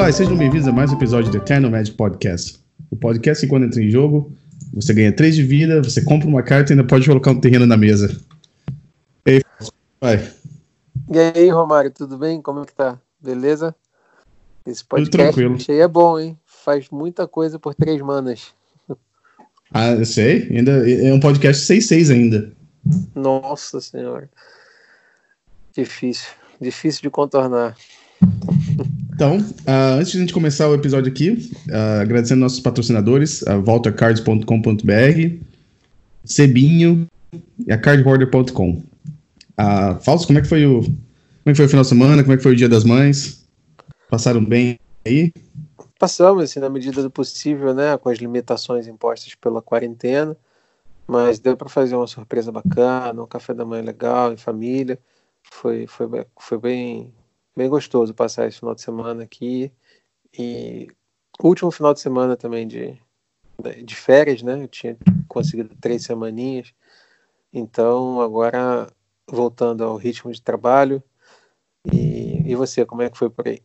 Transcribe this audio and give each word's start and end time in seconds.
Olá 0.00 0.08
e 0.08 0.14
sejam 0.14 0.34
bem-vindos 0.34 0.66
a 0.66 0.72
mais 0.72 0.90
um 0.90 0.96
episódio 0.96 1.30
do 1.30 1.36
Eternal 1.36 1.70
Magic 1.70 1.94
Podcast. 1.94 2.58
O 2.90 2.96
podcast 2.96 3.44
que 3.44 3.50
quando 3.50 3.66
entra 3.66 3.82
em 3.82 3.90
jogo, 3.90 4.32
você 4.72 4.94
ganha 4.94 5.14
3 5.14 5.34
de 5.36 5.42
vida, 5.42 5.82
você 5.82 6.02
compra 6.02 6.26
uma 6.26 6.42
carta 6.42 6.72
e 6.72 6.74
ainda 6.74 6.88
pode 6.88 7.06
colocar 7.06 7.32
um 7.32 7.38
terreno 7.38 7.66
na 7.66 7.76
mesa. 7.76 8.18
E 9.26 9.30
aí, 9.30 9.42
vai. 10.00 10.32
E 11.10 11.18
aí, 11.18 11.50
Romário, 11.50 11.90
tudo 11.90 12.16
bem? 12.16 12.40
Como 12.40 12.62
é 12.62 12.64
que 12.64 12.72
tá? 12.72 12.98
Beleza? 13.22 13.76
Esse 14.64 14.82
podcast 14.82 15.70
aí 15.70 15.80
é 15.80 15.86
bom, 15.86 16.18
hein? 16.18 16.38
Faz 16.46 16.88
muita 16.88 17.28
coisa 17.28 17.58
por 17.58 17.74
três 17.74 18.00
manas. 18.00 18.54
Ah, 19.72 19.90
eu 19.90 20.04
sei. 20.06 20.48
Ainda 20.50 20.90
é 20.90 21.12
um 21.12 21.20
podcast 21.20 21.62
6-6 21.72 22.12
ainda. 22.12 22.52
Nossa 23.14 23.80
senhora. 23.80 24.28
Difícil. 25.72 26.30
Difícil 26.60 27.02
de 27.02 27.10
contornar. 27.10 27.76
Então, 29.20 29.36
ah, 29.66 29.96
antes 29.96 30.12
de 30.12 30.16
a 30.16 30.20
gente 30.22 30.32
começar 30.32 30.66
o 30.66 30.74
episódio 30.74 31.12
aqui, 31.12 31.52
ah, 31.70 32.00
agradecendo 32.00 32.40
nossos 32.40 32.58
patrocinadores, 32.58 33.46
a 33.46 33.58
voltacards.com.br, 33.58 35.44
Cebinho 36.24 37.06
e 37.66 37.70
a 37.70 37.76
cardhoarder.com. 37.76 38.82
Ah, 39.58 39.98
Fausto, 40.00 40.26
como 40.26 40.38
é 40.38 40.40
que 40.40 40.48
foi 40.48 40.64
o 40.64 40.80
como 40.80 40.94
é 41.44 41.50
que 41.50 41.56
foi 41.56 41.66
o 41.66 41.68
final 41.68 41.82
de 41.82 41.88
semana? 41.90 42.22
Como 42.22 42.32
é 42.32 42.38
que 42.38 42.42
foi 42.42 42.52
o 42.52 42.56
Dia 42.56 42.66
das 42.66 42.82
Mães? 42.82 43.46
Passaram 44.08 44.42
bem 44.42 44.78
aí? 45.06 45.34
Passamos, 45.98 46.44
assim, 46.44 46.58
na 46.58 46.70
medida 46.70 47.02
do 47.02 47.10
possível, 47.10 47.74
né? 47.74 47.98
Com 47.98 48.08
as 48.08 48.16
limitações 48.16 48.86
impostas 48.86 49.34
pela 49.34 49.60
quarentena. 49.60 50.34
Mas 51.06 51.38
deu 51.38 51.58
para 51.58 51.68
fazer 51.68 51.94
uma 51.94 52.06
surpresa 52.06 52.50
bacana, 52.50 53.22
um 53.22 53.26
café 53.26 53.52
da 53.52 53.66
manhã 53.66 53.82
legal, 53.82 54.32
em 54.32 54.38
família. 54.38 54.98
Foi, 55.42 55.86
foi, 55.86 56.08
foi 56.38 56.58
bem, 56.58 57.12
bem 57.60 57.68
gostoso 57.68 58.14
passar 58.14 58.48
esse 58.48 58.58
final 58.58 58.74
de 58.74 58.80
semana 58.80 59.22
aqui. 59.22 59.70
E 60.38 60.88
último 61.42 61.70
final 61.70 61.92
de 61.92 62.00
semana 62.00 62.34
também 62.34 62.66
de, 62.66 62.96
de 63.84 63.94
férias, 63.94 64.42
né? 64.42 64.62
Eu 64.62 64.68
tinha 64.68 64.96
conseguido 65.28 65.76
três 65.78 66.04
semaninhas. 66.04 66.72
Então, 67.52 68.18
agora 68.22 68.86
voltando 69.30 69.84
ao 69.84 69.98
ritmo 69.98 70.32
de 70.32 70.40
trabalho. 70.40 71.02
E, 71.92 72.50
e 72.50 72.54
você, 72.54 72.86
como 72.86 73.02
é 73.02 73.10
que 73.10 73.18
foi 73.18 73.28
por 73.28 73.46
aí? 73.46 73.60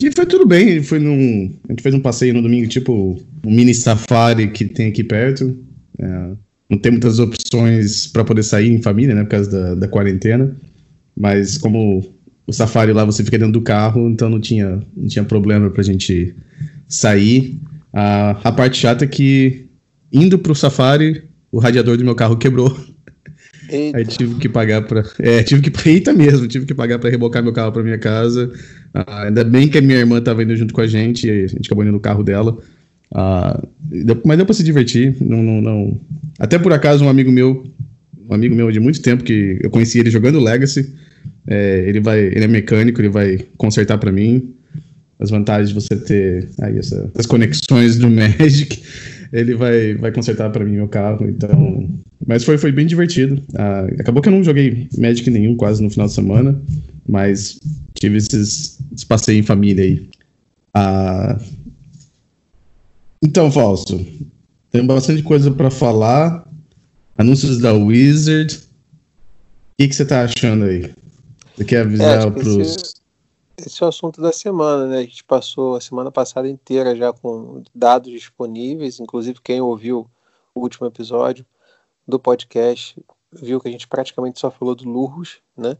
E 0.00 0.12
foi 0.12 0.26
tudo 0.26 0.46
bem, 0.46 0.82
foi 0.82 0.98
num, 1.00 1.58
a 1.68 1.72
gente 1.72 1.82
fez 1.82 1.94
um 1.94 2.00
passeio 2.00 2.34
no 2.34 2.42
domingo, 2.42 2.68
tipo 2.68 3.16
um 3.44 3.50
mini 3.50 3.74
safari 3.74 4.50
que 4.52 4.64
tem 4.64 4.90
aqui 4.90 5.02
perto. 5.02 5.56
É, 5.98 6.36
não 6.68 6.78
tem 6.78 6.92
muitas 6.92 7.18
opções 7.18 8.06
para 8.06 8.24
poder 8.24 8.44
sair 8.44 8.68
em 8.68 8.82
família, 8.82 9.14
né, 9.14 9.24
por 9.24 9.30
causa 9.30 9.50
da, 9.50 9.74
da 9.74 9.88
quarentena. 9.88 10.54
Mas 11.16 11.56
como 11.58 12.04
o 12.46 12.52
safari 12.52 12.92
lá 12.92 13.04
você 13.04 13.24
fica 13.24 13.38
dentro 13.38 13.52
do 13.54 13.62
carro, 13.62 14.08
então 14.08 14.28
não 14.28 14.40
tinha, 14.40 14.80
não 14.96 15.06
tinha 15.06 15.24
problema 15.24 15.70
pra 15.70 15.82
gente 15.82 16.34
sair. 16.88 17.58
A, 17.92 18.30
a 18.44 18.52
parte 18.52 18.76
chata 18.76 19.04
é 19.04 19.08
que 19.08 19.66
indo 20.12 20.38
pro 20.38 20.54
safari, 20.54 21.22
o 21.50 21.58
radiador 21.58 21.96
do 21.96 22.04
meu 22.04 22.14
carro 22.14 22.36
quebrou. 22.36 22.76
Eita, 23.68 23.96
Aí 23.98 24.04
tive 24.04 24.34
que 24.34 24.48
pagar 24.48 24.82
pra. 24.82 25.02
É, 25.18 25.42
tive 25.42 25.62
que. 25.62 25.72
Eita 25.88 26.12
mesmo, 26.12 26.46
tive 26.46 26.66
que 26.66 26.74
pagar 26.74 26.98
pra 26.98 27.08
rebocar 27.08 27.42
meu 27.42 27.52
carro 27.52 27.72
pra 27.72 27.82
minha 27.82 27.98
casa. 27.98 28.52
Ah, 28.92 29.24
ainda 29.26 29.42
bem 29.42 29.68
que 29.68 29.78
a 29.78 29.80
minha 29.80 29.98
irmã 29.98 30.20
tava 30.20 30.42
indo 30.42 30.54
junto 30.54 30.74
com 30.74 30.80
a 30.82 30.86
gente, 30.86 31.26
e 31.26 31.30
a 31.44 31.46
gente 31.46 31.66
acabou 31.66 31.82
indo 31.82 31.92
no 31.92 32.00
carro 32.00 32.22
dela. 32.22 32.58
Ah, 33.14 33.62
mas 34.24 34.36
deu 34.36 34.44
pra 34.46 34.54
se 34.54 34.62
divertir. 34.62 35.16
Não, 35.20 35.42
não, 35.42 35.60
não- 35.62 36.00
Até 36.38 36.58
por 36.58 36.72
acaso, 36.72 37.04
um 37.04 37.08
amigo 37.08 37.32
meu, 37.32 37.64
um 38.28 38.34
amigo 38.34 38.54
meu 38.54 38.70
de 38.70 38.80
muito 38.80 39.00
tempo, 39.00 39.24
que 39.24 39.58
eu 39.62 39.70
conheci 39.70 39.98
ele 39.98 40.10
jogando 40.10 40.40
Legacy. 40.40 40.92
É, 41.46 41.84
ele 41.86 42.00
vai. 42.00 42.20
Ele 42.20 42.44
é 42.44 42.48
mecânico, 42.48 43.00
ele 43.00 43.08
vai 43.08 43.38
consertar 43.56 43.98
pra 43.98 44.12
mim. 44.12 44.54
As 45.18 45.30
vantagens 45.30 45.68
de 45.68 45.74
você 45.74 45.96
ter 45.96 46.48
aí 46.60 46.78
essa, 46.78 47.10
as 47.16 47.26
conexões 47.26 47.98
do 47.98 48.08
Magic. 48.10 48.82
Ele 49.32 49.54
vai, 49.54 49.94
vai 49.94 50.12
consertar 50.12 50.50
pra 50.50 50.64
mim 50.64 50.72
meu 50.72 50.88
carro, 50.88 51.28
então. 51.28 51.88
Mas 52.26 52.44
foi, 52.44 52.56
foi 52.56 52.72
bem 52.72 52.86
divertido. 52.86 53.42
Ah, 53.54 53.86
acabou 53.98 54.22
que 54.22 54.28
eu 54.28 54.32
não 54.32 54.44
joguei 54.44 54.88
Magic 54.96 55.28
nenhum 55.30 55.56
quase 55.56 55.82
no 55.82 55.90
final 55.90 56.06
de 56.06 56.14
semana, 56.14 56.60
mas 57.08 57.58
tive 57.94 58.18
esses, 58.18 58.78
esses 58.92 59.04
passeios 59.04 59.40
em 59.40 59.46
família 59.46 59.84
aí. 59.84 60.08
Ah, 60.72 61.38
então, 63.22 63.50
Fausto, 63.50 64.04
tem 64.70 64.84
bastante 64.84 65.22
coisa 65.22 65.50
pra 65.50 65.70
falar. 65.70 66.46
Anúncios 67.16 67.58
da 67.58 67.72
Wizard. 67.72 68.58
O 69.80 69.88
que 69.88 69.92
você 69.92 70.04
tá 70.04 70.24
achando 70.24 70.64
aí? 70.64 70.90
Você 71.56 71.64
quer 71.64 71.76
É, 71.76 71.80
avisar 71.82 72.24
que 72.32 72.40
pros. 72.40 72.56
esse, 72.56 72.94
esse 73.56 73.82
é 73.82 73.86
o 73.86 73.88
assunto 73.88 74.20
da 74.20 74.32
semana, 74.32 74.86
né? 74.86 74.98
A 74.98 75.02
gente 75.02 75.22
passou 75.24 75.76
a 75.76 75.80
semana 75.80 76.10
passada 76.10 76.48
inteira 76.48 76.94
já 76.96 77.12
com 77.12 77.62
dados 77.74 78.10
disponíveis, 78.10 78.98
inclusive 79.00 79.40
quem 79.40 79.60
ouviu 79.60 80.10
o 80.54 80.60
último 80.60 80.86
episódio 80.86 81.44
do 82.06 82.18
podcast 82.18 83.00
viu 83.32 83.60
que 83.60 83.68
a 83.68 83.70
gente 83.70 83.88
praticamente 83.88 84.38
só 84.38 84.50
falou 84.50 84.74
do 84.74 84.88
Lurros, 84.88 85.38
né? 85.56 85.76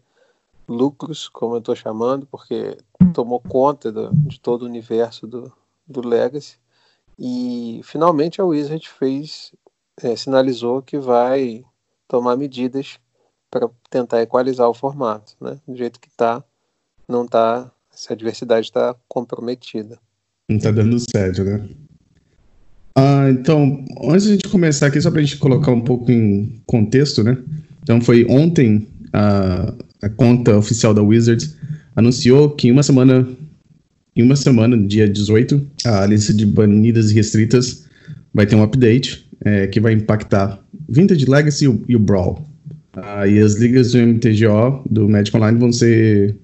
Lucros, 0.66 1.28
como 1.28 1.54
eu 1.54 1.58
estou 1.58 1.76
chamando, 1.76 2.26
porque 2.26 2.76
tomou 3.12 3.38
conta 3.41 3.92
do- 3.92 4.10
de 4.12 4.41
todo 4.41 4.62
o 4.62 4.66
universo 4.66 5.26
do, 5.26 5.52
do 5.86 6.06
Legacy. 6.06 6.56
E 7.18 7.80
finalmente 7.84 8.41
a 8.41 8.44
Wizard 8.44 8.88
fez, 8.88 9.54
é, 10.02 10.16
sinalizou 10.16 10.82
que 10.82 10.98
vai 10.98 11.64
tomar 12.08 12.36
medidas 12.36 12.98
para 13.54 13.70
tentar 13.88 14.20
equalizar 14.20 14.69
o 14.69 14.75
formato, 14.75 15.34
né? 15.41 15.56
Do 15.66 15.76
jeito 15.76 16.00
que 16.00 16.09
está, 16.09 16.42
não 17.09 17.25
tá, 17.25 17.70
essa 17.94 18.16
diversidade 18.16 18.66
está 18.66 18.97
comprometida. 19.06 19.97
Não 20.50 20.59
tá 20.59 20.72
dando 20.72 20.98
certo, 20.98 21.44
né? 21.44 21.69
Ah, 22.97 23.28
então, 23.31 23.84
antes 24.03 24.25
de 24.25 24.31
a 24.31 24.32
gente 24.32 24.48
começar 24.48 24.88
aqui, 24.88 25.00
só 25.00 25.09
pra 25.09 25.22
gente 25.22 25.37
colocar 25.37 25.70
um 25.70 25.81
pouco 25.81 26.10
em 26.10 26.60
contexto, 26.66 27.22
né? 27.22 27.38
Então, 27.81 28.00
foi 28.00 28.26
ontem 28.28 28.88
a, 29.12 29.72
a 30.03 30.09
conta 30.09 30.56
oficial 30.56 30.92
da 30.92 31.03
Wizards 31.03 31.56
anunciou 31.94 32.50
que 32.50 32.66
em 32.66 32.72
uma 32.72 32.82
semana, 32.82 33.28
em 34.16 34.22
uma 34.22 34.34
semana, 34.34 34.76
dia 34.76 35.09
18, 35.09 35.65
a 35.84 36.06
lista 36.06 36.34
de 36.34 36.44
banidas 36.44 37.12
e 37.12 37.15
restritas 37.15 37.84
vai 38.32 38.47
ter 38.47 38.56
um 38.56 38.65
update 38.65 39.31
é, 39.44 39.69
que 39.69 39.78
vai 39.78 39.92
impactar 39.92 40.59
Vintage 40.88 41.25
Legacy 41.26 41.66
e 41.66 41.69
o, 41.69 41.84
e 41.86 41.94
o 41.94 42.00
Brawl. 42.00 42.53
Ah, 42.97 43.27
e 43.27 43.38
as 43.38 43.55
ligas 43.56 43.93
do 43.93 43.99
MTGO, 43.99 44.82
do 44.88 45.09
Magic 45.09 45.37
Online, 45.37 45.59
vão 45.59 45.72
ser. 45.72 46.37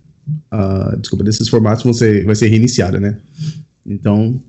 ah, 0.51 0.97
desculpa, 1.01 1.25
desses 1.25 1.49
formatos 1.49 1.85
vão 1.85 1.93
ser, 1.93 2.25
vai 2.25 2.35
ser 2.35 2.49
reiniciada, 2.49 2.99
né? 2.99 3.21
Então, 3.87 4.43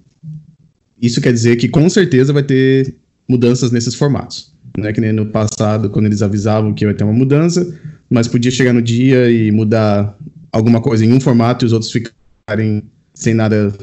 isso 1.01 1.22
quer 1.22 1.34
dizer 1.34 1.56
que 1.56 1.67
com 1.67 1.90
certeza 1.90 2.34
vai 2.34 2.44
ter 2.44 2.95
mudanças 3.28 3.72
nesses 3.72 3.95
formatos. 3.95 4.53
Não 4.78 4.88
é 4.88 4.94
que 4.94 5.01
nem 5.01 5.11
no 5.11 5.25
passado, 5.25 5.90
quando 5.90 6.06
eles 6.06 6.22
avisavam 6.22 6.73
que 6.73 6.85
ia 6.85 6.94
ter 6.94 7.03
uma 7.03 7.13
mudança, 7.13 7.78
mas 8.09 8.28
podia 8.28 8.51
chegar 8.51 8.73
no 8.73 8.81
dia 8.81 9.29
e 9.29 9.51
mudar 9.51 10.17
alguma 10.51 10.81
coisa 10.81 11.06
em 11.06 11.13
um 11.13 11.19
formato 11.19 11.66
e 11.66 11.67
os 11.67 11.73
outros 11.73 11.91
ficarem 11.91 12.84
sem 13.13 13.34
nada 13.34 13.73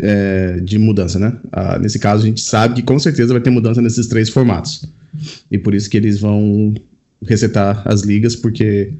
é, 0.00 0.60
de 0.60 0.78
mudança, 0.78 1.18
né? 1.18 1.36
Ah, 1.52 1.78
nesse 1.78 1.98
caso, 1.98 2.24
a 2.24 2.26
gente 2.26 2.40
sabe 2.40 2.76
que 2.76 2.82
com 2.82 2.98
certeza 2.98 3.32
vai 3.32 3.42
ter 3.42 3.50
mudança 3.50 3.80
nesses 3.80 4.06
três 4.06 4.28
formatos. 4.28 4.84
E 5.50 5.58
por 5.58 5.74
isso 5.74 5.88
que 5.88 5.96
eles 5.96 6.20
vão 6.20 6.74
resetar 7.26 7.82
as 7.84 8.02
ligas, 8.02 8.36
porque 8.36 8.94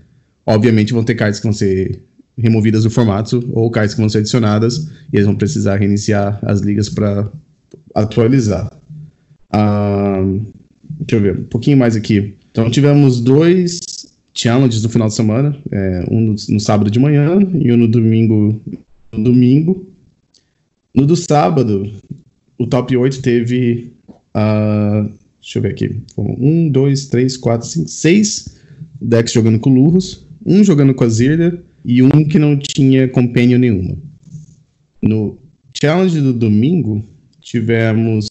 obviamente 0.44 0.92
vão 0.92 1.04
ter 1.04 1.14
cartas 1.14 1.38
que 1.38 1.46
vão 1.46 1.52
ser 1.52 2.02
removidas 2.36 2.84
do 2.84 2.90
formato 2.90 3.44
ou 3.52 3.70
cartas 3.70 3.94
que 3.94 4.00
vão 4.00 4.08
ser 4.08 4.18
adicionadas 4.18 4.88
e 5.12 5.16
eles 5.16 5.26
vão 5.26 5.34
precisar 5.34 5.76
reiniciar 5.76 6.38
as 6.42 6.60
ligas 6.60 6.88
para 6.88 7.30
atualizar. 7.94 8.72
Ah, 9.50 10.22
deixa 11.00 11.16
eu 11.16 11.20
ver, 11.20 11.40
um 11.40 11.44
pouquinho 11.44 11.76
mais 11.76 11.96
aqui. 11.96 12.34
Então 12.50 12.70
tivemos 12.70 13.20
dois 13.20 13.80
challenges 14.34 14.82
no 14.82 14.88
final 14.88 15.08
de 15.08 15.14
semana, 15.14 15.56
é, 15.70 16.04
um 16.10 16.20
no, 16.20 16.36
no 16.48 16.60
sábado 16.60 16.90
de 16.90 16.98
manhã 16.98 17.38
e 17.54 17.72
um 17.72 17.76
no 17.76 17.88
domingo. 17.88 18.60
No 19.12 19.24
domingo. 19.24 19.86
No 20.94 21.06
do 21.06 21.16
sábado, 21.16 21.90
o 22.58 22.66
top 22.66 22.96
8 22.96 23.20
teve. 23.20 23.92
ah, 24.34 25.06
deixa 25.48 25.58
eu 25.58 25.62
ver 25.62 25.70
aqui. 25.70 25.96
Um, 26.18 26.68
dois, 26.68 27.06
três, 27.06 27.36
quatro, 27.36 27.66
cinco, 27.66 27.88
seis 27.88 28.58
decks 29.00 29.32
jogando 29.32 29.58
com 29.58 29.72
Lurros, 29.72 30.26
um 30.44 30.62
jogando 30.62 30.94
com 30.94 31.08
Zirda 31.08 31.62
e 31.84 32.02
um 32.02 32.24
que 32.28 32.38
não 32.38 32.58
tinha 32.58 33.08
companion 33.08 33.58
nenhuma. 33.58 33.96
No 35.00 35.38
challenge 35.80 36.20
do 36.20 36.34
domingo, 36.34 37.02
tivemos 37.40 38.28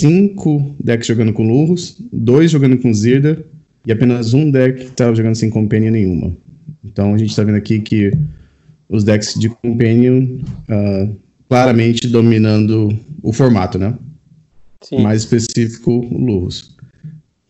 cinco 0.00 0.74
decks 0.82 1.06
jogando 1.06 1.34
com 1.34 1.46
Lurros, 1.46 1.98
dois 2.10 2.50
jogando 2.50 2.78
com 2.78 2.94
Zirda 2.94 3.44
e 3.86 3.92
apenas 3.92 4.32
um 4.32 4.50
deck 4.50 4.84
que 4.84 4.86
estava 4.86 5.14
jogando 5.14 5.34
sem 5.34 5.50
companion 5.50 5.90
nenhuma. 5.90 6.34
Então 6.82 7.12
a 7.12 7.18
gente 7.18 7.30
está 7.30 7.44
vendo 7.44 7.56
aqui 7.56 7.80
que 7.80 8.10
os 8.88 9.04
decks 9.04 9.34
de 9.38 9.50
companion 9.50 10.38
ah, 10.66 11.08
claramente 11.46 12.08
dominando 12.08 12.98
o 13.22 13.32
formato, 13.34 13.78
né? 13.78 13.94
Sim. 14.88 15.02
mais 15.02 15.22
específico, 15.22 15.90
Lurros. 16.12 16.74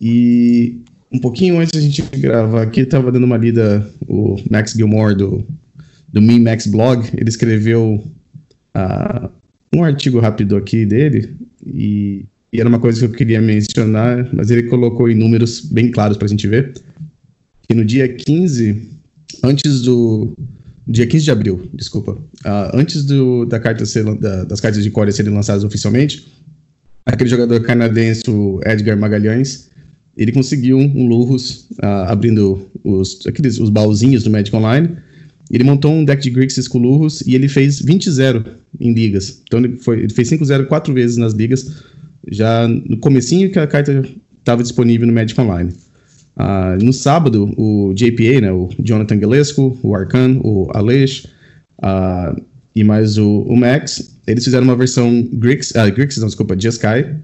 E 0.00 0.80
um 1.10 1.18
pouquinho 1.18 1.58
antes 1.58 1.72
da 1.72 1.80
gente 1.80 2.02
gravar 2.18 2.62
aqui, 2.62 2.84
tava 2.84 3.10
dando 3.10 3.24
uma 3.24 3.36
lida, 3.36 3.88
o 4.08 4.36
Max 4.50 4.72
Gilmore 4.72 5.16
do, 5.16 5.46
do 6.12 6.20
Max 6.20 6.66
Blog, 6.66 7.08
ele 7.16 7.28
escreveu 7.28 8.04
uh, 8.76 9.28
um 9.74 9.82
artigo 9.84 10.20
rápido 10.20 10.56
aqui 10.56 10.84
dele, 10.84 11.36
e, 11.64 12.26
e, 12.52 12.60
era 12.60 12.68
uma 12.68 12.78
coisa 12.78 13.00
que 13.00 13.06
eu 13.06 13.16
queria 13.16 13.40
mencionar, 13.40 14.28
mas 14.32 14.50
ele 14.50 14.64
colocou 14.64 15.08
em 15.08 15.14
números 15.14 15.60
bem 15.60 15.90
claros 15.90 16.16
para 16.16 16.26
a 16.26 16.28
gente 16.30 16.46
ver, 16.46 16.74
que 17.68 17.74
no 17.74 17.84
dia 17.84 18.08
15, 18.08 18.90
antes 19.42 19.82
do... 19.82 20.36
Dia 20.86 21.06
15 21.06 21.24
de 21.24 21.30
abril, 21.30 21.70
desculpa. 21.72 22.12
Uh, 22.12 22.70
antes 22.74 23.06
do, 23.06 23.46
da 23.46 23.58
carta 23.58 23.86
ser, 23.86 24.04
da, 24.16 24.44
das 24.44 24.60
cartas 24.60 24.84
de 24.84 24.90
core 24.90 25.10
serem 25.12 25.32
lançadas 25.32 25.64
oficialmente, 25.64 26.26
aquele 27.06 27.30
jogador 27.30 27.60
canadense, 27.62 28.22
o 28.30 28.60
Edgar 28.64 28.98
Magalhães, 28.98 29.70
ele 30.16 30.32
conseguiu 30.32 30.78
um 30.78 31.06
Lurrus 31.06 31.68
uh, 31.82 32.06
abrindo 32.08 32.66
os, 32.82 33.18
aqueles, 33.26 33.58
os 33.58 33.68
baúzinhos 33.68 34.22
do 34.22 34.30
Magic 34.30 34.54
Online. 34.54 34.96
Ele 35.50 35.64
montou 35.64 35.92
um 35.92 36.04
deck 36.04 36.22
de 36.22 36.30
Grixis 36.30 36.68
com 36.68 36.78
Lurrus 36.78 37.20
e 37.22 37.34
ele 37.34 37.48
fez 37.48 37.82
20-0 37.82 38.46
em 38.80 38.92
ligas. 38.92 39.42
Então 39.46 39.60
ele, 39.60 39.76
foi, 39.76 40.00
ele 40.00 40.12
fez 40.12 40.30
5-0 40.30 40.66
quatro 40.66 40.94
vezes 40.94 41.16
nas 41.16 41.32
ligas, 41.32 41.84
já 42.30 42.66
no 42.68 42.96
comecinho 42.98 43.50
que 43.50 43.58
a 43.58 43.66
carta 43.66 44.04
estava 44.38 44.62
disponível 44.62 45.06
no 45.06 45.12
Magic 45.12 45.38
Online. 45.40 45.72
Uh, 46.36 46.82
no 46.82 46.92
sábado, 46.92 47.52
o 47.56 47.92
JPA, 47.94 48.40
né, 48.40 48.52
o 48.52 48.68
Jonathan 48.80 49.18
Galesco, 49.18 49.78
o 49.82 49.94
Arcan, 49.94 50.40
o 50.42 50.68
Aleix 50.74 51.26
uh, 51.78 52.40
e 52.74 52.82
mais 52.82 53.18
o, 53.18 53.42
o, 53.42 53.56
Max, 53.56 54.13
eles 54.26 54.44
fizeram 54.44 54.64
uma 54.64 54.76
versão 54.76 55.22
Grix, 55.32 55.70
uh, 55.72 55.92
Grixis, 55.92 56.18
não, 56.18 56.28
desculpa, 56.28 56.58
Jeskai, 56.58 57.16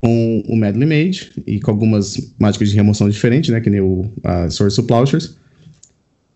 com 0.00 0.42
o 0.46 0.56
Medley 0.56 0.86
Mage 0.86 1.30
e 1.46 1.60
com 1.60 1.70
algumas 1.70 2.32
mágicas 2.38 2.70
de 2.70 2.76
remoção 2.76 3.08
diferentes, 3.08 3.50
né? 3.50 3.60
Que 3.60 3.70
nem 3.70 3.80
o 3.80 4.10
a 4.24 4.48
Source 4.48 4.80
of 4.80 4.86
Plowshares. 4.86 5.36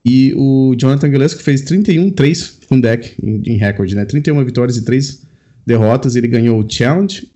E 0.05 0.35
o 0.37 0.75
Jonathan 0.77 1.11
Gillespie 1.11 1.43
fez 1.43 1.63
31-3 1.63 2.67
com 2.69 2.79
deck 2.79 3.15
em, 3.23 3.43
em 3.47 3.57
recorde, 3.57 3.97
né? 3.97 4.05
31 4.05 4.45
vitórias 4.45 4.77
e 4.77 4.85
3 4.85 5.27
derrotas. 5.65 6.15
Ele 6.15 6.29
ganhou 6.29 6.63
o 6.63 6.69
Challenge 6.69 7.31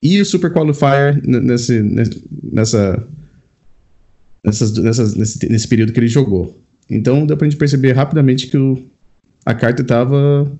e 0.00 0.20
o 0.20 0.24
Super 0.24 0.52
Qualifier 0.52 1.20
nesse, 1.26 1.82
nessa, 1.82 3.06
nessas, 4.44 4.72
nessas, 4.76 5.14
nesse, 5.14 5.48
nesse 5.48 5.66
período 5.66 5.92
que 5.92 5.98
ele 5.98 6.08
jogou. 6.08 6.62
Então 6.88 7.26
dá 7.26 7.36
pra 7.36 7.48
gente 7.48 7.58
perceber 7.58 7.92
rapidamente 7.92 8.46
que 8.46 8.56
o, 8.56 8.82
a 9.44 9.52
carta 9.52 9.82
estava 9.82 10.50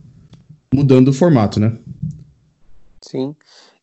mudando 0.72 1.08
o 1.08 1.12
formato, 1.12 1.58
né? 1.58 1.78
Sim. 3.00 3.34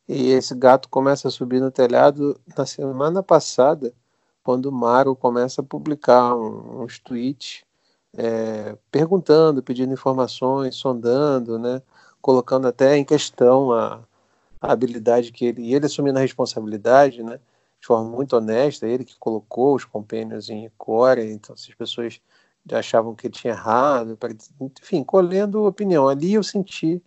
E 0.07 0.31
esse 0.31 0.55
gato 0.55 0.87
começa 0.89 1.27
a 1.27 1.31
subir 1.31 1.59
no 1.59 1.69
telhado 1.69 2.39
na 2.57 2.65
semana 2.65 3.21
passada, 3.21 3.93
quando 4.43 4.67
o 4.67 4.71
Maro 4.71 5.15
começa 5.15 5.61
a 5.61 5.63
publicar 5.63 6.33
uns 6.33 6.99
tweets 6.99 7.65
é, 8.15 8.77
perguntando, 8.89 9.61
pedindo 9.61 9.93
informações, 9.93 10.75
sondando, 10.75 11.59
né, 11.59 11.81
colocando 12.21 12.67
até 12.67 12.97
em 12.97 13.03
questão 13.03 13.71
a, 13.71 13.99
a 14.61 14.71
habilidade 14.71 15.31
que 15.31 15.45
ele. 15.45 15.63
E 15.63 15.75
ele 15.75 15.85
assumindo 15.85 16.17
a 16.17 16.21
responsabilidade, 16.21 17.21
né, 17.21 17.39
de 17.79 17.87
forma 17.87 18.09
muito 18.09 18.35
honesta, 18.35 18.87
ele 18.87 19.05
que 19.05 19.17
colocou 19.19 19.75
os 19.75 19.85
companions 19.85 20.49
em 20.49 20.71
core, 20.77 21.31
então 21.31 21.55
se 21.55 21.69
as 21.69 21.75
pessoas 21.75 22.19
achavam 22.71 23.15
que 23.15 23.27
ele 23.27 23.33
tinha 23.33 23.53
errado, 23.53 24.17
enfim, 24.81 25.03
colhendo 25.03 25.65
opinião. 25.65 26.07
Ali 26.07 26.33
eu 26.33 26.43
senti 26.43 27.01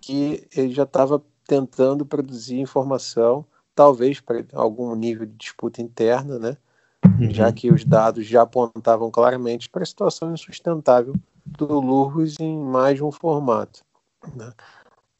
que 0.00 0.46
ele 0.54 0.72
já 0.72 0.84
estava 0.84 1.22
tentando 1.46 2.04
produzir 2.04 2.58
informação, 2.58 3.44
talvez 3.74 4.20
para 4.20 4.44
algum 4.52 4.94
nível 4.94 5.26
de 5.26 5.34
disputa 5.34 5.80
interna, 5.80 6.38
né? 6.38 6.56
Uhum. 7.04 7.30
já 7.30 7.52
que 7.52 7.70
os 7.70 7.84
dados 7.84 8.26
já 8.26 8.42
apontavam 8.42 9.10
claramente 9.10 9.68
para 9.68 9.82
a 9.82 9.86
situação 9.86 10.32
insustentável 10.32 11.14
do 11.44 11.80
Lurros 11.80 12.38
em 12.40 12.58
mais 12.58 12.96
de 12.96 13.04
um 13.04 13.12
formato. 13.12 13.84
Né? 14.34 14.52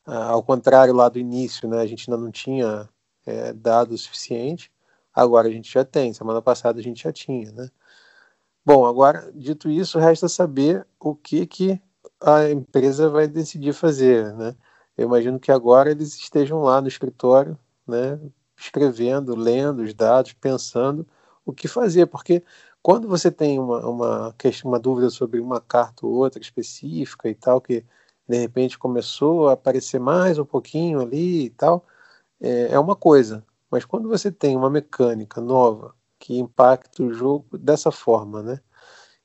Ah, 0.04 0.30
ao 0.30 0.42
contrário 0.42 0.94
lá 0.94 1.08
do 1.08 1.18
início, 1.18 1.68
né, 1.68 1.80
a 1.80 1.86
gente 1.86 2.10
ainda 2.10 2.22
não 2.22 2.30
tinha 2.30 2.88
é, 3.24 3.52
dados 3.52 4.02
suficiente, 4.02 4.70
agora 5.14 5.48
a 5.48 5.50
gente 5.50 5.72
já 5.72 5.84
tem, 5.84 6.12
semana 6.12 6.42
passada 6.42 6.80
a 6.80 6.82
gente 6.82 7.04
já 7.04 7.12
tinha. 7.12 7.52
Né? 7.52 7.68
Bom, 8.66 8.84
agora, 8.84 9.30
dito 9.32 9.70
isso, 9.70 9.96
resta 9.96 10.28
saber 10.28 10.84
o 10.98 11.14
que, 11.14 11.46
que 11.46 11.80
a 12.20 12.50
empresa 12.50 13.08
vai 13.08 13.28
decidir 13.28 13.72
fazer. 13.72 14.34
Né? 14.34 14.56
Eu 14.96 15.06
imagino 15.06 15.38
que 15.38 15.52
agora 15.52 15.88
eles 15.92 16.14
estejam 16.16 16.60
lá 16.62 16.80
no 16.80 16.88
escritório, 16.88 17.56
né, 17.86 18.18
escrevendo, 18.58 19.36
lendo 19.36 19.82
os 19.82 19.94
dados, 19.94 20.32
pensando 20.32 21.06
o 21.44 21.52
que 21.52 21.68
fazer, 21.68 22.06
porque 22.06 22.42
quando 22.82 23.06
você 23.08 23.30
tem 23.30 23.56
uma, 23.60 23.86
uma, 23.86 24.34
uma 24.64 24.80
dúvida 24.80 25.10
sobre 25.10 25.38
uma 25.38 25.60
carta 25.60 26.04
ou 26.04 26.14
outra 26.14 26.40
específica 26.42 27.28
e 27.28 27.36
tal, 27.36 27.60
que 27.60 27.84
de 28.28 28.38
repente 28.38 28.76
começou 28.78 29.48
a 29.48 29.52
aparecer 29.52 30.00
mais 30.00 30.38
um 30.40 30.44
pouquinho 30.44 31.00
ali 31.00 31.44
e 31.46 31.50
tal, 31.50 31.86
é, 32.40 32.72
é 32.72 32.78
uma 32.80 32.96
coisa. 32.96 33.44
Mas 33.70 33.84
quando 33.84 34.08
você 34.08 34.32
tem 34.32 34.56
uma 34.56 34.70
mecânica 34.70 35.40
nova 35.40 35.94
que 36.26 36.36
impacta 36.36 37.04
o 37.04 37.14
jogo 37.14 37.56
dessa 37.56 37.92
forma, 37.92 38.42
né? 38.42 38.60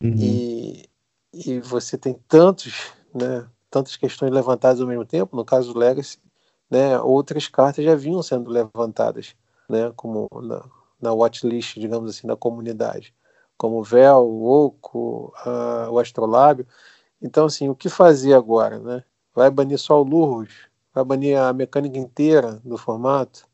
Uhum. 0.03 0.13
E, 0.19 0.87
e 1.33 1.59
você 1.59 1.97
tem 1.97 2.13
tantos, 2.27 2.91
né, 3.11 3.47
tantas 3.71 3.95
questões 3.97 4.31
levantadas 4.31 4.79
ao 4.79 4.87
mesmo 4.87 5.03
tempo, 5.03 5.35
no 5.35 5.43
caso 5.43 5.73
do 5.73 5.79
Legacy, 5.79 6.19
né, 6.69 6.99
outras 6.99 7.47
cartas 7.47 7.83
já 7.83 7.95
vinham 7.95 8.21
sendo 8.21 8.51
levantadas, 8.51 9.35
né, 9.67 9.91
como 9.95 10.29
na, 10.43 10.63
na 11.01 11.11
watchlist, 11.11 11.79
digamos 11.79 12.15
assim, 12.15 12.27
da 12.27 12.35
comunidade, 12.35 13.15
como 13.57 13.79
o 13.79 13.83
Véu, 13.83 14.23
o 14.23 14.65
Oco, 14.65 15.33
a, 15.37 15.89
o 15.89 15.97
Astrolábio. 15.97 16.67
Então, 17.19 17.45
assim, 17.45 17.67
o 17.67 17.75
que 17.75 17.89
fazer 17.89 18.35
agora, 18.35 18.77
né? 18.77 19.03
Vai 19.33 19.49
banir 19.49 19.79
só 19.79 19.99
o 19.99 20.03
Lurros? 20.03 20.69
Vai 20.93 21.03
banir 21.03 21.35
a 21.35 21.51
mecânica 21.51 21.97
inteira 21.97 22.61
do 22.63 22.77
formato? 22.77 23.47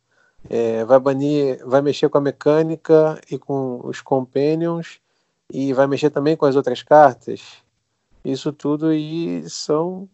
É, 0.49 0.85
vai 0.85 0.99
banir, 0.99 1.65
vai 1.65 1.81
mexer 1.81 2.09
com 2.09 2.17
a 2.17 2.21
mecânica 2.21 3.19
e 3.29 3.37
com 3.37 3.81
os 3.83 4.01
companions 4.01 4.99
e 5.51 5.73
vai 5.73 5.87
mexer 5.87 6.09
também 6.09 6.37
com 6.37 6.45
as 6.45 6.55
outras 6.55 6.81
cartas? 6.81 7.57
Isso 8.23 8.51
tudo 8.51 8.87
aí 8.87 9.47
são 9.49 10.09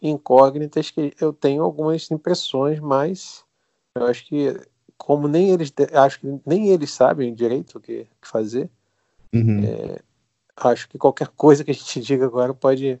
incógnitas 0.00 0.90
que 0.90 1.14
eu 1.20 1.32
tenho 1.32 1.62
algumas 1.62 2.10
impressões, 2.10 2.80
mas 2.80 3.44
eu 3.94 4.06
acho 4.06 4.26
que 4.26 4.58
como 4.96 5.26
nem 5.28 5.50
eles 5.50 5.72
acho 5.94 6.20
que 6.20 6.40
nem 6.44 6.68
eles 6.68 6.90
sabem 6.90 7.34
direito 7.34 7.78
o 7.78 7.80
que, 7.80 8.06
fazer, 8.22 8.70
uhum. 9.32 9.64
é, 9.64 10.00
acho 10.56 10.88
que 10.88 10.98
qualquer 10.98 11.28
coisa 11.28 11.64
que 11.64 11.70
a 11.70 11.74
gente 11.74 12.00
diga 12.02 12.26
agora 12.26 12.52
pode 12.52 13.00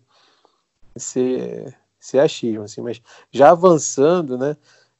ser, 0.96 1.76
ser 1.98 2.20
achismo, 2.20 2.62
assim, 2.62 2.80
mas 2.80 3.00
já 3.30 3.50
avançando, 3.50 4.36
né? 4.38 4.56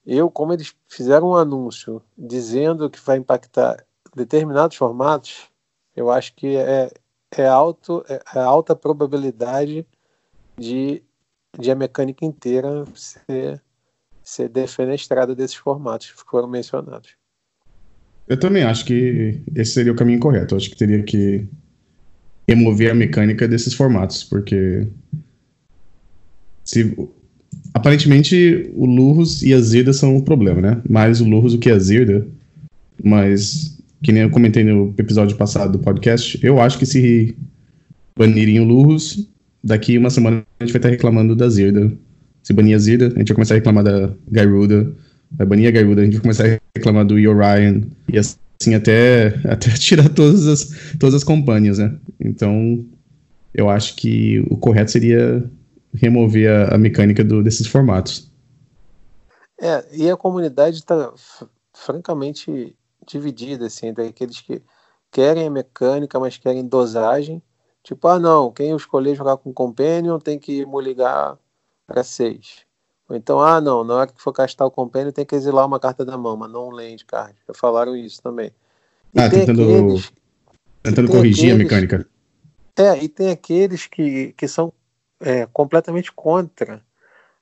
Eu, 0.07 0.31
como 0.31 0.53
eles 0.53 0.75
fizeram 0.89 1.31
um 1.31 1.37
anúncio 1.37 2.03
dizendo 2.17 2.89
que 2.89 2.99
vai 3.01 3.19
impactar 3.19 3.85
determinados 4.15 4.77
formatos, 4.77 5.49
eu 5.95 6.11
acho 6.11 6.35
que 6.35 6.57
é, 6.57 6.91
é, 7.37 7.47
alto, 7.47 8.05
é, 8.09 8.21
é 8.35 8.39
alta 8.41 8.75
probabilidade 8.75 9.87
de, 10.59 11.03
de 11.59 11.71
a 11.71 11.75
mecânica 11.75 12.25
inteira 12.25 12.85
ser, 12.95 13.63
ser 14.23 14.49
defenestrada 14.49 15.35
desses 15.35 15.57
formatos 15.57 16.13
que 16.13 16.31
foram 16.31 16.49
mencionados. 16.49 17.15
Eu 18.27 18.39
também 18.39 18.63
acho 18.63 18.85
que 18.85 19.43
esse 19.55 19.73
seria 19.73 19.93
o 19.93 19.97
caminho 19.97 20.21
correto. 20.21 20.55
Eu 20.55 20.59
acho 20.59 20.71
que 20.71 20.77
teria 20.77 21.03
que 21.03 21.49
remover 22.49 22.91
a 22.91 22.95
mecânica 22.95 23.47
desses 23.47 23.75
formatos, 23.75 24.25
porque 24.25 24.87
se 26.65 26.97
aparentemente 27.81 28.71
o 28.75 28.85
Lurros 28.85 29.43
e 29.43 29.55
a 29.55 29.61
Zirda 29.61 29.93
são 29.93 30.17
o 30.17 30.23
problema, 30.23 30.61
né? 30.61 30.83
Mais 30.89 31.21
o 31.21 31.25
Lurros 31.25 31.55
do 31.55 31.59
que 31.59 31.71
a 31.71 31.79
Zirda, 31.79 32.27
mas 33.03 33.79
que 34.03 34.13
nem 34.13 34.23
eu 34.23 34.31
comentei 34.31 34.63
no 34.63 34.95
episódio 34.99 35.37
passado 35.37 35.73
do 35.73 35.79
podcast, 35.79 36.39
eu 36.43 36.61
acho 36.61 36.79
que 36.79 36.87
se 36.87 37.35
banirem 38.17 38.61
o 38.61 38.65
Lurros, 38.65 39.29
daqui 39.65 39.99
uma 39.99 40.11
semana 40.11 40.43
a 40.59 40.65
gente 40.65 40.73
vai 40.73 40.79
estar 40.79 40.89
reclamando 40.91 41.35
da 41.35 41.49
Zirda. 41.49 41.93
Se 42.43 42.53
banir 42.53 42.77
a 42.77 42.79
Zirda, 42.79 43.07
a 43.07 43.19
gente 43.19 43.29
vai 43.29 43.35
começar 43.35 43.55
a 43.55 43.59
reclamar 43.59 43.85
da 43.85 44.11
Garuda. 44.31 44.93
Vai 45.33 45.47
banir 45.47 45.69
a 45.69 45.71
Garuda, 45.71 46.03
a 46.03 46.05
gente 46.05 46.15
vai 46.15 46.23
começar 46.23 46.47
a 46.47 46.59
reclamar 46.77 47.05
do 47.05 47.15
Orion. 47.15 47.83
E 48.13 48.19
assim 48.19 48.75
até, 48.75 49.35
até 49.45 49.71
tirar 49.71 50.09
todas 50.09 50.47
as, 50.47 50.95
todas 50.99 51.15
as 51.15 51.25
companhias, 51.25 51.79
né? 51.79 51.95
Então, 52.19 52.85
eu 53.55 53.69
acho 53.69 53.97
que 53.97 54.45
o 54.51 54.57
correto 54.57 54.91
seria 54.91 55.45
remover 55.95 56.51
a, 56.51 56.75
a 56.75 56.79
mecânica 56.79 57.25
do, 57.25 57.43
desses 57.43 57.67
formatos. 57.67 58.31
É, 59.61 59.85
e 59.93 60.11
a 60.11 60.17
comunidade 60.17 60.79
está 60.79 61.13
francamente 61.75 62.77
dividida, 63.07 63.67
assim, 63.67 63.89
entre 63.89 64.07
aqueles 64.07 64.41
que 64.41 64.63
querem 65.11 65.47
a 65.47 65.51
mecânica, 65.51 66.19
mas 66.19 66.39
querem 66.39 66.67
dosagem. 66.67 67.43
Tipo, 67.83 68.09
ah, 68.09 68.19
não, 68.19 68.51
quem 68.51 68.71
eu 68.71 68.77
escolher 68.77 69.15
jogar 69.15 69.37
com 69.37 69.53
Companion 69.53 70.19
tem 70.19 70.39
que 70.39 70.65
ligar 70.83 71.37
para 71.87 72.05
6. 72.05 72.65
Ou 73.09 73.17
então, 73.17 73.41
ah, 73.41 73.61
não, 73.61 73.83
na 73.83 73.95
hora 73.95 74.07
que 74.07 74.23
for 74.23 74.33
castar 74.33 74.67
o 74.67 74.71
Companion 74.71 75.11
tem 75.11 75.27
que 75.27 75.35
exilar 75.35 75.67
uma 75.67 75.81
carta 75.81 76.05
da 76.05 76.17
mão, 76.17 76.37
mas 76.37 76.51
não 76.51 76.69
um 76.69 76.71
land 76.71 77.05
card. 77.05 77.35
Já 77.47 77.55
falaram 77.55 77.97
isso 77.97 78.23
também. 78.23 78.53
E 79.15 79.21
ah, 79.21 79.29
tentando, 79.29 79.63
aqueles, 79.63 80.13
tentando 80.83 81.11
corrigir 81.11 81.53
aqueles, 81.53 81.55
a 81.55 81.59
mecânica. 81.59 82.09
É, 82.79 83.03
e 83.03 83.09
tem 83.09 83.31
aqueles 83.31 83.87
que, 83.87 84.33
que 84.35 84.47
são 84.47 84.73
é, 85.21 85.47
completamente 85.47 86.11
contra 86.13 86.83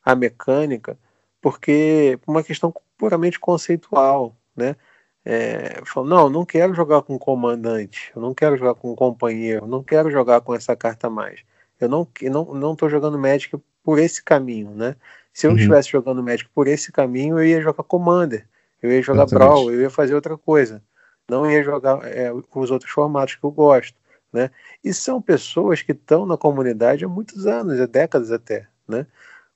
a 0.04 0.14
mecânica, 0.14 0.99
porque 1.40 2.18
por 2.25 2.32
uma 2.32 2.42
questão 2.42 2.75
puramente 2.97 3.38
conceitual, 3.38 4.37
né? 4.56 4.76
É, 5.25 5.82
falou, 5.85 6.08
não, 6.08 6.30
não 6.30 6.44
quero 6.44 6.75
jogar 6.75 7.02
com 7.02 7.18
comandante, 7.18 8.11
eu 8.16 8.23
não 8.23 8.32
quero 8.32 8.56
jogar 8.56 8.75
com 8.75 8.94
companheiro, 8.97 9.66
não 9.66 9.82
quero 9.82 10.11
jogar 10.11 10.40
com 10.40 10.54
essa 10.54 10.75
carta 10.75 11.11
mais. 11.11 11.40
Eu 11.78 11.88
não 11.88 12.08
não 12.23 12.54
não 12.54 12.73
estou 12.73 12.88
jogando 12.88 13.18
Magic 13.18 13.56
por 13.85 13.99
esse 13.99 14.23
caminho, 14.23 14.70
né? 14.70 14.97
Se 15.32 15.47
eu 15.47 15.50
uhum. 15.50 15.56
estivesse 15.56 15.90
jogando 15.90 16.23
Magic 16.23 16.49
por 16.54 16.66
esse 16.66 16.90
caminho, 16.90 17.38
eu 17.38 17.44
ia 17.44 17.61
jogar 17.61 17.82
Commander, 17.85 18.47
eu 18.82 18.90
ia 18.90 19.02
jogar 19.02 19.25
Exatamente. 19.25 19.49
Brawl, 19.49 19.73
eu 19.73 19.80
ia 19.82 19.90
fazer 19.90 20.14
outra 20.14 20.37
coisa. 20.37 20.82
Não 21.28 21.49
ia 21.50 21.62
jogar 21.62 22.00
é, 22.06 22.32
os 22.32 22.70
outros 22.70 22.90
formatos 22.90 23.35
que 23.37 23.44
eu 23.44 23.50
gosto, 23.50 23.94
né? 24.32 24.50
E 24.85 24.92
são 24.92 25.20
pessoas 25.20 25.82
que 25.82 25.92
estão 25.92 26.26
na 26.26 26.37
comunidade 26.37 27.04
há 27.04 27.08
muitos 27.08 27.47
anos, 27.47 27.80
há 27.80 27.87
décadas 27.87 28.30
até, 28.30 28.66
né? 28.87 29.06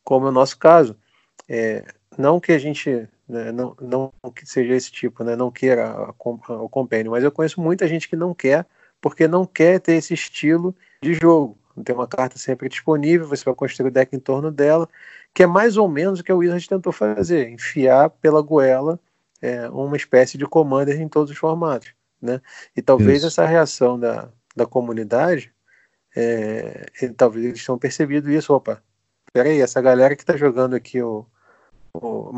Como 0.04 0.26
é 0.26 0.30
o 0.30 0.32
nosso 0.32 0.58
caso. 0.58 0.96
É, 1.48 1.84
não 2.18 2.40
que 2.40 2.52
a 2.52 2.58
gente 2.58 3.08
né, 3.28 3.50
não, 3.50 3.74
não 3.80 4.12
que 4.34 4.46
seja 4.46 4.74
esse 4.74 4.92
tipo, 4.92 5.24
né, 5.24 5.34
não 5.34 5.50
queira 5.50 5.86
a, 5.90 6.10
a, 6.10 6.62
o 6.62 6.68
compêndio, 6.68 7.12
mas 7.12 7.24
eu 7.24 7.32
conheço 7.32 7.60
muita 7.60 7.88
gente 7.88 8.08
que 8.08 8.16
não 8.16 8.34
quer, 8.34 8.66
porque 9.00 9.26
não 9.26 9.46
quer 9.46 9.80
ter 9.80 9.94
esse 9.94 10.14
estilo 10.14 10.76
de 11.02 11.14
jogo. 11.14 11.58
Tem 11.84 11.94
uma 11.94 12.06
carta 12.06 12.38
sempre 12.38 12.68
disponível, 12.68 13.26
você 13.26 13.44
vai 13.44 13.54
construir 13.54 13.88
o 13.88 13.90
deck 13.90 14.14
em 14.14 14.18
torno 14.18 14.50
dela, 14.50 14.86
que 15.32 15.42
é 15.42 15.46
mais 15.46 15.78
ou 15.78 15.88
menos 15.88 16.20
o 16.20 16.24
que 16.24 16.32
o 16.32 16.38
Wizard 16.38 16.68
tentou 16.68 16.92
fazer, 16.92 17.48
enfiar 17.48 18.10
pela 18.10 18.42
goela 18.42 19.00
é, 19.40 19.68
uma 19.70 19.96
espécie 19.96 20.36
de 20.36 20.46
commander 20.46 21.00
em 21.00 21.08
todos 21.08 21.30
os 21.30 21.38
formatos. 21.38 21.94
Né? 22.20 22.40
E 22.76 22.82
talvez 22.82 23.18
Isso. 23.18 23.28
essa 23.28 23.46
reação 23.46 23.98
da, 23.98 24.28
da 24.56 24.66
comunidade, 24.66 25.52
é, 26.14 26.86
talvez 27.16 27.44
eles 27.44 27.64
tenham 27.64 27.78
percebido 27.78 28.30
isso, 28.30 28.52
opa, 28.54 28.82
peraí, 29.32 29.60
essa 29.60 29.80
galera 29.80 30.14
que 30.14 30.22
está 30.22 30.36
jogando 30.36 30.74
aqui 30.74 31.02
o, 31.02 31.26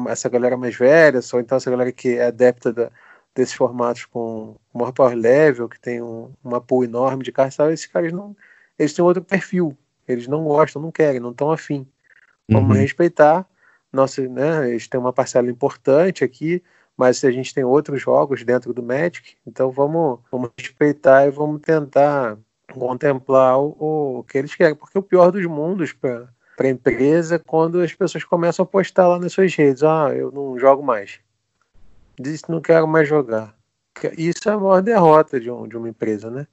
essa 0.08 0.28
galera 0.28 0.56
mais 0.56 0.76
velha, 0.76 1.20
ou 1.32 1.40
então 1.40 1.56
essa 1.56 1.70
galera 1.70 1.92
que 1.92 2.16
é 2.16 2.26
adepta 2.26 2.72
da, 2.72 2.90
desses 3.34 3.54
formatos 3.54 4.04
com 4.04 4.56
maior 4.72 4.92
power 4.92 5.16
level, 5.16 5.68
que 5.68 5.78
tem 5.78 6.00
um, 6.00 6.32
uma 6.42 6.60
pool 6.60 6.84
enorme 6.84 7.24
de 7.24 7.32
cartas, 7.32 7.72
esses 7.72 7.86
caras 7.86 8.12
não. 8.12 8.36
Eles 8.78 8.92
têm 8.92 9.04
outro 9.04 9.22
perfil. 9.22 9.76
Eles 10.06 10.26
não 10.26 10.44
gostam, 10.44 10.82
não 10.82 10.92
querem, 10.92 11.20
não 11.20 11.30
estão 11.30 11.50
afim. 11.50 11.86
Vamos 12.48 12.76
uhum. 12.76 12.82
respeitar. 12.82 13.46
Nossa, 13.92 14.26
né, 14.28 14.70
eles 14.70 14.88
têm 14.88 15.00
uma 15.00 15.12
parcela 15.12 15.48
importante 15.50 16.24
aqui, 16.24 16.62
mas 16.96 17.24
a 17.24 17.30
gente 17.30 17.52
tem 17.52 17.64
outros 17.64 18.00
jogos 18.00 18.44
dentro 18.44 18.72
do 18.72 18.82
Magic, 18.82 19.36
então 19.46 19.70
vamos, 19.70 20.20
vamos 20.30 20.50
respeitar 20.58 21.26
e 21.26 21.30
vamos 21.30 21.60
tentar 21.60 22.38
contemplar 22.72 23.58
o, 23.58 24.18
o 24.18 24.24
que 24.24 24.38
eles 24.38 24.54
querem, 24.54 24.74
porque 24.74 24.98
o 24.98 25.02
pior 25.02 25.30
dos 25.30 25.44
mundos 25.46 25.92
para 25.92 26.28
a 26.60 26.68
empresa 26.68 27.38
quando 27.38 27.80
as 27.80 27.92
pessoas 27.92 28.24
começam 28.24 28.62
a 28.62 28.66
postar 28.66 29.08
lá 29.08 29.18
nas 29.18 29.32
suas 29.32 29.54
redes: 29.54 29.82
ah, 29.82 30.12
eu 30.14 30.30
não 30.30 30.58
jogo 30.58 30.82
mais. 30.82 31.20
Diz 32.18 32.42
que 32.42 32.50
não 32.50 32.60
quero 32.60 32.86
mais 32.86 33.08
jogar. 33.08 33.54
Isso 34.16 34.48
é 34.48 34.52
a 34.52 34.58
maior 34.58 34.80
derrota 34.80 35.40
de, 35.40 35.50
um, 35.50 35.66
de 35.66 35.76
uma 35.76 35.88
empresa, 35.88 36.30
né? 36.30 36.46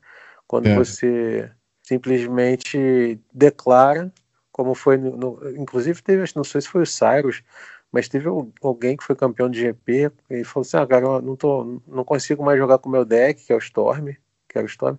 Quando 0.48 0.68
é. 0.68 0.76
você 0.76 1.52
simplesmente 1.84 3.20
declara, 3.34 4.12
como 4.52 4.74
foi 4.74 4.98
no, 4.98 5.18
no, 5.18 5.58
inclusive 5.58 6.02
teve, 6.02 6.32
não 6.36 6.44
sei 6.44 6.62
se 6.62 6.68
foi 6.68 6.84
o 6.84 6.86
Cyrus, 6.86 7.44
mas 7.92 8.08
teve 8.08 8.30
alguém 8.62 8.96
que 8.96 9.04
foi 9.04 9.16
campeão 9.16 9.50
de 9.50 9.60
GP 9.60 10.12
e 10.30 10.44
falou 10.44 10.62
assim: 10.62 10.78
ah, 10.78 10.88
cara, 10.88 11.06
eu 11.06 11.22
não, 11.22 11.36
tô, 11.36 11.82
não 11.88 12.06
consigo 12.06 12.44
mais 12.44 12.58
jogar 12.58 12.78
com 12.78 12.88
o 12.88 12.92
meu 12.92 13.04
deck, 13.04 13.46
que 13.46 13.52
é 13.52 13.56
o 13.56 13.60
Storm, 13.60 14.14
que 14.48 14.58
é 14.58 14.62
o 14.62 14.66
Storm, 14.66 14.98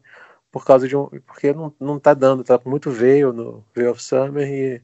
por 0.50 0.64
causa 0.64 0.86
de 0.86 0.96
um. 0.96 1.06
Porque 1.26 1.52
não, 1.54 1.72
não 1.80 1.98
tá 1.98 2.12
dando, 2.12 2.44
tá 2.44 2.58
com 2.58 2.68
muito 2.68 2.90
veio 2.90 3.32
no 3.32 3.64
Veil 3.74 3.92
of 3.92 4.02
Summer 4.02 4.46
e 4.46 4.82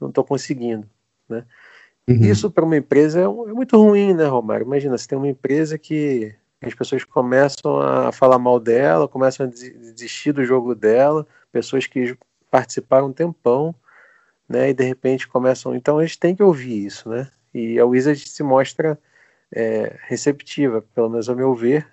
não 0.00 0.08
estou 0.08 0.24
conseguindo, 0.24 0.88
né? 1.28 1.44
Uhum. 2.08 2.24
Isso 2.24 2.50
para 2.50 2.64
uma 2.64 2.76
empresa 2.76 3.20
é, 3.20 3.24
é, 3.24 3.26
muito 3.26 3.76
ruim, 3.76 4.14
né, 4.14 4.26
Romário? 4.26 4.64
Imagina, 4.64 4.96
você 4.98 5.06
tem 5.06 5.18
uma 5.18 5.28
empresa 5.28 5.78
que 5.78 6.34
as 6.60 6.74
pessoas 6.74 7.04
começam 7.04 7.80
a 7.80 8.12
falar 8.12 8.38
mal 8.38 8.58
dela, 8.58 9.08
começam 9.08 9.46
a 9.46 9.48
desistir 9.48 10.32
do 10.32 10.44
jogo 10.44 10.74
dela, 10.74 11.26
pessoas 11.50 11.86
que 11.86 12.16
participaram 12.50 13.08
um 13.08 13.12
tempão, 13.12 13.74
né, 14.48 14.70
e 14.70 14.74
de 14.74 14.84
repente 14.84 15.28
começam. 15.28 15.74
Então 15.74 15.98
a 15.98 16.04
gente 16.04 16.18
tem 16.18 16.34
que 16.34 16.42
ouvir 16.42 16.86
isso, 16.86 17.08
né? 17.08 17.30
E 17.54 17.78
a 17.78 17.84
Wizard 17.84 18.18
se 18.28 18.42
mostra 18.42 18.98
é, 19.54 19.96
receptiva, 20.06 20.82
pelo 20.94 21.10
menos 21.10 21.28
ao 21.28 21.36
meu 21.36 21.54
ver, 21.54 21.86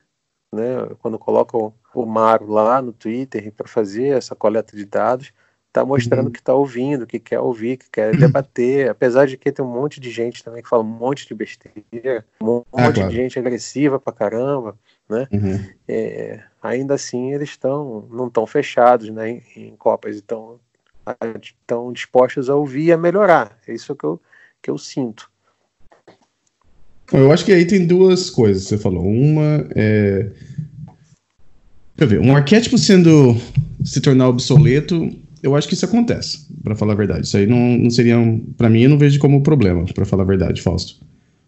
né? 0.54 0.88
Quando 1.00 1.20
coloca 1.20 1.58
o, 1.58 2.06
Maro 2.06 2.48
lá 2.48 2.82
no 2.82 2.94
Twitter 2.94 3.52
para 3.52 3.68
fazer 3.68 4.18
essa 4.18 4.36
coleta 4.36 4.76
de 4.76 4.86
dados, 4.86 5.34
está 5.68 5.86
mostrando 5.86 6.28
uhum. 6.28 6.32
que 6.32 6.40
está 6.40 6.54
ouvindo, 6.54 7.06
que 7.06 7.20
quer 7.20 7.40
ouvir, 7.40 7.78
que 7.78 7.90
quer 7.90 8.16
debater, 8.16 8.90
apesar 8.90 9.28
de 9.28 9.38
que 9.38 9.52
tem 9.52 9.64
um 9.64 9.72
monte 9.72 10.00
de 10.00 10.10
gente 10.10 10.44
também 10.44 10.64
que 10.64 10.70
fala 10.70 10.84
um 10.84 10.88
monte 10.88 11.28
de 11.28 11.36
besteira, 11.36 12.26
um 12.42 12.64
ah, 12.74 12.82
monte 12.82 12.96
claro. 12.96 13.10
de 13.10 13.16
gente 13.16 13.38
agressiva 13.38 14.00
pra 14.00 14.14
caramba, 14.14 14.78
né? 15.08 15.28
Uhum. 15.32 15.70
É, 15.88 16.44
ainda 16.62 16.96
assim 16.96 17.34
eles 17.34 17.50
estão 17.50 18.08
não 18.10 18.28
estão 18.28 18.48
fechados, 18.48 19.10
né, 19.10 19.30
em, 19.30 19.44
em 19.56 19.76
copas, 19.76 20.18
então 20.18 20.60
estão 21.44 21.92
dispostos 21.94 22.50
a 22.50 22.56
ouvir 22.56 22.86
e 22.86 22.92
a 22.92 22.98
melhorar. 22.98 23.58
É 23.68 23.74
isso 23.74 23.96
que 23.96 24.06
eu 24.06 24.22
que 24.62 24.70
eu 24.70 24.78
sinto. 24.78 25.30
Eu 27.12 27.32
acho 27.32 27.46
que 27.46 27.54
aí 27.54 27.66
tem 27.66 27.88
duas 27.88 28.30
coisas 28.30 28.64
que 28.64 28.70
você 28.70 28.78
falou. 28.78 29.06
Uma 29.06 29.68
é 29.76 30.32
Deixa 31.96 32.16
eu 32.16 32.22
ver, 32.22 32.30
um 32.30 32.36
arquétipo 32.36 32.78
sendo 32.78 33.36
se 33.84 34.00
tornar 34.00 34.30
obsoleto 34.30 35.10
eu 35.42 35.56
acho 35.56 35.68
que 35.68 35.74
isso 35.74 35.86
acontece, 35.86 36.48
para 36.64 36.76
falar 36.76 36.94
a 36.94 36.98
verdade. 36.98 37.26
Isso 37.26 37.38
aí 37.38 37.48
não, 37.48 37.78
não 37.78 37.90
seria. 37.90 38.18
Um, 38.18 38.40
para 38.58 38.70
mim, 38.70 38.82
eu 38.82 38.90
não 38.90 38.98
vejo 38.98 39.20
como 39.20 39.42
problema, 39.42 39.86
para 39.86 40.06
falar 40.06 40.24
a 40.24 40.28
verdade, 40.28 40.62
Fausto. 40.62 40.96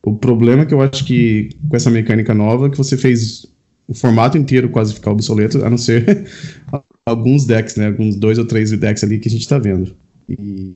O 0.04 0.16
problema 0.16 0.64
é 0.64 0.66
que 0.66 0.74
eu 0.74 0.82
acho 0.82 1.06
que 1.06 1.50
com 1.70 1.76
essa 1.76 1.90
mecânica 1.90 2.34
nova, 2.34 2.70
que 2.70 2.78
você 2.78 2.98
fez 2.98 3.46
o 3.88 3.94
formato 3.94 4.38
inteiro 4.38 4.70
quase 4.70 4.94
ficar 4.94 5.12
obsoleto, 5.12 5.64
a 5.64 5.70
não 5.70 5.78
ser 5.78 6.28
alguns 7.06 7.46
decks, 7.46 7.76
né? 7.76 7.88
Alguns 7.88 8.16
dois 8.16 8.38
ou 8.38 8.46
três 8.46 8.72
decks 8.72 9.04
ali 9.04 9.20
que 9.20 9.28
a 9.28 9.32
gente 9.32 9.48
tá 9.48 9.58
vendo. 9.58 9.96
E, 10.30 10.74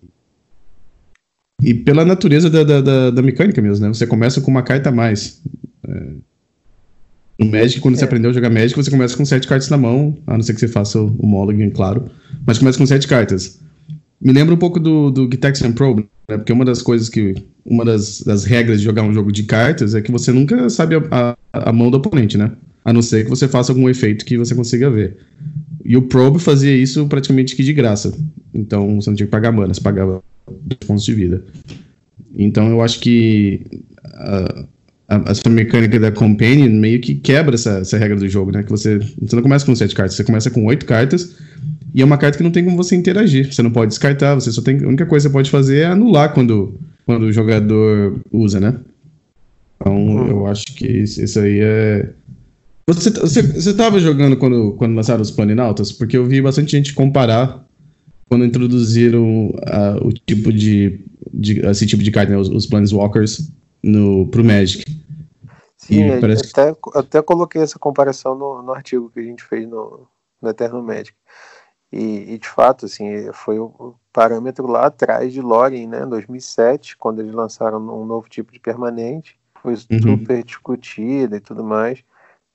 e 1.62 1.74
pela 1.74 2.04
natureza 2.04 2.50
da, 2.50 2.64
da, 2.64 2.82
da, 2.82 3.12
da 3.12 3.22
mecânica 3.22 3.62
mesmo, 3.62 3.86
né? 3.86 3.94
Você 3.94 4.06
começa 4.06 4.42
com 4.42 4.52
uma 4.52 4.64
carta 4.64 4.90
a 4.90 4.92
mais. 4.92 5.42
É, 5.88 6.14
no 7.38 7.46
Magic, 7.48 7.82
quando 7.82 7.96
é. 7.96 7.98
você 7.98 8.06
aprendeu 8.06 8.32
a 8.32 8.34
jogar 8.34 8.50
Magic, 8.50 8.76
você 8.76 8.92
começa 8.92 9.16
com 9.16 9.26
sete 9.26 9.48
cartas 9.48 9.70
na 9.70 9.78
mão, 9.78 10.18
a 10.26 10.34
não 10.34 10.42
ser 10.42 10.54
que 10.54 10.60
você 10.60 10.68
faça 10.68 11.00
o, 11.00 11.08
o 11.20 11.28
Mulligan, 11.28 11.70
claro. 11.70 12.06
Mas 12.46 12.58
começa 12.58 12.78
com 12.78 12.86
sete 12.86 13.08
cartas. 13.08 13.60
Me 14.22 14.32
lembra 14.32 14.56
um 14.56 14.58
pouco 14.58 14.80
do, 14.80 15.12
do 15.12 15.30
Gitaxian 15.30 15.72
Pro, 15.72 15.96
né? 15.96 16.38
Porque 16.38 16.52
uma 16.52 16.66
das 16.66 16.82
coisas 16.82 17.10
que. 17.10 17.36
Uma 17.66 17.84
das, 17.84 18.22
das 18.22 18.44
regras 18.46 18.80
de 18.80 18.86
jogar 18.86 19.02
um 19.02 19.14
jogo 19.14 19.32
de 19.32 19.44
cartas 19.44 19.96
é 19.96 20.02
que 20.02 20.12
você 20.12 20.32
nunca 20.32 20.70
sabe 20.70 20.96
a, 20.96 21.36
a, 21.52 21.70
a 21.70 21.74
mão 21.74 21.90
do 21.90 21.98
oponente, 21.98 22.38
né? 22.38 22.52
A 22.86 22.94
não 22.94 23.02
ser 23.02 23.24
que 23.24 23.30
você 23.30 23.48
faça 23.48 23.72
algum 23.72 23.90
efeito 23.90 24.24
que 24.24 24.38
você 24.38 24.56
consiga 24.56 24.90
ver. 24.90 25.18
E 25.84 25.98
o 25.98 26.04
Probe 26.04 26.40
fazia 26.40 26.76
isso 26.76 27.06
praticamente 27.08 27.56
que 27.56 27.64
de 27.64 27.74
graça. 27.74 28.14
Então 28.54 29.02
você 29.02 29.10
não 29.10 29.18
tinha 29.18 29.28
que 29.28 29.32
pagar 29.32 29.52
mana, 29.52 29.74
você 29.74 29.82
pagava 29.82 30.24
pontos 30.88 31.04
de 31.04 31.14
vida. 31.14 31.44
Então 32.38 32.70
eu 32.70 32.82
acho 32.82 33.00
que. 33.00 33.62
Uh, 34.06 34.68
a, 35.08 35.32
essa 35.32 35.50
mecânica 35.50 36.00
da 36.00 36.12
Companion 36.12 36.70
meio 36.70 37.00
que 37.00 37.16
quebra 37.16 37.56
essa, 37.56 37.80
essa 37.80 37.98
regra 37.98 38.18
do 38.18 38.28
jogo, 38.28 38.52
né? 38.52 38.64
Que 38.64 38.72
você, 38.72 39.00
você 39.22 39.36
não 39.36 39.44
começa 39.44 39.66
com 39.66 39.76
sete 39.76 39.94
cartas, 39.94 40.16
você 40.16 40.24
começa 40.24 40.50
com 40.50 40.66
oito 40.66 40.86
cartas 40.86 41.36
e 41.94 42.02
é 42.02 42.06
uma 42.06 42.18
carta 42.18 42.38
que 42.38 42.44
não 42.44 42.52
tem 42.52 42.64
como 42.64 42.76
você 42.76 42.96
interagir. 42.96 43.54
Você 43.54 43.62
não 43.62 43.72
pode 43.72 43.90
descartar, 43.90 44.36
você 44.36 44.52
só 44.52 44.62
tem. 44.62 44.84
A 44.84 44.88
única 44.88 45.06
coisa 45.06 45.28
que 45.28 45.32
você 45.32 45.34
pode 45.34 45.50
fazer 45.50 45.80
é 45.80 45.86
anular 45.86 46.34
quando, 46.34 46.78
quando 47.06 47.24
o 47.24 47.32
jogador 47.32 48.20
usa, 48.32 48.60
né? 48.60 48.76
Então 49.76 49.96
uhum. 49.96 50.28
eu 50.28 50.48
acho 50.48 50.66
que 50.76 50.86
isso 50.88 51.40
aí 51.40 51.60
é. 51.62 52.10
Você, 52.88 53.10
você, 53.10 53.42
você 53.42 53.74
tava 53.74 54.00
jogando 54.00 54.38
quando, 54.38 54.74
quando 54.74 54.96
lançaram 54.96 55.22
os 55.22 55.32
Planinautas? 55.32 55.92
Porque 55.92 56.16
eu 56.16 56.26
vi 56.26 56.40
bastante 56.42 56.72
gente 56.72 56.94
comparar 56.94 57.66
quando 58.30 58.46
introduziram 58.46 59.48
uh, 59.48 60.08
o 60.08 60.14
tipo 60.14 60.54
de, 60.54 61.04
de, 61.34 61.66
esse 61.66 61.88
tipo 61.88 62.04
de 62.04 62.12
carta, 62.12 62.32
né? 62.32 62.38
os, 62.38 62.48
os 62.48 62.68
Planeswalkers 62.68 63.52
no, 63.82 64.28
pro 64.28 64.44
Magic. 64.44 64.84
Sim, 65.78 66.20
parece... 66.20 66.52
até, 66.52 66.76
até 66.94 67.22
coloquei 67.22 67.62
essa 67.62 67.80
comparação 67.80 68.36
no, 68.36 68.62
no 68.62 68.72
artigo 68.72 69.10
que 69.10 69.20
a 69.20 69.24
gente 69.24 69.44
fez 69.44 69.68
no, 69.68 70.08
no 70.42 70.50
Eterno 70.50 70.82
Magic. 70.84 71.16
E, 71.92 72.34
e, 72.34 72.38
de 72.38 72.48
fato, 72.48 72.86
assim, 72.86 73.32
foi 73.34 73.58
o 73.58 73.96
parâmetro 74.12 74.68
lá 74.68 74.88
atrás 74.88 75.32
de 75.32 75.42
Login, 75.42 75.88
né, 75.88 76.04
em 76.04 76.10
2007, 76.10 76.98
quando 76.98 77.22
eles 77.22 77.34
lançaram 77.34 77.78
um 77.78 78.06
novo 78.06 78.28
tipo 78.28 78.52
de 78.52 78.60
permanente, 78.60 79.38
foi 79.62 79.74
uhum. 79.74 80.02
super 80.02 80.44
discutida 80.44 81.38
e 81.38 81.40
tudo 81.40 81.64
mais. 81.64 82.04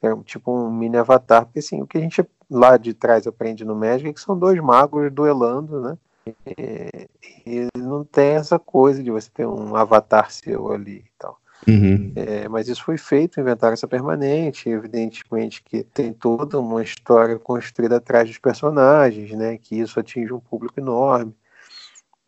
Era 0.02 0.16
tipo 0.18 0.52
um 0.52 0.70
mini 0.70 0.96
avatar, 0.96 1.44
porque 1.44 1.58
assim, 1.58 1.82
o 1.82 1.86
que 1.86 1.98
a 1.98 2.00
gente 2.00 2.24
lá 2.50 2.76
de 2.76 2.94
trás 2.94 3.26
aprende 3.26 3.64
no 3.64 3.76
Magic 3.76 4.08
é 4.08 4.12
que 4.12 4.20
são 4.20 4.38
dois 4.38 4.58
magos 4.60 5.12
duelando, 5.12 5.80
né? 5.80 5.98
E, 6.46 7.08
e 7.46 7.68
não 7.76 8.04
tem 8.04 8.30
essa 8.30 8.58
coisa 8.58 9.02
de 9.02 9.10
você 9.10 9.30
ter 9.32 9.46
um 9.46 9.74
avatar 9.76 10.30
seu 10.30 10.72
ali 10.72 10.98
e 10.98 11.12
tal. 11.18 11.38
Uhum. 11.68 12.12
É, 12.16 12.48
mas 12.48 12.68
isso 12.68 12.82
foi 12.82 12.96
feito, 12.96 13.38
inventaram 13.38 13.74
essa 13.74 13.86
permanente, 13.86 14.68
evidentemente 14.68 15.62
que 15.62 15.82
tem 15.82 16.12
toda 16.12 16.58
uma 16.58 16.82
história 16.82 17.38
construída 17.38 17.96
atrás 17.96 18.26
dos 18.26 18.38
personagens, 18.38 19.30
né? 19.32 19.58
Que 19.58 19.78
isso 19.78 20.00
atinge 20.00 20.32
um 20.32 20.40
público 20.40 20.80
enorme. 20.80 21.34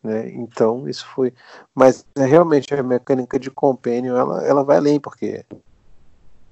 Né? 0.03 0.29
Então 0.31 0.87
isso 0.87 1.07
foi, 1.07 1.33
mas 1.73 2.05
é, 2.15 2.25
realmente 2.25 2.73
a 2.73 2.83
mecânica 2.83 3.39
de 3.39 3.49
companion 3.49 4.17
ela, 4.17 4.45
ela 4.45 4.63
vai 4.63 4.77
além 4.77 4.99
porque 4.99 5.45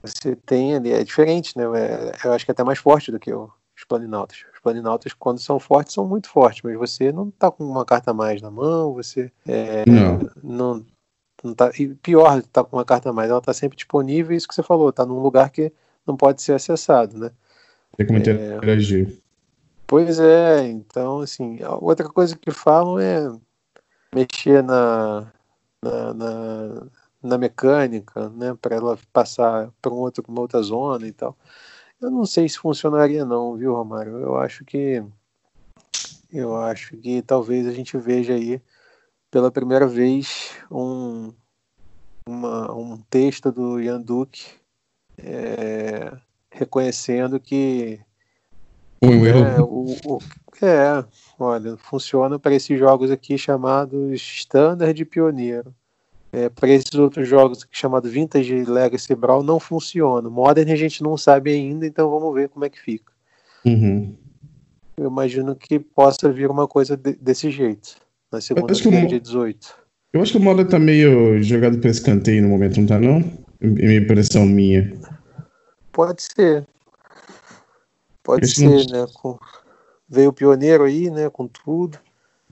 você 0.03 0.36
tem 0.36 0.75
ali 0.75 0.91
é 0.91 1.03
diferente, 1.03 1.58
né? 1.58 1.63
É, 1.63 2.27
eu 2.27 2.34
acho 2.34 2.46
que 2.46 2.51
é 2.51 2.53
até 2.53 2.63
mais 2.63 2.79
forte 2.79 3.12
do 3.12 3.20
que 3.20 3.31
o, 3.34 3.50
os 3.77 3.84
planinautas. 3.84 4.46
Os 4.53 4.60
planinautas 4.60 5.13
quando 5.13 5.39
são 5.39 5.60
fortes 5.60 5.93
são 5.93 6.08
muito 6.08 6.29
fortes, 6.29 6.62
mas 6.63 6.77
você 6.77 7.12
não 7.12 7.29
está 7.29 7.51
com 7.51 7.63
uma 7.63 7.86
carta 7.86 8.12
a 8.12 8.13
mais 8.13 8.41
na 8.41 8.51
mão, 8.51 8.93
você 8.93 9.31
é, 9.48 9.84
não. 9.88 10.20
não 10.43 10.86
não 11.43 11.55
tá, 11.55 11.72
e 11.79 11.88
pior, 11.96 12.41
tá 12.43 12.63
com 12.63 12.77
uma 12.77 12.86
carta 12.86 13.10
a 13.10 13.13
mais, 13.13 13.29
ela 13.29 13.39
está 13.39 13.53
sempre 13.53 13.75
disponível, 13.75 14.36
isso 14.36 14.48
que 14.48 14.53
você 14.53 14.63
falou, 14.63 14.89
está 14.89 15.05
num 15.05 15.20
lugar 15.20 15.50
que 15.50 15.72
não 16.05 16.15
pode 16.15 16.41
ser 16.41 16.53
acessado, 16.53 17.17
né? 17.17 17.31
Tem 17.98 18.05
como 18.05 18.20
interagir. 18.20 19.08
É, 19.10 19.13
pois 19.88 20.20
é, 20.20 20.67
então, 20.67 21.22
assim, 21.22 21.60
outra 21.79 22.08
coisa 22.08 22.38
que 22.38 22.51
falam 22.51 23.00
é 23.00 23.31
mexer 24.13 24.63
na, 24.63 25.31
na, 25.84 26.13
na, 26.13 26.88
na 27.22 27.38
mecânica, 27.38 28.30
né, 28.30 28.56
para 28.60 28.75
ela 28.75 28.98
passar 29.13 29.72
para 29.82 29.92
um 29.94 29.98
outro, 29.98 30.24
uma 30.28 30.42
outra 30.42 30.62
zona 30.62 31.08
e 31.08 31.12
tal. 31.12 31.38
Eu 32.01 32.10
não 32.10 32.25
sei 32.25 32.50
se 32.50 32.58
funcionaria 32.58 33.24
não, 33.25 33.56
viu, 33.56 33.75
Romário? 33.75 34.18
Eu 34.18 34.38
acho 34.38 34.66
que 34.66 35.04
eu 36.32 36.56
acho 36.56 36.98
que 36.98 37.22
talvez 37.22 37.68
a 37.68 37.72
gente 37.72 37.98
veja 37.98 38.34
aí 38.34 38.62
pela 39.30 39.51
primeira 39.51 39.86
vez 39.86 40.51
um, 40.72 41.34
uma, 42.28 42.74
um 42.74 42.98
texto 43.10 43.51
do 43.51 43.80
Ian 43.80 44.01
Duke 44.01 44.46
é, 45.18 46.18
reconhecendo 46.50 47.40
que 47.40 48.00
um 49.04 49.25
é, 49.25 49.60
o, 49.62 49.96
o, 50.06 50.20
é, 50.63 51.04
olha, 51.40 51.75
funciona 51.78 52.38
para 52.38 52.54
esses 52.54 52.78
jogos 52.78 53.10
aqui 53.10 53.38
chamados 53.38 54.22
Standard 54.22 55.01
e 55.01 55.06
Pioneiro. 55.06 55.74
É, 56.34 56.48
para 56.48 56.70
esses 56.70 56.94
outros 56.94 57.28
jogos 57.28 57.64
aqui 57.64 57.78
chamados 57.78 58.10
Vintage 58.10 58.64
Legacy 58.64 59.14
Brawl 59.16 59.44
não 59.44 59.60
funciona. 59.60 60.30
Modern 60.30 60.72
a 60.72 60.76
gente 60.76 61.04
não 61.04 61.18
sabe 61.18 61.52
ainda, 61.52 61.86
então 61.86 62.10
vamos 62.10 62.34
ver 62.34 62.48
como 62.48 62.64
é 62.64 62.70
que 62.70 62.80
fica. 62.80 63.12
Uhum. 63.66 64.16
Eu 64.96 65.10
imagino 65.10 65.56
que 65.56 65.80
possa 65.80 66.32
vir 66.32 66.50
uma 66.50 66.68
coisa 66.68 66.96
de, 66.96 67.14
desse 67.16 67.52
jeito 67.52 67.96
na 68.32 68.40
segunda-feira, 68.40 69.08
dia 69.08 69.20
18. 69.20 69.76
Eu 70.14 70.22
acho 70.22 70.32
que 70.32 70.38
o 70.38 70.42
modo 70.42 70.66
tá 70.66 70.80
meio 70.80 71.42
jogado 71.44 71.78
para 71.80 71.90
escanteio 71.90 72.42
no 72.44 72.50
momento, 72.50 72.80
não 72.80 72.88
tá 72.88 73.00
não? 73.00 73.20
É 73.60 73.68
minha 73.68 73.98
impressão 73.98 74.46
minha. 74.46 74.94
Pode 75.92 76.24
ser. 76.24 76.66
Pode 78.24 78.46
Esse 78.46 78.56
ser, 78.56 78.92
não... 78.92 79.02
né? 79.02 79.08
Com... 79.14 79.38
Veio 80.10 80.30
o 80.30 80.34
pioneiro 80.34 80.84
aí, 80.84 81.10
né? 81.10 81.30
Com 81.30 81.48
tudo. 81.48 81.98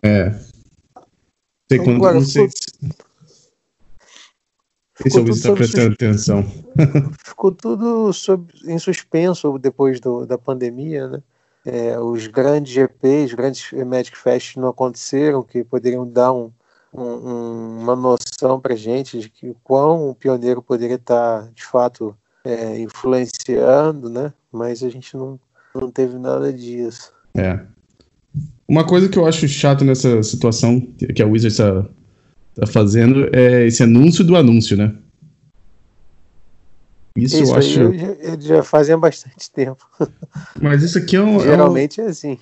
É. 0.04 0.32
Sei 1.70 1.80
quando, 1.80 1.98
Agora, 1.98 2.16
não 2.16 2.22
sei 2.22 2.48
ficou... 2.50 3.09
Ficou 7.24 7.52
tudo 7.52 8.12
sob... 8.14 8.52
em 8.66 8.78
suspenso 8.78 9.58
depois 9.58 10.00
do, 10.00 10.26
da 10.26 10.38
pandemia, 10.38 11.08
né? 11.08 11.24
é, 11.66 12.00
os 12.00 12.28
grandes 12.28 12.74
GPs, 12.74 13.32
os 13.32 13.34
grandes 13.34 13.72
Magic 13.86 14.18
Fest 14.18 14.58
não 14.58 14.70
aconteceram, 14.70 15.44
que 15.44 15.64
poderiam 15.64 16.08
dar 16.08 16.34
um, 16.34 16.52
um, 16.94 17.80
uma 17.82 17.96
noção 17.96 18.60
para 18.60 18.76
gente 18.76 19.20
de 19.20 19.30
que 19.30 19.56
quão 19.64 20.10
o 20.10 20.16
pioneiro 20.16 20.62
poderia 20.62 20.96
estar, 20.96 21.50
de 21.54 21.64
fato, 21.64 22.16
é, 22.44 22.80
influenciando, 22.80 24.10
né? 24.10 24.34
Mas 24.52 24.84
a 24.84 24.90
gente 24.90 25.16
não, 25.16 25.40
não 25.76 25.92
teve 25.92 26.18
nada 26.18 26.52
disso. 26.52 27.12
É. 27.36 27.60
Uma 28.68 28.86
coisa 28.86 29.10
que 29.10 29.18
eu 29.18 29.26
acho 29.26 29.48
chato 29.48 29.84
nessa 29.84 30.22
situação 30.24 30.80
que 31.16 31.22
a 31.22 31.28
Wizards 31.28 31.60
está 31.60 31.86
tá 32.60 32.68
fazendo 32.68 33.30
é 33.34 33.68
esse 33.68 33.84
anúncio 33.84 34.24
do 34.24 34.36
anúncio, 34.36 34.78
né? 34.78 34.94
Isso, 37.16 37.42
isso 37.42 37.52
eu 37.52 37.58
acho. 37.58 37.82
Eles 37.82 38.46
já 38.46 38.64
fazem 38.64 38.96
há 38.96 38.98
bastante 38.98 39.52
tempo. 39.52 39.86
Mas 40.62 40.84
isso 40.84 40.98
aqui 40.98 41.16
é 41.16 41.22
um. 41.22 41.40
Geralmente 41.40 42.00
é, 42.00 42.04
um... 42.04 42.08
é 42.08 42.10
assim. 42.10 42.38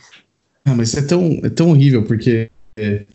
Ah, 0.66 0.76
mas 0.76 0.90
isso 0.90 1.00
é 1.00 1.02
tão, 1.02 1.40
é 1.44 1.50
tão 1.50 1.70
horrível, 1.70 2.04
porque. 2.04 2.52
É, 2.76 3.06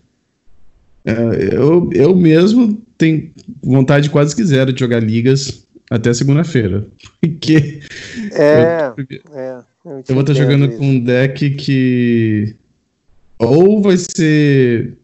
é, 1.04 1.14
eu, 1.52 1.90
eu 1.92 2.16
mesmo 2.16 2.80
tenho 2.96 3.30
vontade 3.62 4.08
quase 4.08 4.34
que 4.34 4.42
zero 4.42 4.72
de 4.72 4.80
jogar 4.80 5.00
ligas 5.00 5.66
até 5.90 6.14
segunda-feira. 6.14 6.86
Porque. 7.20 7.80
É. 8.32 8.92
Eu, 8.96 9.36
é, 9.36 9.62
eu, 9.84 10.04
eu 10.08 10.14
vou 10.14 10.20
estar 10.20 10.34
jogando 10.34 10.66
isso. 10.66 10.78
com 10.78 10.86
um 10.86 11.00
deck 11.00 11.50
que. 11.50 12.56
Ou 13.38 13.82
vai 13.82 13.96
ser. 13.98 14.96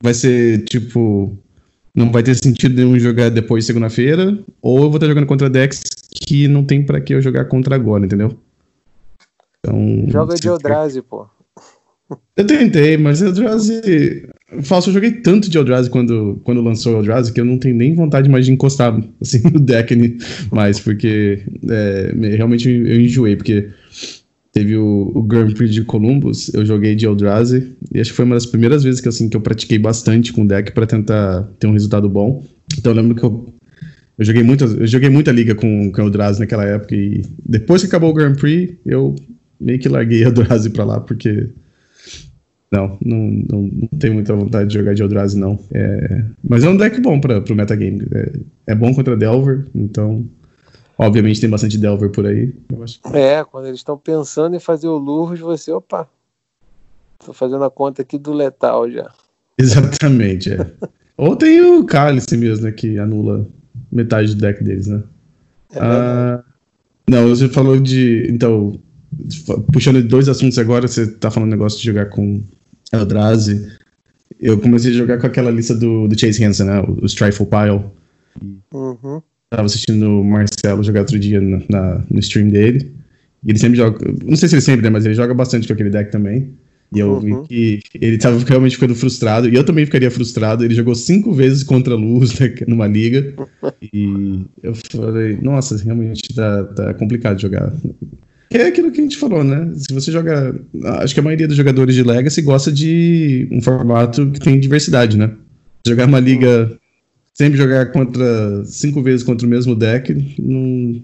Vai 0.00 0.14
ser 0.14 0.64
tipo 0.64 1.36
não 1.96 2.12
vai 2.12 2.22
ter 2.22 2.34
sentido 2.34 2.74
nenhum 2.74 2.98
jogar 2.98 3.30
depois 3.30 3.64
de 3.64 3.68
segunda-feira, 3.68 4.38
ou 4.60 4.82
eu 4.82 4.90
vou 4.90 4.96
estar 4.96 5.06
jogando 5.06 5.26
contra 5.26 5.48
decks 5.48 5.82
que 6.10 6.46
não 6.46 6.62
tem 6.62 6.84
para 6.84 7.00
que 7.00 7.14
eu 7.14 7.22
jogar 7.22 7.46
contra 7.46 7.74
agora, 7.74 8.04
entendeu? 8.04 8.38
Então, 9.60 10.04
Joga 10.06 10.34
de 10.34 10.46
Eldrazi, 10.46 11.00
pô. 11.00 11.26
Eu 12.36 12.46
tentei, 12.46 12.96
mas 12.98 13.22
Eldrazi. 13.22 14.28
Falso, 14.62 14.90
eu 14.90 14.94
joguei 14.94 15.10
tanto 15.10 15.50
de 15.50 15.58
Eldrazi 15.58 15.90
quando, 15.90 16.40
quando 16.44 16.60
lançou 16.60 16.94
o 16.94 16.98
Eldrazi 16.98 17.32
que 17.32 17.40
eu 17.40 17.44
não 17.44 17.58
tenho 17.58 17.74
nem 17.74 17.94
vontade 17.94 18.28
mais 18.28 18.46
de 18.46 18.52
encostar 18.52 18.96
assim, 19.20 19.40
no 19.50 19.58
deck 19.58 20.18
mais, 20.52 20.78
porque 20.78 21.42
é, 21.68 22.12
realmente 22.36 22.68
eu 22.68 23.00
enjoei, 23.00 23.36
porque 23.36 23.70
Teve 24.56 24.74
o, 24.74 25.12
o 25.14 25.22
Grand 25.22 25.52
Prix 25.52 25.74
de 25.74 25.84
Columbus, 25.84 26.50
eu 26.54 26.64
joguei 26.64 26.94
de 26.94 27.04
Eldrazi, 27.04 27.76
e 27.92 28.00
acho 28.00 28.08
que 28.08 28.16
foi 28.16 28.24
uma 28.24 28.36
das 28.36 28.46
primeiras 28.46 28.82
vezes 28.82 29.02
que, 29.02 29.08
assim, 29.10 29.28
que 29.28 29.36
eu 29.36 29.40
pratiquei 29.42 29.78
bastante 29.78 30.32
com 30.32 30.44
o 30.44 30.48
deck 30.48 30.72
para 30.72 30.86
tentar 30.86 31.42
ter 31.58 31.66
um 31.66 31.72
resultado 31.72 32.08
bom. 32.08 32.42
Então 32.78 32.90
eu 32.90 32.96
lembro 32.96 33.14
que 33.14 33.22
eu, 33.22 33.52
eu 34.18 34.24
joguei 34.24 34.42
muita, 34.42 34.64
eu 34.64 34.86
joguei 34.86 35.10
muita 35.10 35.30
liga 35.30 35.54
com, 35.54 35.92
com 35.92 36.00
Eldrazi 36.00 36.40
naquela 36.40 36.64
época, 36.64 36.96
e 36.96 37.20
depois 37.44 37.82
que 37.82 37.88
acabou 37.88 38.08
o 38.08 38.14
Grand 38.14 38.34
Prix, 38.34 38.78
eu 38.86 39.14
meio 39.60 39.78
que 39.78 39.90
larguei 39.90 40.24
Eldrazi 40.24 40.70
para 40.70 40.84
lá, 40.84 41.00
porque 41.00 41.50
não, 42.72 42.96
não, 43.04 43.18
não, 43.50 43.62
não, 43.62 43.88
tenho 43.98 44.14
muita 44.14 44.34
vontade 44.34 44.70
de 44.70 44.74
jogar 44.78 44.94
de 44.94 45.02
Eldrazi, 45.02 45.38
não. 45.38 45.58
É, 45.70 46.24
mas 46.42 46.64
é 46.64 46.68
um 46.70 46.78
deck 46.78 46.98
bom 47.02 47.20
para 47.20 47.44
o 47.46 47.54
metagame. 47.54 48.06
É, 48.10 48.32
é 48.68 48.74
bom 48.74 48.94
contra 48.94 49.18
Delver, 49.18 49.66
então 49.74 50.26
Obviamente 50.98 51.40
tem 51.40 51.50
bastante 51.50 51.76
Delver 51.76 52.10
por 52.10 52.26
aí. 52.26 52.54
É, 53.12 53.44
quando 53.44 53.66
eles 53.66 53.80
estão 53.80 53.98
pensando 53.98 54.56
em 54.56 54.60
fazer 54.60 54.88
o 54.88 54.96
Lurus, 54.96 55.40
você, 55.40 55.70
opa, 55.70 56.08
tô 57.24 57.32
fazendo 57.32 57.64
a 57.64 57.70
conta 57.70 58.02
aqui 58.02 58.16
do 58.16 58.32
letal 58.32 58.90
já. 58.90 59.10
Exatamente, 59.58 60.52
é. 60.52 60.70
Ou 61.16 61.36
tem 61.36 61.60
o 61.60 61.84
Cálice 61.84 62.36
mesmo, 62.36 62.64
né, 62.64 62.72
que 62.72 62.98
anula 62.98 63.46
metade 63.90 64.34
do 64.34 64.40
deck 64.40 64.62
deles, 64.62 64.86
né? 64.86 65.02
É 65.72 65.78
ah, 65.80 66.44
não, 67.08 67.28
você 67.28 67.48
falou 67.48 67.78
de. 67.78 68.26
Então, 68.30 68.78
puxando 69.72 70.02
dois 70.02 70.28
assuntos 70.28 70.58
agora, 70.58 70.88
você 70.88 71.06
tá 71.06 71.30
falando 71.30 71.50
negócio 71.50 71.78
de 71.78 71.84
jogar 71.84 72.06
com 72.06 72.42
Eldrazi. 72.92 73.66
Eu 74.40 74.58
comecei 74.60 74.90
a 74.90 74.94
jogar 74.94 75.18
com 75.18 75.26
aquela 75.26 75.50
lista 75.50 75.74
do, 75.74 76.08
do 76.08 76.18
Chase 76.18 76.44
Hansen, 76.44 76.66
né? 76.66 76.80
O, 76.80 77.04
o 77.04 77.06
Strifle 77.06 77.46
Pile. 77.46 77.84
Uhum. 78.72 79.22
Tava 79.56 79.64
assistindo 79.64 80.20
o 80.20 80.22
Marcelo 80.22 80.84
jogar 80.84 81.00
outro 81.00 81.18
dia 81.18 81.40
na, 81.40 81.62
na, 81.70 82.04
no 82.10 82.20
stream 82.20 82.48
dele. 82.48 82.92
E 83.42 83.50
ele 83.50 83.58
sempre 83.58 83.78
joga. 83.78 83.98
Não 84.22 84.36
sei 84.36 84.50
se 84.50 84.54
ele 84.54 84.60
sempre, 84.60 84.82
né? 84.82 84.90
Mas 84.90 85.06
ele 85.06 85.14
joga 85.14 85.32
bastante 85.32 85.66
com 85.66 85.72
aquele 85.72 85.88
deck 85.88 86.12
também. 86.12 86.50
E 86.94 86.98
eu 86.98 87.12
uhum. 87.12 87.42
vi 87.42 87.48
que 87.48 87.80
ele 87.98 88.18
tava 88.18 88.38
realmente 88.46 88.74
ficando 88.74 88.94
frustrado. 88.94 89.48
E 89.48 89.54
eu 89.54 89.64
também 89.64 89.86
ficaria 89.86 90.10
frustrado. 90.10 90.62
Ele 90.62 90.74
jogou 90.74 90.94
cinco 90.94 91.32
vezes 91.32 91.62
contra 91.62 91.94
a 91.94 91.96
Luz 91.96 92.38
né, 92.38 92.54
numa 92.68 92.86
liga. 92.86 93.32
e 93.82 94.42
eu 94.62 94.74
falei, 94.90 95.38
nossa, 95.40 95.82
realmente 95.82 96.34
tá, 96.34 96.64
tá 96.64 96.92
complicado 96.92 97.40
jogar. 97.40 97.72
É 98.50 98.66
aquilo 98.66 98.92
que 98.92 99.00
a 99.00 99.04
gente 99.04 99.16
falou, 99.16 99.42
né? 99.42 99.72
Se 99.74 99.90
você 99.94 100.12
joga. 100.12 100.54
Acho 101.00 101.14
que 101.14 101.20
a 101.20 101.22
maioria 101.22 101.48
dos 101.48 101.56
jogadores 101.56 101.94
de 101.94 102.02
Legacy 102.02 102.42
gosta 102.42 102.70
de 102.70 103.48
um 103.50 103.62
formato 103.62 104.30
que 104.32 104.38
tem 104.38 104.60
diversidade, 104.60 105.16
né? 105.16 105.30
Jogar 105.86 106.06
uma 106.06 106.20
liga 106.20 106.78
sempre 107.36 107.58
jogar 107.58 107.92
contra 107.92 108.64
cinco 108.64 109.02
vezes 109.02 109.22
contra 109.22 109.46
o 109.46 109.50
mesmo 109.50 109.74
deck, 109.74 110.14
não... 110.40 111.02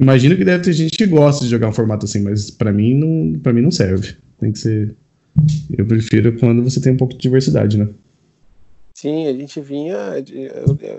imagino 0.00 0.34
que 0.34 0.46
deve 0.46 0.64
ter 0.64 0.72
gente 0.72 0.96
que 0.96 1.06
gosta 1.06 1.44
de 1.44 1.50
jogar 1.50 1.68
um 1.68 1.74
formato 1.74 2.06
assim, 2.06 2.22
mas 2.22 2.50
para 2.50 2.72
mim 2.72 2.94
não, 2.94 3.38
para 3.38 3.52
mim 3.52 3.60
não 3.60 3.70
serve. 3.70 4.16
Tem 4.40 4.50
que 4.50 4.58
ser. 4.58 4.96
Eu 5.76 5.84
prefiro 5.84 6.38
quando 6.38 6.64
você 6.64 6.80
tem 6.80 6.94
um 6.94 6.96
pouco 6.96 7.12
de 7.12 7.20
diversidade, 7.20 7.76
né? 7.76 7.86
Sim, 8.94 9.26
a 9.26 9.32
gente 9.34 9.60
vinha, 9.60 9.96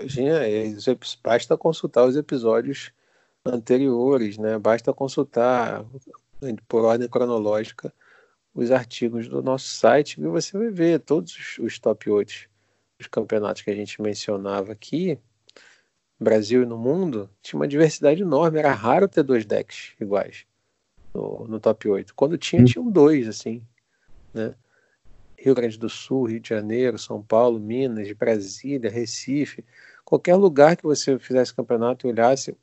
vinha 0.06 0.40
basta 1.22 1.56
consultar 1.56 2.06
os 2.06 2.14
episódios 2.14 2.92
anteriores, 3.44 4.38
né? 4.38 4.56
Basta 4.56 4.92
consultar 4.92 5.84
por 6.68 6.84
ordem 6.84 7.08
cronológica 7.08 7.92
os 8.54 8.70
artigos 8.70 9.26
do 9.26 9.42
nosso 9.42 9.66
site 9.66 10.20
e 10.20 10.26
você 10.26 10.56
vai 10.56 10.70
ver 10.70 11.00
todos 11.00 11.58
os 11.58 11.78
top 11.80 12.08
8 12.08 12.53
os 13.00 13.06
campeonatos 13.06 13.62
que 13.62 13.70
a 13.70 13.74
gente 13.74 14.00
mencionava 14.00 14.72
aqui, 14.72 15.18
Brasil 16.18 16.62
e 16.62 16.66
no 16.66 16.78
mundo, 16.78 17.28
tinha 17.42 17.58
uma 17.58 17.68
diversidade 17.68 18.22
enorme. 18.22 18.58
Era 18.58 18.72
raro 18.72 19.08
ter 19.08 19.22
dois 19.22 19.44
decks 19.44 19.92
iguais 20.00 20.46
no, 21.12 21.46
no 21.46 21.60
top 21.60 21.88
8. 21.88 22.14
Quando 22.14 22.38
tinha, 22.38 22.62
hum. 22.62 22.64
tinham 22.64 22.90
dois, 22.90 23.28
assim. 23.28 23.62
Né? 24.32 24.54
Rio 25.36 25.54
Grande 25.54 25.78
do 25.78 25.88
Sul, 25.88 26.24
Rio 26.24 26.40
de 26.40 26.48
Janeiro, 26.48 26.98
São 26.98 27.22
Paulo, 27.22 27.60
Minas, 27.60 28.10
Brasília, 28.12 28.90
Recife. 28.90 29.64
Qualquer 30.04 30.36
lugar 30.36 30.76
que 30.76 30.84
você 30.84 31.18
fizesse 31.18 31.54
campeonato 31.54 32.06
e 32.06 32.10
olhasse, 32.10 32.56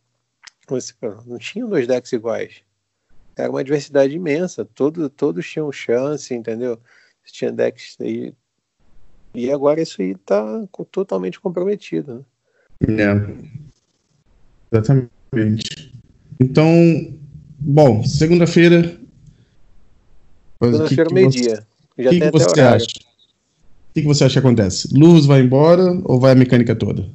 você, 0.68 0.94
não 1.26 1.38
tinham 1.38 1.70
dois 1.70 1.88
decks 1.88 2.12
iguais. 2.12 2.64
Era 3.36 3.50
uma 3.50 3.64
diversidade 3.64 4.16
imensa. 4.16 4.66
Todo, 4.66 5.10
todos 5.10 5.48
tinham 5.48 5.72
chance, 5.72 6.34
entendeu? 6.34 6.80
Tinha 7.26 7.52
decks 7.52 7.98
aí. 8.00 8.34
E 9.34 9.52
agora 9.52 9.82
isso 9.82 10.02
aí 10.02 10.12
está 10.12 10.64
totalmente 10.92 11.40
comprometido. 11.40 12.26
Né? 12.82 13.04
É. 13.04 13.52
Exatamente. 14.72 15.94
Então, 16.40 16.68
bom, 17.60 18.04
segunda-feira. 18.04 19.00
Segunda-feira, 20.62 21.14
meio-dia. 21.14 21.66
Já 21.98 22.10
que 22.10 22.20
tem 22.20 22.32
que 22.32 22.40
você 22.40 22.62
acha? 22.62 22.86
O 22.86 23.94
que, 23.94 24.02
que 24.02 24.08
você 24.08 24.24
acha 24.24 24.34
que 24.34 24.48
acontece? 24.48 24.90
Luz 24.98 25.26
vai 25.26 25.42
embora 25.42 25.84
ou 26.06 26.20
vai 26.20 26.32
a 26.32 26.36
mecânica 26.36 26.76
toda? 26.76 27.10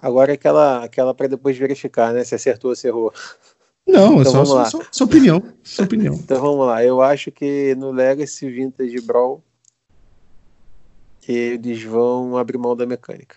Agora 0.00 0.30
é 0.30 0.34
aquela, 0.34 0.84
aquela 0.84 1.12
para 1.12 1.26
depois 1.26 1.58
verificar, 1.58 2.12
né? 2.12 2.22
Se 2.22 2.34
acertou 2.34 2.70
ou 2.70 2.76
se 2.76 2.86
errou. 2.86 3.12
Não, 3.86 4.18
é 4.18 4.20
então, 4.20 4.42
é 4.42 4.46
só, 4.46 4.64
só, 4.66 4.80
sua 4.92 5.06
opinião. 5.06 5.42
Sua 5.64 5.84
opinião. 5.84 6.14
então 6.14 6.40
vamos 6.40 6.66
lá. 6.66 6.84
Eu 6.84 7.02
acho 7.02 7.32
que 7.32 7.74
no 7.74 7.90
Legacy 7.90 8.48
Vintage 8.48 9.00
Brawl 9.00 9.42
eles 11.32 11.82
vão 11.82 12.36
abrir 12.36 12.58
mão 12.58 12.76
da 12.76 12.86
mecânica. 12.86 13.36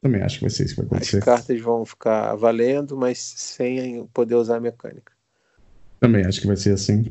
Também 0.00 0.22
acho 0.22 0.38
que 0.38 0.44
vai 0.44 0.50
ser 0.50 0.64
isso 0.64 0.74
que 0.74 0.80
vai 0.82 0.86
acontecer. 0.86 1.18
As 1.18 1.24
cartas 1.24 1.60
vão 1.60 1.84
ficar 1.84 2.34
valendo, 2.36 2.96
mas 2.96 3.18
sem 3.18 4.06
poder 4.12 4.34
usar 4.34 4.56
a 4.56 4.60
mecânica. 4.60 5.12
Também 6.00 6.24
acho 6.24 6.40
que 6.40 6.46
vai 6.46 6.56
ser 6.56 6.72
assim. 6.72 7.06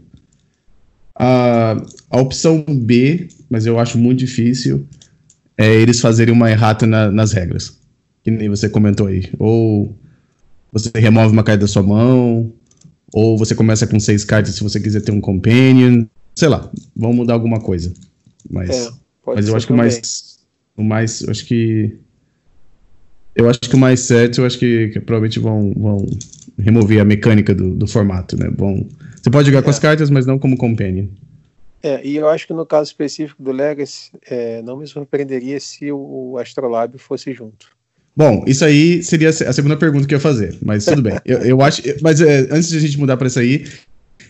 A, 1.15 1.75
a 2.09 2.21
opção 2.21 2.63
B, 2.67 3.27
mas 3.49 3.65
eu 3.65 3.79
acho 3.79 3.97
muito 3.97 4.19
difícil, 4.19 4.87
é 5.57 5.73
eles 5.73 5.99
fazerem 5.99 6.33
uma 6.33 6.51
errata 6.51 6.85
na, 6.85 7.09
nas 7.11 7.31
regras. 7.31 7.79
Que 8.23 8.31
nem 8.31 8.49
você 8.49 8.67
comentou 8.69 9.07
aí. 9.07 9.31
Ou 9.39 9.97
você 10.71 10.91
remove 10.95 11.31
uma 11.31 11.43
carta 11.43 11.61
da 11.61 11.67
sua 11.67 11.83
mão, 11.83 12.51
ou 13.13 13.37
você 13.37 13.55
começa 13.55 13.87
com 13.87 13.99
seis 13.99 14.25
cartas 14.25 14.55
se 14.55 14.63
você 14.63 14.79
quiser 14.79 15.01
ter 15.01 15.11
um 15.11 15.21
companion. 15.21 16.05
Sei 16.35 16.49
lá, 16.49 16.69
vão 16.95 17.13
mudar 17.13 17.33
alguma 17.33 17.61
coisa. 17.61 17.93
Mas, 18.49 18.69
é, 18.69 18.91
mas 19.25 19.47
eu 19.47 19.55
acho 19.55 19.67
que 19.67 19.73
o 19.73 19.77
mais. 19.77 20.39
O 20.77 20.83
mais. 20.83 21.21
Eu 21.21 21.31
acho 21.31 21.45
que. 21.45 21.97
Eu 23.35 23.49
acho 23.49 23.59
que 23.59 23.75
o 23.75 23.79
mais 23.79 23.99
certo, 23.99 24.41
eu 24.41 24.45
acho 24.45 24.57
que, 24.57 24.89
que 24.89 24.99
provavelmente 24.99 25.39
vão, 25.39 25.73
vão 25.75 26.05
remover 26.57 27.01
a 27.01 27.05
mecânica 27.05 27.53
do, 27.53 27.75
do 27.75 27.85
formato, 27.85 28.37
né? 28.37 28.49
Vão, 28.55 28.87
você 29.21 29.29
pode 29.29 29.47
jogar 29.47 29.59
é. 29.59 29.61
com 29.61 29.69
as 29.69 29.79
cartas, 29.79 30.09
mas 30.09 30.25
não 30.25 30.39
como 30.39 30.55
companion. 30.55 31.07
É, 31.83 32.01
e 32.03 32.15
eu 32.15 32.27
acho 32.29 32.47
que 32.47 32.53
no 32.53 32.65
caso 32.65 32.89
específico 32.89 33.43
do 33.43 33.51
Legacy, 33.51 34.09
é, 34.25 34.61
não 34.61 34.77
me 34.77 34.87
surpreenderia 34.87 35.59
se 35.59 35.91
o 35.91 36.37
Astrolábio 36.39 36.97
fosse 36.97 37.33
junto. 37.33 37.67
Bom, 38.15 38.43
isso 38.47 38.63
aí 38.63 39.03
seria 39.03 39.29
a 39.29 39.53
segunda 39.53 39.75
pergunta 39.75 40.07
que 40.07 40.13
eu 40.13 40.17
ia 40.17 40.21
fazer, 40.21 40.57
mas 40.63 40.85
tudo 40.85 41.01
bem. 41.01 41.19
Eu, 41.25 41.39
eu 41.39 41.61
acho, 41.61 41.81
mas 42.01 42.21
é, 42.21 42.47
antes 42.49 42.69
de 42.69 42.77
a 42.77 42.79
gente 42.79 42.97
mudar 42.97 43.17
para 43.17 43.27
isso 43.27 43.39
aí, 43.39 43.65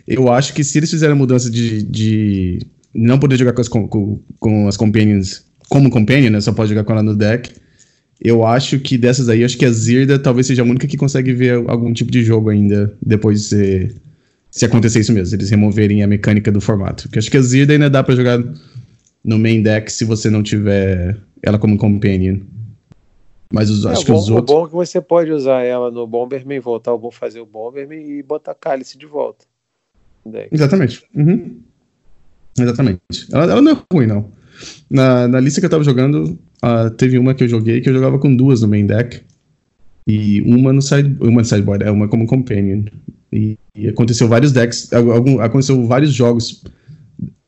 eu 0.07 0.31
acho 0.31 0.53
que 0.53 0.63
se 0.63 0.77
eles 0.79 0.89
fizerem 0.89 1.13
a 1.13 1.15
mudança 1.15 1.49
de, 1.49 1.83
de 1.83 2.59
não 2.95 3.19
poder 3.19 3.37
jogar 3.37 3.51
com 3.51 3.61
as, 3.61 3.67
com, 3.67 4.19
com 4.39 4.67
as 4.67 4.77
companions 4.77 5.45
como 5.69 5.89
companion, 5.89 6.31
né? 6.31 6.39
Só 6.39 6.53
pode 6.53 6.69
jogar 6.69 6.85
com 6.85 6.93
ela 6.93 7.03
no 7.03 7.15
deck. 7.15 7.51
Eu 8.21 8.45
acho 8.45 8.79
que 8.79 8.97
dessas 8.97 9.27
aí, 9.27 9.43
acho 9.43 9.57
que 9.57 9.65
a 9.65 9.71
Zirda 9.71 10.17
talvez 10.17 10.47
seja 10.47 10.61
a 10.61 10.65
única 10.65 10.87
que 10.87 10.95
consegue 10.95 11.33
ver 11.33 11.63
algum 11.67 11.91
tipo 11.91 12.09
de 12.09 12.23
jogo 12.23 12.49
ainda 12.49 12.95
depois 13.01 13.41
de 13.41 13.45
ser, 13.47 13.95
se 14.49 14.65
acontecer 14.65 15.01
isso 15.01 15.11
mesmo, 15.11 15.35
eles 15.35 15.49
removerem 15.49 16.01
a 16.01 16.07
mecânica 16.07 16.49
do 16.49 16.61
formato. 16.61 17.03
Porque 17.03 17.19
acho 17.19 17.29
que 17.29 17.37
a 17.37 17.41
Zirda 17.41 17.73
ainda 17.73 17.89
dá 17.89 18.01
para 18.01 18.15
jogar 18.15 18.41
no 19.23 19.37
main 19.37 19.61
deck 19.61 19.91
se 19.91 20.05
você 20.05 20.29
não 20.29 20.41
tiver 20.41 21.17
ela 21.43 21.59
como 21.59 21.77
companion. 21.77 22.39
Mas 23.51 23.69
os, 23.69 23.85
é, 23.85 23.89
acho 23.89 24.05
que 24.05 24.11
bom, 24.11 24.17
os 24.17 24.29
outros. 24.29 24.49
O 24.49 24.59
bom 24.59 24.65
é 24.65 24.69
que 24.69 24.75
você 24.75 25.01
pode 25.01 25.31
usar 25.31 25.63
ela 25.63 25.91
no 25.91 26.07
Bomberman, 26.07 26.59
voltar 26.59 26.93
o 26.93 27.11
fazer 27.11 27.41
o 27.41 27.45
Bomberman 27.45 28.01
e 28.01 28.23
botar 28.23 28.55
Cálice 28.55 28.97
de 28.97 29.05
volta. 29.05 29.45
Exatamente. 30.51 31.03
Uhum. 31.13 31.59
Exatamente. 32.57 32.99
Ela, 33.31 33.43
ela, 33.43 33.61
não 33.61 33.71
é 33.71 33.77
ruim, 33.91 34.07
não. 34.07 34.31
Na, 34.89 35.27
na 35.27 35.39
lista 35.39 35.59
que 35.59 35.65
eu 35.65 35.69
tava 35.69 35.83
jogando, 35.83 36.39
uh, 36.63 36.89
teve 36.91 37.17
uma 37.17 37.33
que 37.33 37.43
eu 37.43 37.47
joguei 37.47 37.81
que 37.81 37.89
eu 37.89 37.93
jogava 37.93 38.17
com 38.17 38.35
duas 38.35 38.61
no 38.61 38.67
main 38.67 38.85
deck. 38.85 39.21
E 40.07 40.41
uma 40.41 40.71
no 40.71 40.81
side, 40.81 41.17
uma 41.19 41.41
no 41.41 41.45
sideboard, 41.45 41.83
é 41.83 41.91
uma 41.91 42.07
como 42.07 42.27
companion. 42.27 42.83
E, 43.33 43.57
e 43.75 43.87
aconteceu 43.87 44.27
vários 44.27 44.51
decks, 44.51 44.93
algum, 44.93 45.39
aconteceu 45.39 45.85
vários 45.85 46.13
jogos 46.13 46.63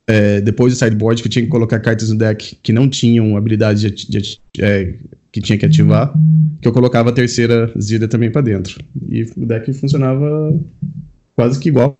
é, 0.07 0.41
depois 0.41 0.73
do 0.73 0.77
sideboard 0.77 1.21
que 1.21 1.27
eu 1.27 1.31
tinha 1.31 1.45
que 1.45 1.51
colocar 1.51 1.79
cartas 1.79 2.09
no 2.09 2.17
deck 2.17 2.57
que 2.63 2.73
não 2.73 2.89
tinham 2.89 3.37
habilidade 3.37 3.91
de, 3.91 4.09
de, 4.09 4.39
é, 4.59 4.95
que 5.31 5.41
tinha 5.41 5.57
que 5.57 5.65
ativar, 5.65 6.13
que 6.61 6.67
eu 6.67 6.71
colocava 6.71 7.09
a 7.09 7.13
terceira 7.13 7.71
Zida 7.79 8.07
também 8.07 8.31
para 8.31 8.41
dentro. 8.41 8.83
E 9.07 9.23
o 9.35 9.45
deck 9.45 9.71
funcionava 9.73 10.57
quase 11.35 11.59
que 11.59 11.69
igual. 11.69 11.97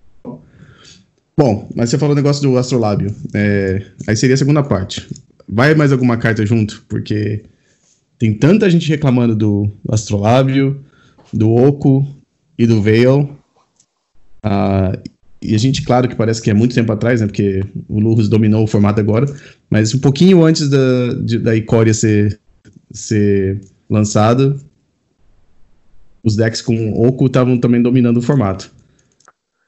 Bom, 1.37 1.69
mas 1.75 1.89
você 1.89 1.99
falou 1.99 2.13
o 2.13 2.15
negócio 2.15 2.41
do 2.41 2.57
Astrolábio. 2.57 3.15
É, 3.33 3.85
aí 4.07 4.15
seria 4.15 4.33
a 4.33 4.37
segunda 4.37 4.63
parte. 4.63 5.07
Vai 5.47 5.75
mais 5.75 5.91
alguma 5.91 6.17
carta 6.17 6.43
junto? 6.43 6.83
Porque 6.89 7.43
tem 8.17 8.33
tanta 8.33 8.67
gente 8.69 8.89
reclamando 8.89 9.35
do 9.35 9.71
Astrolábio, 9.89 10.83
do 11.31 11.53
Oco 11.53 12.05
e 12.57 12.65
do 12.65 12.81
Veil. 12.81 13.37
Uh, 14.43 14.97
e 15.39 15.53
a 15.53 15.57
gente, 15.59 15.83
claro 15.83 16.09
que 16.09 16.15
parece 16.15 16.41
que 16.41 16.49
é 16.49 16.53
muito 16.55 16.73
tempo 16.73 16.91
atrás, 16.91 17.21
né? 17.21 17.27
Porque 17.27 17.63
o 17.87 17.99
Lurus 17.99 18.27
dominou 18.27 18.63
o 18.63 18.67
formato 18.67 18.99
agora. 18.99 19.27
Mas 19.69 19.93
um 19.93 19.99
pouquinho 19.99 20.43
antes 20.43 20.67
da, 20.67 21.13
da 21.43 21.55
Icória 21.55 21.93
ser 21.93 22.39
ser 22.91 23.61
lançada, 23.87 24.57
os 26.23 26.35
decks 26.35 26.61
com 26.61 26.93
Oco 26.93 27.27
estavam 27.27 27.59
também 27.59 27.81
dominando 27.81 28.17
o 28.17 28.21
formato. 28.21 28.71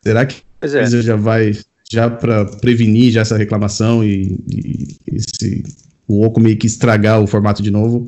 Será 0.04 0.26
que 0.26 0.42
é. 0.62 0.86
já 1.02 1.16
vai 1.16 1.54
já 1.92 2.10
para 2.10 2.46
prevenir 2.46 3.12
já 3.12 3.22
essa 3.22 3.38
reclamação 3.38 4.04
e, 4.04 4.38
e 4.48 4.98
esse, 5.08 5.64
o 6.08 6.24
Oco 6.24 6.40
meio 6.40 6.58
que 6.58 6.68
estragar 6.68 7.20
o 7.22 7.28
formato 7.28 7.64
de 7.64 7.72
novo? 7.72 8.08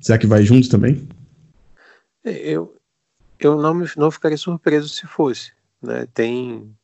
Será 0.00 0.16
que 0.16 0.26
vai 0.26 0.42
junto 0.42 0.68
também? 0.68 1.06
É, 2.24 2.30
eu, 2.30 2.74
eu 3.38 3.60
não, 3.60 3.74
me, 3.74 3.86
não 3.96 4.10
ficaria 4.10 4.38
surpreso 4.38 4.88
se 4.88 5.06
fosse. 5.06 5.52
Né? 5.82 6.06
Tem, 6.12 6.74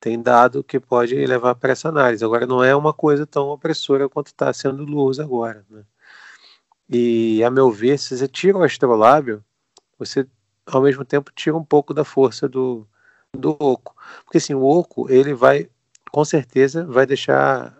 tem 0.00 0.20
dado 0.20 0.64
que 0.64 0.80
pode 0.80 1.14
levar 1.14 1.54
para 1.54 1.72
essa 1.72 1.88
análise. 1.88 2.24
Agora, 2.24 2.46
não 2.46 2.62
é 2.62 2.74
uma 2.74 2.92
coisa 2.92 3.26
tão 3.26 3.48
opressora 3.48 4.08
quanto 4.08 4.28
está 4.28 4.52
sendo 4.52 4.84
luz 4.84 5.18
agora. 5.18 5.64
Né? 5.70 5.82
E, 6.88 7.42
a 7.42 7.50
meu 7.50 7.70
ver, 7.70 7.98
se 7.98 8.16
você 8.16 8.28
tira 8.28 8.58
o 8.58 8.62
astrolábio, 8.62 9.44
você, 9.98 10.26
ao 10.66 10.82
mesmo 10.82 11.04
tempo, 11.04 11.32
tira 11.34 11.56
um 11.56 11.64
pouco 11.64 11.94
da 11.94 12.04
força 12.04 12.48
do, 12.48 12.86
do 13.36 13.56
oco. 13.58 13.95
Porque, 14.24 14.38
assim, 14.38 14.54
o 14.54 14.62
oco, 14.62 15.10
ele 15.10 15.34
vai, 15.34 15.68
com 16.10 16.24
certeza, 16.24 16.84
vai 16.84 17.06
deixar 17.06 17.76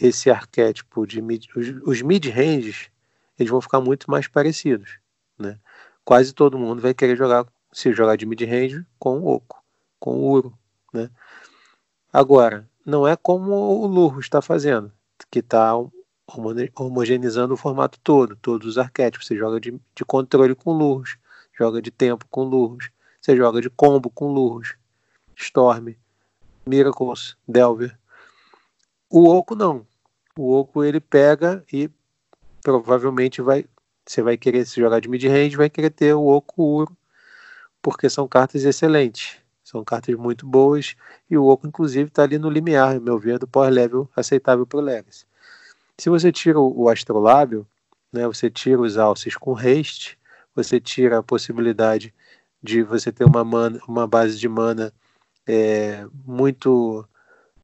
esse 0.00 0.30
arquétipo 0.30 1.06
de 1.06 1.20
mid, 1.20 1.46
os, 1.56 1.68
os 1.86 2.02
mid-ranges, 2.02 2.90
eles 3.38 3.50
vão 3.50 3.60
ficar 3.60 3.80
muito 3.80 4.10
mais 4.10 4.26
parecidos, 4.28 4.98
né? 5.38 5.58
Quase 6.04 6.32
todo 6.32 6.58
mundo 6.58 6.82
vai 6.82 6.92
querer 6.92 7.16
jogar, 7.16 7.46
se 7.72 7.92
jogar 7.92 8.16
de 8.16 8.26
mid-range 8.26 8.84
com 8.98 9.20
o 9.20 9.28
oco, 9.28 9.62
com 9.98 10.16
o 10.16 10.30
uro, 10.30 10.58
né? 10.92 11.08
Agora, 12.12 12.68
não 12.84 13.06
é 13.06 13.16
como 13.16 13.52
o 13.52 13.86
Lurro 13.86 14.20
está 14.20 14.42
fazendo, 14.42 14.92
que 15.30 15.38
está 15.38 15.72
homogeneizando 16.76 17.54
o 17.54 17.56
formato 17.56 17.98
todo, 18.00 18.36
todos 18.36 18.66
os 18.66 18.78
arquétipos. 18.78 19.26
Você 19.26 19.36
joga 19.36 19.60
de, 19.60 19.80
de 19.94 20.04
controle 20.04 20.54
com 20.54 20.72
lurros, 20.72 21.16
joga 21.56 21.80
de 21.80 21.90
tempo 21.90 22.26
com 22.30 22.42
lurros, 22.42 22.90
você 23.20 23.36
joga 23.36 23.60
de 23.60 23.70
combo 23.70 24.10
com 24.10 24.32
lurros, 24.32 24.74
Storm, 25.36 25.94
Miracles, 26.66 27.36
Delver. 27.46 27.98
O 29.10 29.28
Oco 29.28 29.54
não. 29.54 29.86
O 30.36 30.52
Oco 30.52 30.82
ele 30.82 31.00
pega 31.00 31.64
e 31.72 31.90
provavelmente 32.62 33.42
vai 33.42 33.66
você 34.04 34.22
vai 34.22 34.36
querer 34.36 34.66
se 34.66 34.80
jogar 34.80 35.00
de 35.00 35.08
mid-range, 35.08 35.56
vai 35.56 35.70
querer 35.70 35.90
ter 35.90 36.14
o 36.14 36.26
Oco 36.26 36.62
Uro, 36.62 36.96
porque 37.80 38.10
são 38.10 38.26
cartas 38.26 38.64
excelentes. 38.64 39.40
São 39.62 39.84
cartas 39.84 40.14
muito 40.16 40.44
boas 40.44 40.96
e 41.30 41.38
o 41.38 41.46
Oco, 41.46 41.66
inclusive, 41.66 42.08
está 42.08 42.24
ali 42.24 42.36
no 42.36 42.50
limiar, 42.50 43.00
meu 43.00 43.18
ver, 43.18 43.38
do 43.38 43.46
power 43.46 43.70
level 43.70 44.08
aceitável 44.14 44.66
para 44.66 44.78
o 44.78 44.82
Legacy. 44.82 45.24
Se 45.96 46.10
você 46.10 46.32
tira 46.32 46.58
o 46.58 46.88
astrolábio, 46.88 47.66
né, 48.12 48.26
você 48.26 48.50
tira 48.50 48.80
os 48.80 48.98
alces 48.98 49.36
com 49.36 49.56
haste, 49.56 50.18
você 50.54 50.80
tira 50.80 51.18
a 51.18 51.22
possibilidade 51.22 52.12
de 52.62 52.82
você 52.82 53.10
ter 53.10 53.24
uma, 53.24 53.44
mana, 53.44 53.80
uma 53.88 54.06
base 54.06 54.38
de 54.38 54.48
mana 54.48 54.92
é, 55.46 56.06
muito 56.24 57.06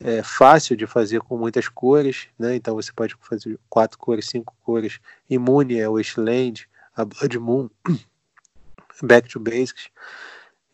é, 0.00 0.22
fácil 0.22 0.76
de 0.76 0.86
fazer 0.86 1.20
com 1.20 1.36
muitas 1.36 1.68
cores, 1.68 2.28
né? 2.38 2.56
então 2.56 2.74
você 2.74 2.92
pode 2.92 3.14
fazer 3.20 3.58
quatro 3.68 3.98
cores, 3.98 4.26
cinco 4.26 4.54
cores, 4.64 5.00
imune 5.28 5.78
é 5.78 5.88
Wasteland, 5.88 6.68
a 6.96 7.04
Blood 7.04 7.38
Moon, 7.38 7.68
Back 9.02 9.28
to 9.28 9.40
Basics. 9.40 9.88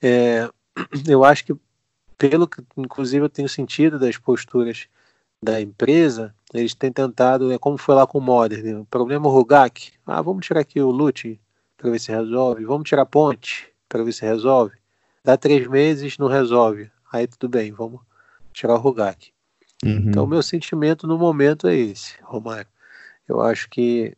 É, 0.02 0.48
eu 1.08 1.24
acho 1.24 1.44
que, 1.44 1.54
pelo 2.16 2.46
que, 2.46 2.62
inclusive, 2.76 3.24
eu 3.24 3.28
tenho 3.28 3.48
sentido 3.48 3.98
das 3.98 4.16
posturas 4.16 4.86
da 5.42 5.60
empresa, 5.60 6.34
eles 6.54 6.74
têm 6.74 6.90
tentado, 6.90 7.52
é 7.52 7.58
como 7.58 7.76
foi 7.76 7.94
lá 7.94 8.06
com 8.06 8.18
o 8.18 8.20
Modern, 8.20 8.62
né? 8.62 8.86
problema 8.88 9.28
é 9.28 9.30
Rugak, 9.30 9.92
ah, 10.06 10.22
vamos 10.22 10.46
tirar 10.46 10.60
aqui 10.60 10.80
o 10.80 10.90
loot 10.90 11.38
para 11.76 11.90
ver 11.90 11.98
se 12.00 12.10
resolve, 12.10 12.64
vamos 12.64 12.88
tirar 12.88 13.02
a 13.02 13.06
ponte 13.06 13.68
para 13.86 14.02
ver 14.02 14.12
se 14.12 14.24
resolve, 14.24 14.74
dá 15.22 15.36
três 15.36 15.66
meses, 15.66 16.16
não 16.16 16.28
resolve, 16.28 16.90
aí 17.16 17.26
tudo 17.26 17.48
bem, 17.48 17.72
vamos 17.72 18.00
tirar 18.52 18.74
o 18.74 18.78
Rugak. 18.78 19.32
Uhum. 19.84 20.08
Então, 20.08 20.24
o 20.24 20.28
meu 20.28 20.42
sentimento 20.42 21.06
no 21.06 21.18
momento 21.18 21.68
é 21.68 21.76
esse, 21.76 22.14
Romário. 22.22 22.66
Eu 23.28 23.40
acho 23.40 23.68
que, 23.70 24.16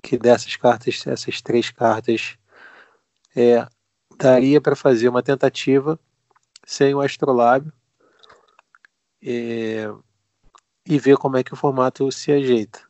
que 0.00 0.18
dessas 0.18 0.56
cartas, 0.56 1.06
essas 1.06 1.40
três 1.42 1.70
cartas, 1.70 2.36
é, 3.36 3.66
daria 4.18 4.60
para 4.60 4.76
fazer 4.76 5.08
uma 5.08 5.22
tentativa 5.22 5.98
sem 6.64 6.94
o 6.94 7.00
astrolábio 7.00 7.72
é, 9.22 9.90
e 10.86 10.98
ver 10.98 11.16
como 11.16 11.36
é 11.36 11.44
que 11.44 11.52
o 11.52 11.56
formato 11.56 12.10
se 12.10 12.32
ajeita. 12.32 12.80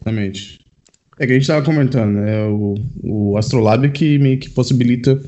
Exatamente. 0.00 0.64
É 1.18 1.26
que 1.26 1.32
a 1.32 1.34
gente 1.34 1.42
estava 1.42 1.64
comentando, 1.64 2.16
né? 2.16 2.44
O, 2.46 2.74
o 3.02 3.36
Astrolab 3.36 3.90
que 3.90 4.18
meio 4.18 4.38
que 4.38 4.50
possibilita 4.50 5.20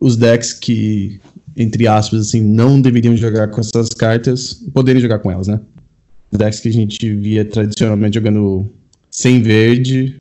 os 0.00 0.16
decks 0.16 0.52
que, 0.52 1.20
entre 1.56 1.86
aspas, 1.86 2.28
assim, 2.28 2.40
não 2.40 2.80
deveriam 2.80 3.16
jogar 3.16 3.48
com 3.48 3.60
essas 3.60 3.88
cartas, 3.90 4.54
poderem 4.72 5.00
jogar 5.00 5.18
com 5.20 5.30
elas, 5.30 5.48
né? 5.48 5.60
Decks 6.32 6.60
que 6.60 6.68
a 6.68 6.72
gente 6.72 7.14
via 7.14 7.44
tradicionalmente 7.44 8.14
jogando 8.14 8.68
sem 9.10 9.40
verde, 9.40 10.20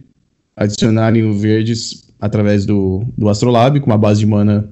adicionarem 0.55 1.23
o 1.23 1.33
verdes 1.33 2.03
através 2.19 2.65
do, 2.65 3.03
do 3.17 3.27
Astrolab, 3.29 3.79
com 3.79 3.87
uma 3.87 3.97
base 3.97 4.19
de 4.19 4.27
mana 4.27 4.69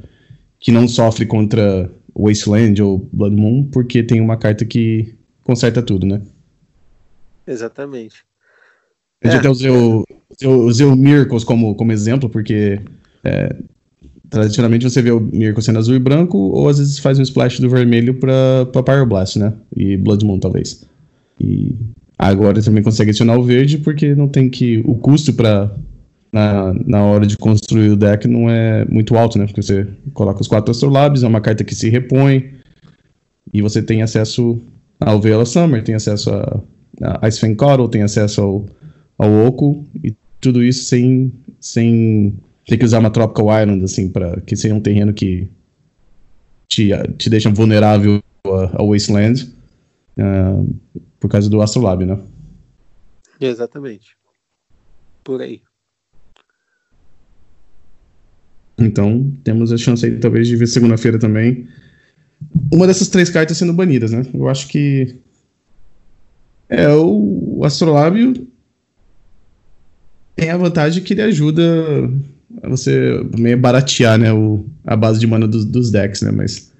que 0.60 0.71
não 0.71 0.88
sofre 0.88 1.26
contra 1.26 1.89
Wasteland 2.15 2.82
ou 2.82 3.10
Blood 3.12 3.36
Moon, 3.36 3.63
porque 3.71 4.04
tem 4.04 4.21
uma 4.21 4.38
carta 4.38 4.63
que 4.63 5.15
conserta 5.43 5.82
tudo, 5.82 6.06
né? 6.06 6.21
Exatamente. 7.47 8.24
Eu 9.21 9.32
é. 9.32 9.36
até 9.36 9.50
usei 9.50 9.69
o, 9.69 10.06
usei 10.43 10.86
o 10.86 10.95
Miracles 10.95 11.43
como, 11.43 11.76
como 11.76 11.91
exemplo, 11.91 12.30
porque 12.30 12.80
é, 13.24 13.56
tradicionalmente 14.32 14.89
você 14.89 15.02
vê 15.02 15.12
o 15.12 15.20
Miracle 15.20 15.62
sendo 15.62 15.78
azul 15.78 15.94
e 15.94 16.00
branco, 16.00 16.38
ou 16.38 16.70
às 16.70 16.80
vezes 16.80 16.98
faz 16.98 17.20
um 17.20 17.22
splash 17.22 17.60
do 17.60 17.70
vermelho 17.70 18.15
pra, 18.15 18.65
pra 18.72 18.82
Pyroblast, 18.82 19.38
né? 19.38 19.54
E 19.76 19.98
Blood 19.98 20.26
Moon, 20.26 20.39
talvez. 20.39 20.86
E 21.39 21.76
agora 22.17 22.63
também 22.63 22.82
consegue 22.82 23.10
adicionar 23.10 23.38
o 23.38 23.44
verde, 23.44 23.78
porque 23.78 24.15
não 24.15 24.30
tem 24.30 24.50
que. 24.50 24.82
O 24.86 24.96
custo 24.96 25.34
pra, 25.34 25.70
na, 26.32 26.74
na 26.74 27.04
hora 27.04 27.28
de 27.28 27.38
construir 27.38 27.89
o 27.89 27.98
deck 27.98 28.26
não 28.26 28.50
é 28.50 28.86
muito 28.86 29.17
alto, 29.17 29.38
né? 29.38 29.46
Porque 29.46 29.62
você 29.62 29.86
coloca 30.13 30.41
os 30.41 30.48
quatro 30.48 30.72
Astrolabs, 30.72 31.24
é 31.24 31.28
uma 31.28 31.41
carta 31.41 31.65
que 31.65 31.76
se 31.76 31.89
repõe, 31.89 32.54
e 33.54 33.62
você 33.62 33.82
tem 33.84 34.02
acesso 34.02 34.62
ao 34.98 35.20
Veila 35.20 35.46
Summer, 35.46 35.84
tem 35.84 35.96
acesso 35.96 36.30
a, 36.30 36.62
a 37.22 37.28
Ice 37.28 37.39
Fang 37.39 37.56
Coddle, 37.56 37.89
tem 37.89 38.02
acesso 38.02 38.39
ao, 38.39 38.65
ao 39.17 39.46
Oco, 39.46 39.84
e 40.02 40.15
tudo 40.39 40.63
isso 40.63 40.86
sem, 40.86 41.34
sem 41.60 42.34
ter 42.71 42.77
que 42.77 42.86
usar 42.86 42.99
uma 42.99 43.12
Tropical 43.12 43.62
Island, 43.62 43.84
assim, 43.84 44.07
para 44.07 44.39
que 44.39 44.55
seja 44.55 44.73
um 44.73 44.79
terreno 44.79 45.13
que 45.13 45.45
te, 46.69 46.91
te 47.17 47.29
deixa 47.29 47.49
vulnerável 47.49 48.23
ao 48.45 48.88
Wasteland 48.88 49.53
uh, 50.17 50.79
por 51.19 51.29
causa 51.29 51.49
do 51.49 51.62
Astrolabe, 51.62 52.05
né? 52.05 52.17
Exatamente. 53.41 54.15
Por 55.21 55.41
aí. 55.41 55.62
Então, 58.79 59.34
temos 59.43 59.73
a 59.73 59.77
chance 59.77 60.05
aí, 60.05 60.17
talvez, 60.17 60.47
de 60.47 60.55
ver 60.55 60.67
segunda-feira 60.67 61.19
também. 61.19 61.67
Uma 62.71 62.88
dessas 62.88 63.10
três 63.10 63.29
cartas 63.29 63.57
sendo 63.57 63.73
banidas, 63.73 64.13
né? 64.13 64.25
Eu 64.34 64.47
acho 64.47 64.69
que. 64.69 65.17
É, 66.69 66.88
o 66.88 67.63
Astrolábio 67.65 68.47
tem 70.38 70.49
a 70.49 70.57
vantagem 70.57 71.03
que 71.03 71.13
ele 71.13 71.21
ajuda 71.21 72.10
você 72.69 73.21
meio 73.38 73.58
baratear, 73.58 74.17
né? 74.17 74.32
O, 74.32 74.65
a 74.86 74.95
base 74.95 75.19
de 75.19 75.28
mana 75.28 75.47
dos, 75.47 75.91
decks, 75.91 76.21
né? 76.21 76.32
Mas, 76.32 76.71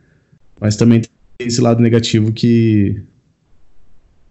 mas 0.60 0.76
também 0.76 1.02
tem 1.02 1.48
esse 1.48 1.62
lado 1.62 1.82
negativo 1.82 2.32
que. 2.32 3.02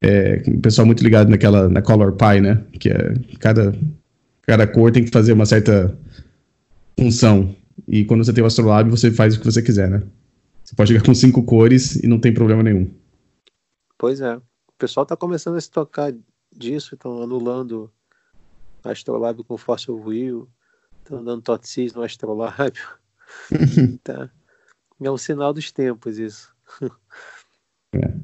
É, 0.02 0.42
o 0.46 0.60
pessoal 0.60 0.86
muito 0.86 1.04
ligado 1.04 1.28
naquela 1.28 1.68
na 1.68 1.82
Color 1.82 2.12
Pie, 2.12 2.40
né? 2.40 2.62
Que 2.78 2.88
é 2.88 3.14
cada, 3.38 3.74
cada 4.42 4.66
cor 4.66 4.90
tem 4.90 5.04
que 5.04 5.10
fazer 5.10 5.32
uma 5.32 5.44
certa 5.44 5.96
função. 6.98 7.54
E 7.86 8.04
quando 8.04 8.24
você 8.24 8.32
tem 8.32 8.42
o 8.42 8.46
Astrolabe, 8.46 8.90
você 8.90 9.10
faz 9.10 9.34
o 9.34 9.40
que 9.40 9.44
você 9.44 9.60
quiser, 9.60 9.90
né? 9.90 10.02
Você 10.64 10.74
pode 10.74 10.92
jogar 10.92 11.04
com 11.04 11.14
cinco 11.14 11.42
cores 11.42 11.96
e 11.96 12.06
não 12.06 12.18
tem 12.20 12.32
problema 12.32 12.62
nenhum. 12.62 12.88
Pois 13.98 14.20
é. 14.20 14.36
O 14.36 14.42
pessoal 14.78 15.04
tá 15.04 15.16
começando 15.16 15.56
a 15.56 15.60
se 15.60 15.70
tocar 15.70 16.12
disso, 16.56 16.94
estão 16.94 17.22
anulando 17.22 17.90
Astrolábio 18.84 19.44
com 19.44 19.58
Fossil 19.58 19.94
Will, 19.96 20.48
estão 21.10 21.24
dando 21.24 21.42
no 21.94 22.02
Astrolábio. 22.02 22.88
tá. 24.04 24.30
É 25.02 25.10
um 25.10 25.16
sinal 25.16 25.52
dos 25.52 25.72
tempos 25.72 26.18
isso. 26.18 26.54
é. 27.94 28.14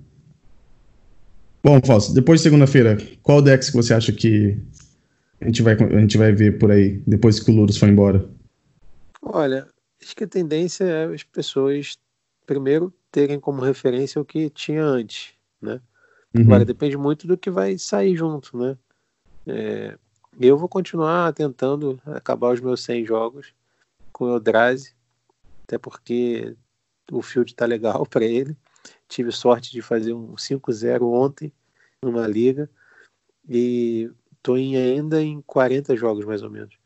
Bom, 1.62 1.80
Fausto, 1.84 2.14
depois 2.14 2.40
de 2.40 2.44
segunda-feira, 2.44 2.96
qual 3.22 3.42
Dex 3.42 3.70
que 3.70 3.76
você 3.76 3.92
acha 3.92 4.12
que 4.12 4.56
a 5.40 5.46
gente 5.46 5.62
vai, 5.62 5.74
a 5.74 6.00
gente 6.00 6.16
vai 6.16 6.32
ver 6.32 6.58
por 6.58 6.70
aí, 6.70 7.02
depois 7.06 7.40
que 7.40 7.50
o 7.50 7.54
Lurus 7.54 7.76
foi 7.76 7.88
embora? 7.88 8.28
Olha, 9.20 9.66
acho 10.00 10.14
que 10.14 10.24
a 10.24 10.28
tendência 10.28 10.84
é 10.84 11.12
as 11.12 11.24
pessoas 11.24 11.98
primeiro 12.46 12.94
terem 13.10 13.40
como 13.40 13.60
referência 13.60 14.20
o 14.20 14.24
que 14.24 14.48
tinha 14.48 14.84
antes, 14.84 15.34
né? 15.60 15.80
Uhum. 16.32 16.42
Agora 16.42 16.64
depende 16.64 16.96
muito 16.96 17.26
do 17.26 17.36
que 17.36 17.50
vai 17.50 17.76
sair 17.78 18.16
junto, 18.16 18.56
né? 18.56 18.76
É, 19.46 19.98
eu 20.40 20.56
vou 20.58 20.68
continuar 20.68 21.32
tentando 21.32 22.00
acabar 22.06 22.52
os 22.52 22.60
meus 22.60 22.82
100 22.82 23.06
jogos 23.06 23.54
com 24.12 24.26
o 24.26 24.34
Eldrazi, 24.34 24.94
até 25.64 25.78
porque 25.78 26.56
o 27.10 27.22
field 27.22 27.54
tá 27.54 27.64
legal 27.64 28.04
para 28.08 28.24
ele. 28.24 28.56
Tive 29.08 29.32
sorte 29.32 29.72
de 29.72 29.82
fazer 29.82 30.12
um 30.12 30.34
5-0 30.34 31.02
ontem 31.02 31.52
numa 32.02 32.26
liga 32.26 32.68
e 33.48 34.10
tô 34.42 34.56
em, 34.56 34.76
ainda 34.76 35.22
em 35.22 35.40
40 35.42 35.96
jogos 35.96 36.24
mais 36.24 36.42
ou 36.42 36.50
menos. 36.50 36.76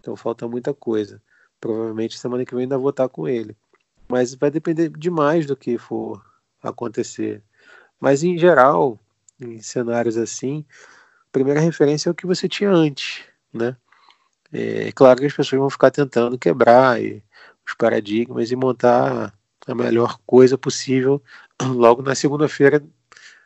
Então 0.00 0.16
falta 0.16 0.46
muita 0.48 0.72
coisa. 0.72 1.20
Provavelmente 1.60 2.18
semana 2.18 2.44
que 2.44 2.54
vem 2.54 2.62
ainda 2.64 2.78
vou 2.78 2.90
estar 2.90 3.08
com 3.08 3.26
ele. 3.26 3.56
Mas 4.08 4.34
vai 4.34 4.50
depender 4.50 4.88
demais 4.90 5.46
do 5.46 5.56
que 5.56 5.78
for 5.78 6.24
acontecer. 6.62 7.42
Mas 7.98 8.22
em 8.22 8.38
geral, 8.38 9.00
em 9.40 9.60
cenários 9.60 10.16
assim, 10.16 10.64
primeira 11.36 11.60
referência 11.60 12.08
é 12.08 12.12
o 12.12 12.14
que 12.14 12.26
você 12.26 12.48
tinha 12.48 12.70
antes, 12.70 13.24
né? 13.52 13.76
É 14.50 14.90
claro 14.92 15.20
que 15.20 15.26
as 15.26 15.34
pessoas 15.34 15.60
vão 15.60 15.68
ficar 15.68 15.90
tentando 15.90 16.38
quebrar 16.38 17.02
e, 17.02 17.22
os 17.66 17.74
paradigmas 17.74 18.50
e 18.50 18.56
montar 18.56 19.34
a 19.66 19.74
melhor 19.74 20.18
coisa 20.24 20.56
possível 20.56 21.22
logo 21.60 22.00
na 22.00 22.14
segunda-feira, 22.14 22.82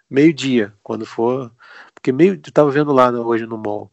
meio-dia, 0.09 0.73
quando 0.85 1.05
for. 1.05 1.51
Porque 1.93 2.13
meio, 2.13 2.35
eu 2.35 2.41
estava 2.47 2.71
vendo 2.71 2.93
lá 2.93 3.11
hoje 3.11 3.45
no 3.45 3.59
mall, 3.59 3.91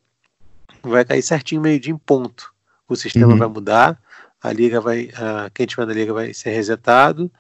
vai 0.83 1.03
cair 1.03 1.23
certinho 1.23 1.61
meio-dia 1.61 1.91
em 1.91 1.97
ponto. 1.97 2.53
O 2.87 2.95
sistema 2.95 3.31
uhum. 3.31 3.39
vai 3.39 3.47
mudar, 3.47 3.99
a 4.39 4.53
liga 4.53 4.79
vai, 4.79 5.09
a, 5.15 5.49
quem 5.49 5.65
tiver 5.65 5.87
na 5.87 5.93
liga 5.93 6.13
vai 6.13 6.35
ser 6.35 6.51
resetado, 6.51 7.31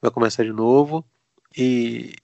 vai 0.00 0.10
começar 0.10 0.42
de 0.42 0.52
novo 0.52 1.04
e, 1.54 2.14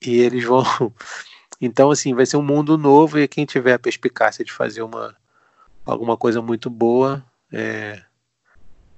e 0.00 0.18
eles 0.18 0.44
vão. 0.44 0.64
Então, 1.60 1.90
assim, 1.90 2.14
vai 2.14 2.24
ser 2.24 2.36
um 2.36 2.42
mundo 2.42 2.78
novo 2.78 3.18
e 3.18 3.26
quem 3.26 3.44
tiver 3.44 3.74
a 3.74 3.78
perspicácia 3.78 4.44
de 4.44 4.52
fazer 4.52 4.82
uma 4.82 5.16
alguma 5.84 6.16
coisa 6.16 6.42
muito 6.42 6.68
boa 6.68 7.24
é, 7.50 8.02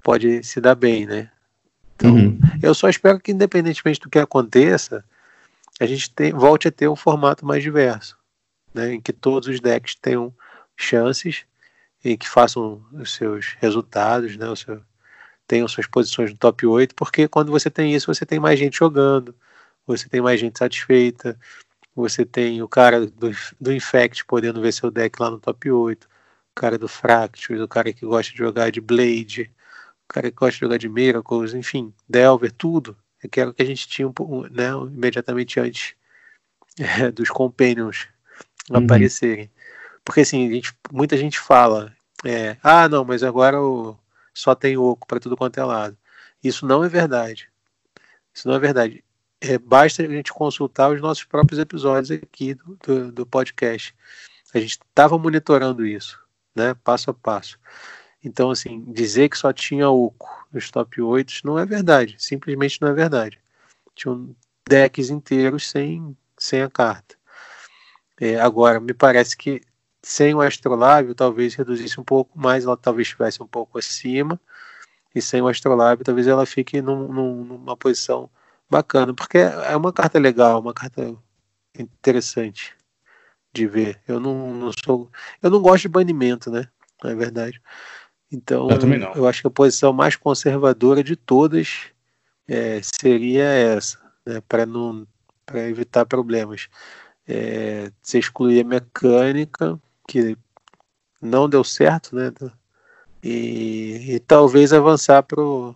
pode 0.02 0.42
se 0.42 0.60
dar 0.60 0.74
bem, 0.74 1.06
né? 1.06 1.30
Então, 1.94 2.14
uhum. 2.14 2.40
eu 2.62 2.74
só 2.74 2.88
espero 2.88 3.20
que, 3.20 3.30
independentemente 3.30 4.00
do 4.00 4.10
que 4.10 4.18
aconteça, 4.18 5.04
a 5.78 5.86
gente 5.86 6.10
tem, 6.10 6.32
volte 6.32 6.66
a 6.68 6.72
ter 6.72 6.88
um 6.88 6.96
formato 6.96 7.46
mais 7.46 7.62
diverso, 7.62 8.18
né? 8.74 8.94
Em 8.94 9.00
que 9.00 9.12
todos 9.12 9.48
os 9.48 9.60
decks 9.60 9.94
tenham 9.94 10.34
chances 10.76 11.44
e 12.04 12.16
que 12.16 12.28
façam 12.28 12.82
os 12.92 13.14
seus 13.14 13.56
resultados, 13.60 14.36
né, 14.36 14.48
o 14.48 14.56
seu, 14.56 14.80
tenham 15.46 15.68
suas 15.68 15.86
posições 15.86 16.30
no 16.30 16.38
top 16.38 16.66
8, 16.66 16.94
porque 16.94 17.28
quando 17.28 17.52
você 17.52 17.70
tem 17.70 17.94
isso, 17.94 18.12
você 18.12 18.24
tem 18.24 18.40
mais 18.40 18.58
gente 18.58 18.78
jogando, 18.78 19.34
você 19.86 20.08
tem 20.08 20.20
mais 20.20 20.40
gente 20.40 20.58
satisfeita, 20.58 21.38
você 21.94 22.24
tem 22.24 22.62
o 22.62 22.68
cara 22.68 23.06
do, 23.06 23.30
do 23.60 23.72
Infect 23.72 24.24
podendo 24.24 24.60
ver 24.60 24.72
seu 24.72 24.90
deck 24.90 25.20
lá 25.20 25.30
no 25.30 25.38
top 25.38 25.70
8, 25.70 26.04
o 26.04 26.08
cara 26.54 26.78
do 26.78 26.88
Fractures, 26.88 27.60
o 27.60 27.68
cara 27.68 27.92
que 27.92 28.06
gosta 28.06 28.32
de 28.32 28.38
jogar 28.38 28.70
de 28.70 28.80
Blade, 28.80 29.50
o 30.08 30.12
cara 30.12 30.30
que 30.30 30.36
gosta 30.36 30.52
de 30.52 30.60
jogar 30.60 30.78
de 30.78 30.88
Miracles, 30.88 31.54
enfim, 31.54 31.92
Delver, 32.08 32.52
tudo. 32.52 32.96
É 33.22 33.28
que 33.28 33.40
era 33.40 33.50
o 33.50 33.54
que 33.54 33.62
a 33.62 33.66
gente 33.66 33.86
tinha 33.86 34.08
um, 34.08 34.42
né, 34.50 34.70
imediatamente 34.92 35.60
antes 35.60 35.94
é, 36.78 37.10
dos 37.10 37.28
Companions 37.30 38.08
uhum. 38.70 38.78
aparecerem. 38.78 39.50
Porque 40.04 40.20
assim, 40.20 40.50
gente, 40.50 40.74
muita 40.90 41.16
gente 41.16 41.38
fala 41.38 41.94
É, 42.24 42.56
ah, 42.62 42.88
não, 42.88 43.04
mas 43.04 43.22
agora 43.22 43.60
o, 43.60 43.96
só 44.34 44.54
tem 44.54 44.76
oco 44.76 45.06
para 45.06 45.20
tudo 45.20 45.36
quanto 45.36 45.58
é 45.58 45.64
lado. 45.64 45.96
Isso 46.42 46.66
não 46.66 46.84
é 46.84 46.88
verdade. 46.88 47.48
Isso 48.34 48.48
não 48.48 48.54
é 48.54 48.58
verdade. 48.58 49.04
É, 49.40 49.56
basta 49.58 50.02
a 50.02 50.06
gente 50.06 50.32
consultar 50.32 50.92
os 50.92 51.00
nossos 51.00 51.24
próprios 51.24 51.58
episódios 51.58 52.10
aqui 52.10 52.54
do, 52.54 52.76
do, 52.76 53.12
do 53.12 53.26
podcast. 53.26 53.94
A 54.52 54.60
gente 54.60 54.72
estava 54.72 55.16
monitorando 55.16 55.86
isso, 55.86 56.18
né, 56.54 56.74
passo 56.84 57.10
a 57.10 57.14
passo. 57.14 57.58
Então, 58.22 58.50
assim, 58.50 58.84
dizer 58.92 59.30
que 59.30 59.38
só 59.38 59.52
tinha 59.52 59.88
oco 59.88 60.28
nos 60.52 60.70
top 60.70 61.00
8 61.00 61.40
não 61.44 61.58
é 61.58 61.64
verdade. 61.64 62.16
Simplesmente 62.18 62.80
não 62.82 62.88
é 62.88 62.92
verdade. 62.92 63.38
Tinham 63.94 64.34
decks 64.68 65.08
inteiros 65.08 65.70
sem, 65.70 66.14
sem 66.36 66.60
a 66.62 66.68
carta. 66.68 67.16
É, 68.20 68.38
agora, 68.38 68.78
me 68.78 68.92
parece 68.92 69.36
que 69.36 69.62
sem 70.02 70.34
o 70.34 70.40
astrolábio 70.40 71.14
talvez 71.14 71.54
reduzisse 71.54 71.98
um 71.98 72.04
pouco 72.04 72.38
mais, 72.38 72.64
ela 72.64 72.76
talvez 72.76 73.08
estivesse 73.08 73.42
um 73.42 73.46
pouco 73.46 73.78
acima. 73.78 74.38
E 75.14 75.22
sem 75.22 75.40
o 75.40 75.48
astrolábio 75.48 76.04
talvez 76.04 76.26
ela 76.26 76.44
fique 76.44 76.82
num, 76.82 77.08
num, 77.08 77.44
numa 77.44 77.76
posição 77.76 78.30
bacana. 78.70 79.12
Porque 79.12 79.38
é 79.38 79.76
uma 79.76 79.92
carta 79.92 80.18
legal, 80.18 80.60
uma 80.60 80.72
carta 80.72 81.14
interessante 81.78 82.74
de 83.52 83.66
ver. 83.66 84.00
Eu 84.06 84.20
não, 84.20 84.54
não 84.54 84.70
sou. 84.84 85.10
Eu 85.42 85.50
não 85.50 85.60
gosto 85.60 85.82
de 85.82 85.88
banimento, 85.88 86.50
né? 86.50 86.68
Na 87.02 87.10
é 87.10 87.14
verdade. 87.14 87.60
Então, 88.32 88.68
eu, 88.70 89.12
eu, 89.16 89.26
acho 89.26 89.40
que 89.40 89.48
a 89.48 89.50
posição 89.50 89.92
mais 89.92 90.14
conservadora 90.14 91.02
de 91.02 91.16
todas 91.16 91.86
é, 92.46 92.80
seria 92.82 93.42
essa, 93.44 93.98
né, 94.24 94.40
para 94.48 94.64
não 94.64 95.04
para 95.44 95.68
evitar 95.68 96.06
problemas. 96.06 96.68
É, 97.26 97.90
você 98.00 98.20
excluir 98.20 98.60
a 98.60 98.64
mecânica, 98.64 99.80
que 100.06 100.36
não 101.20 101.48
deu 101.48 101.64
certo, 101.64 102.14
né? 102.14 102.32
E, 103.22 104.14
e 104.14 104.20
talvez 104.20 104.72
avançar 104.72 105.22
para 105.24 105.40
o 105.42 105.74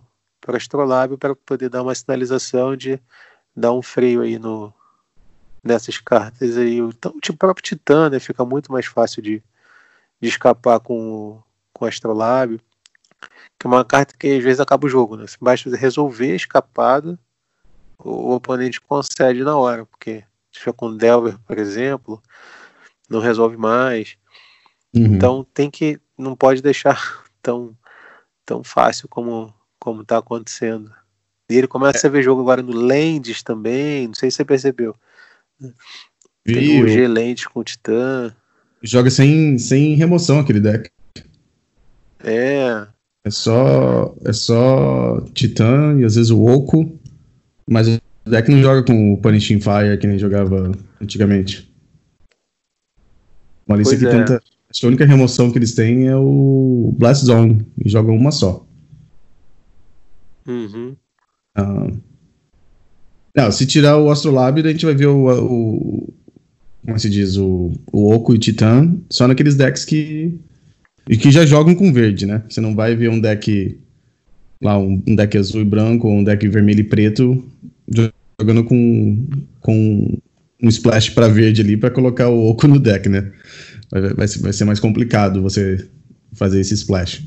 astrolábio 0.53 1.17
para 1.17 1.35
poder 1.35 1.69
dar 1.69 1.81
uma 1.81 1.95
sinalização 1.95 2.75
de 2.75 2.99
dar 3.55 3.71
um 3.71 3.81
freio 3.81 4.21
aí 4.21 4.37
no, 4.37 4.73
nessas 5.63 5.97
cartas 5.97 6.57
aí. 6.57 6.79
Então, 6.79 7.13
o 7.29 7.37
próprio 7.37 7.63
Titã 7.63 8.09
né, 8.09 8.19
fica 8.19 8.43
muito 8.43 8.71
mais 8.71 8.85
fácil 8.85 9.21
de, 9.21 9.41
de 10.19 10.27
escapar 10.27 10.79
com 10.81 11.41
com 11.75 11.83
o 11.83 11.87
Astrolábio, 11.87 12.59
que 13.59 13.67
é 13.67 13.69
uma 13.69 13.83
carta 13.83 14.15
que 14.17 14.27
às 14.27 14.43
vezes 14.43 14.61
acaba 14.61 14.87
o 14.87 14.89
jogo, 14.89 15.17
né? 15.17 15.25
Basta 15.41 15.75
resolver 15.75 16.31
a 16.31 16.35
escapada, 16.35 17.19
o 17.99 18.33
oponente 18.33 18.79
concede 18.79 19.43
na 19.43 19.57
hora, 19.57 19.85
porque 19.85 20.23
se 20.51 20.61
for 20.61 20.73
com 20.73 20.95
Delver, 20.95 21.37
por 21.45 21.57
exemplo, 21.57 22.23
não 23.09 23.19
resolve 23.19 23.57
mais. 23.57 24.17
Uhum. 24.95 25.15
Então 25.15 25.45
tem 25.53 25.69
que. 25.69 25.99
não 26.17 26.35
pode 26.35 26.61
deixar 26.61 27.25
tão, 27.43 27.77
tão 28.45 28.63
fácil 28.63 29.09
como 29.09 29.53
como 29.85 30.01
está 30.01 30.17
acontecendo. 30.17 30.91
E 31.47 31.55
ele 31.55 31.67
começa 31.67 32.07
é. 32.07 32.09
a 32.09 32.11
ver 32.11 32.23
jogo 32.23 32.41
agora 32.41 32.63
no 32.63 32.73
Lands 32.73 33.43
também, 33.43 34.07
não 34.07 34.15
sei 34.15 34.31
se 34.31 34.37
você 34.37 34.43
percebeu. 34.45 34.95
Tem 36.43 36.83
o 36.83 36.87
G 36.87 37.07
Lands 37.07 37.45
com 37.45 37.59
o 37.59 37.63
Titã. 37.63 38.33
Joga 38.81 39.11
sem, 39.11 39.59
sem 39.59 39.93
remoção 39.93 40.39
aquele 40.39 40.59
deck. 40.59 40.89
É. 42.23 42.87
É 43.23 43.29
só, 43.29 44.15
é 44.25 44.33
só 44.33 45.21
Titã 45.35 45.99
e 45.99 46.03
às 46.03 46.15
vezes 46.15 46.31
o 46.31 46.43
Oco, 46.43 46.99
mas 47.69 47.87
o 47.87 47.99
deck 48.29 48.49
não 48.49 48.61
joga 48.61 48.83
com 48.83 49.13
o 49.13 49.17
Punishing 49.21 49.59
Fire 49.59 49.99
que 49.99 50.07
nem 50.07 50.17
jogava 50.17 50.71
antigamente. 50.99 51.71
Uma 53.67 53.77
lista 53.77 53.95
que 53.95 54.05
é. 54.05 54.09
tenta. 54.09 54.41
Acho 54.67 54.79
que 54.79 54.85
a 54.87 54.89
única 54.89 55.05
remoção 55.05 55.51
que 55.51 55.59
eles 55.59 55.75
têm 55.75 56.07
é 56.07 56.15
o 56.15 56.91
Blast 56.97 57.23
Zone, 57.23 57.65
e 57.83 57.87
jogam 57.87 58.15
uma 58.15 58.31
só. 58.31 58.65
Uhum. 60.47 60.95
Ah, 61.55 61.87
não, 63.35 63.51
se 63.51 63.65
tirar 63.65 63.97
o 63.97 64.09
Astrolabe, 64.09 64.61
a 64.61 64.71
gente 64.71 64.85
vai 64.85 64.95
ver 64.95 65.07
o, 65.07 65.27
o 65.27 66.13
como 66.85 66.99
se 66.99 67.09
diz, 67.09 67.35
o, 67.35 67.73
o 67.91 68.13
Oco 68.13 68.33
e 68.33 68.37
o 68.37 68.39
Titã 68.39 68.95
só 69.09 69.27
naqueles 69.27 69.55
decks 69.55 69.83
que 69.83 70.37
e 71.09 71.17
que 71.17 71.31
já 71.31 71.45
jogam 71.45 71.75
com 71.75 71.91
verde, 71.91 72.25
né? 72.25 72.43
Você 72.49 72.61
não 72.61 72.75
vai 72.75 72.95
ver 72.95 73.09
um 73.09 73.19
deck 73.19 73.79
lá, 74.61 74.77
um, 74.77 75.01
um 75.05 75.15
deck 75.15 75.37
azul 75.37 75.61
e 75.61 75.65
branco, 75.65 76.07
ou 76.07 76.15
um 76.15 76.23
deck 76.23 76.47
vermelho 76.47 76.79
e 76.79 76.83
preto 76.83 77.43
jogando 78.39 78.63
com, 78.63 79.27
com 79.61 80.17
um 80.61 80.69
splash 80.69 81.09
para 81.09 81.27
verde 81.27 81.61
ali 81.61 81.77
para 81.77 81.91
colocar 81.91 82.29
o 82.29 82.49
oco 82.49 82.67
no 82.67 82.79
deck, 82.79 83.07
né? 83.07 83.31
Vai, 83.91 84.01
vai, 84.13 84.27
ser, 84.27 84.39
vai 84.39 84.53
ser 84.53 84.65
mais 84.65 84.79
complicado 84.79 85.41
você 85.41 85.87
fazer 86.33 86.59
esse 86.59 86.73
splash. 86.73 87.23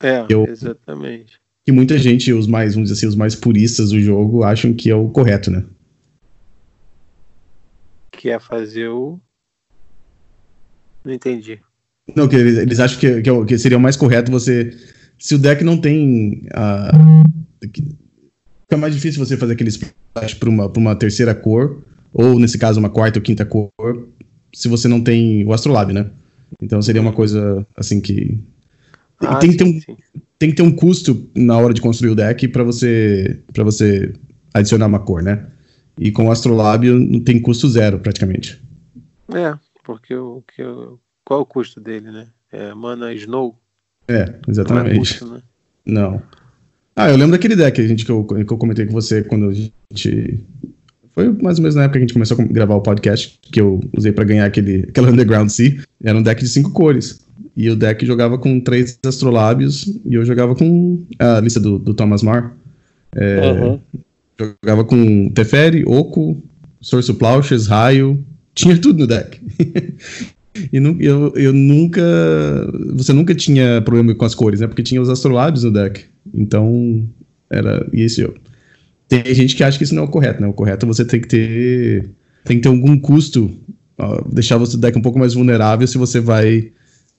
É, 0.00 0.24
Eu, 0.28 0.46
exatamente. 0.48 1.41
Que 1.64 1.72
muita 1.72 1.96
gente, 1.96 2.32
os 2.32 2.46
mais, 2.46 2.74
vamos 2.74 2.88
dizer 2.88 2.98
assim, 2.98 3.08
os 3.08 3.16
mais 3.16 3.34
puristas 3.34 3.90
do 3.90 4.00
jogo, 4.00 4.42
acham 4.42 4.72
que 4.72 4.90
é 4.90 4.94
o 4.94 5.08
correto, 5.08 5.50
né? 5.50 5.64
Que 8.10 8.30
é 8.30 8.38
fazer 8.40 8.88
o. 8.88 9.20
Não 11.04 11.12
entendi. 11.12 11.60
Não, 12.16 12.28
que 12.28 12.36
eles, 12.36 12.58
eles 12.58 12.80
acham 12.80 12.98
que, 12.98 13.22
que, 13.22 13.30
é 13.30 13.44
que, 13.44 13.58
seria 13.58 13.78
o 13.78 13.80
mais 13.80 13.96
correto 13.96 14.30
você. 14.30 14.76
Se 15.18 15.34
o 15.36 15.38
deck 15.38 15.62
não 15.62 15.80
tem. 15.80 16.42
Uh, 16.48 17.68
fica 18.62 18.76
mais 18.76 18.94
difícil 18.94 19.24
você 19.24 19.36
fazer 19.36 19.52
aquele 19.52 19.70
splash 19.70 20.34
para 20.34 20.48
uma, 20.48 20.66
uma 20.66 20.96
terceira 20.96 21.34
cor, 21.34 21.84
ou 22.12 22.38
nesse 22.38 22.58
caso, 22.58 22.80
uma 22.80 22.90
quarta 22.90 23.18
ou 23.18 23.22
quinta 23.22 23.44
cor, 23.44 23.70
se 24.52 24.68
você 24.68 24.88
não 24.88 25.00
tem 25.00 25.44
o 25.44 25.52
Astrolabe, 25.52 25.92
né? 25.92 26.10
Então 26.60 26.82
seria 26.82 27.00
uma 27.00 27.12
coisa 27.12 27.66
assim 27.76 28.00
que. 28.00 28.42
Ah, 29.20 29.36
tem, 29.36 29.52
sim, 29.52 29.56
que 29.56 29.64
ter 29.64 29.70
um, 29.70 30.11
tem 30.42 30.50
que 30.50 30.56
ter 30.56 30.62
um 30.62 30.72
custo 30.72 31.30
na 31.36 31.56
hora 31.56 31.72
de 31.72 31.80
construir 31.80 32.10
o 32.10 32.16
deck 32.16 32.48
para 32.48 32.64
você, 32.64 33.40
pra 33.52 33.62
você 33.62 34.12
adicionar 34.52 34.86
uma 34.86 34.98
cor, 34.98 35.22
né? 35.22 35.46
E 35.96 36.10
com 36.10 36.26
o 36.26 36.32
Astrolábio 36.32 36.98
não 36.98 37.20
tem 37.20 37.40
custo 37.40 37.68
zero, 37.68 38.00
praticamente. 38.00 38.60
É, 39.32 39.54
porque 39.84 40.12
o 40.16 40.42
que 40.42 40.64
qual 41.24 41.38
é 41.38 41.42
o 41.44 41.46
custo 41.46 41.80
dele, 41.80 42.10
né? 42.10 42.26
É 42.50 42.74
mana 42.74 43.14
Snow? 43.14 43.56
É, 44.08 44.34
exatamente. 44.48 44.88
Não, 44.88 44.92
é 44.92 44.98
custo, 44.98 45.26
né? 45.26 45.42
não. 45.86 46.22
Ah, 46.96 47.08
eu 47.08 47.16
lembro 47.16 47.30
daquele 47.30 47.54
deck 47.54 47.86
gente, 47.86 48.04
que, 48.04 48.10
eu, 48.10 48.24
que 48.24 48.52
eu 48.52 48.58
comentei 48.58 48.84
com 48.84 48.92
você 48.92 49.22
quando 49.22 49.48
a 49.48 49.52
gente. 49.54 50.44
Foi 51.12 51.30
mais 51.40 51.58
ou 51.58 51.62
menos 51.62 51.76
na 51.76 51.84
época 51.84 51.98
que 52.00 52.04
a 52.04 52.06
gente 52.08 52.14
começou 52.14 52.36
a 52.40 52.42
gravar 52.42 52.74
o 52.74 52.82
podcast, 52.82 53.38
que 53.42 53.60
eu 53.60 53.78
usei 53.96 54.10
para 54.10 54.24
ganhar 54.24 54.46
aquele, 54.46 54.86
aquela 54.88 55.06
Underground 55.12 55.50
Sea. 55.50 55.80
Era 56.02 56.18
um 56.18 56.22
deck 56.22 56.42
de 56.42 56.48
cinco 56.48 56.72
cores. 56.72 57.24
E 57.56 57.68
o 57.68 57.76
deck 57.76 58.04
jogava 58.06 58.38
com 58.38 58.60
três 58.60 58.98
astrolábios 59.04 59.86
e 60.06 60.14
eu 60.14 60.24
jogava 60.24 60.54
com 60.54 61.04
a 61.18 61.40
lista 61.40 61.60
do, 61.60 61.78
do 61.78 61.92
Thomas 61.92 62.22
Mar. 62.22 62.56
É, 63.14 63.52
uhum. 63.52 63.80
Jogava 64.38 64.84
com 64.84 65.28
Teferi, 65.30 65.84
Oco, 65.86 66.42
Sorso 66.80 67.14
Plauches, 67.14 67.66
Raio. 67.66 68.24
Tinha 68.54 68.76
tudo 68.78 69.00
no 69.00 69.06
deck. 69.06 69.40
E 70.70 70.78
não, 70.78 70.96
eu, 71.00 71.32
eu 71.34 71.52
nunca. 71.52 72.02
Você 72.94 73.12
nunca 73.12 73.34
tinha 73.34 73.80
problema 73.80 74.14
com 74.14 74.24
as 74.24 74.34
cores, 74.34 74.60
né? 74.60 74.66
Porque 74.66 74.82
tinha 74.82 75.00
os 75.00 75.08
astrolábios 75.08 75.64
no 75.64 75.70
deck. 75.70 76.04
Então, 76.34 77.08
era. 77.48 77.86
E 77.92 78.04
isso. 78.04 78.32
Tem 79.08 79.24
gente 79.34 79.56
que 79.56 79.64
acha 79.64 79.78
que 79.78 79.84
isso 79.84 79.94
não 79.94 80.02
é 80.02 80.06
o 80.06 80.10
correto, 80.10 80.42
né? 80.42 80.46
O 80.46 80.52
correto 80.52 80.84
é 80.84 80.88
você 80.88 81.04
tem 81.04 81.20
que 81.20 81.28
ter. 81.28 82.10
Tem 82.44 82.56
que 82.58 82.62
ter 82.62 82.68
algum 82.68 82.98
custo. 82.98 83.50
Ó, 83.96 84.22
deixar 84.30 84.60
o 84.60 84.76
deck 84.76 84.98
um 84.98 85.02
pouco 85.02 85.18
mais 85.18 85.32
vulnerável 85.34 85.86
se 85.86 85.96
você 85.96 86.20
vai 86.20 86.70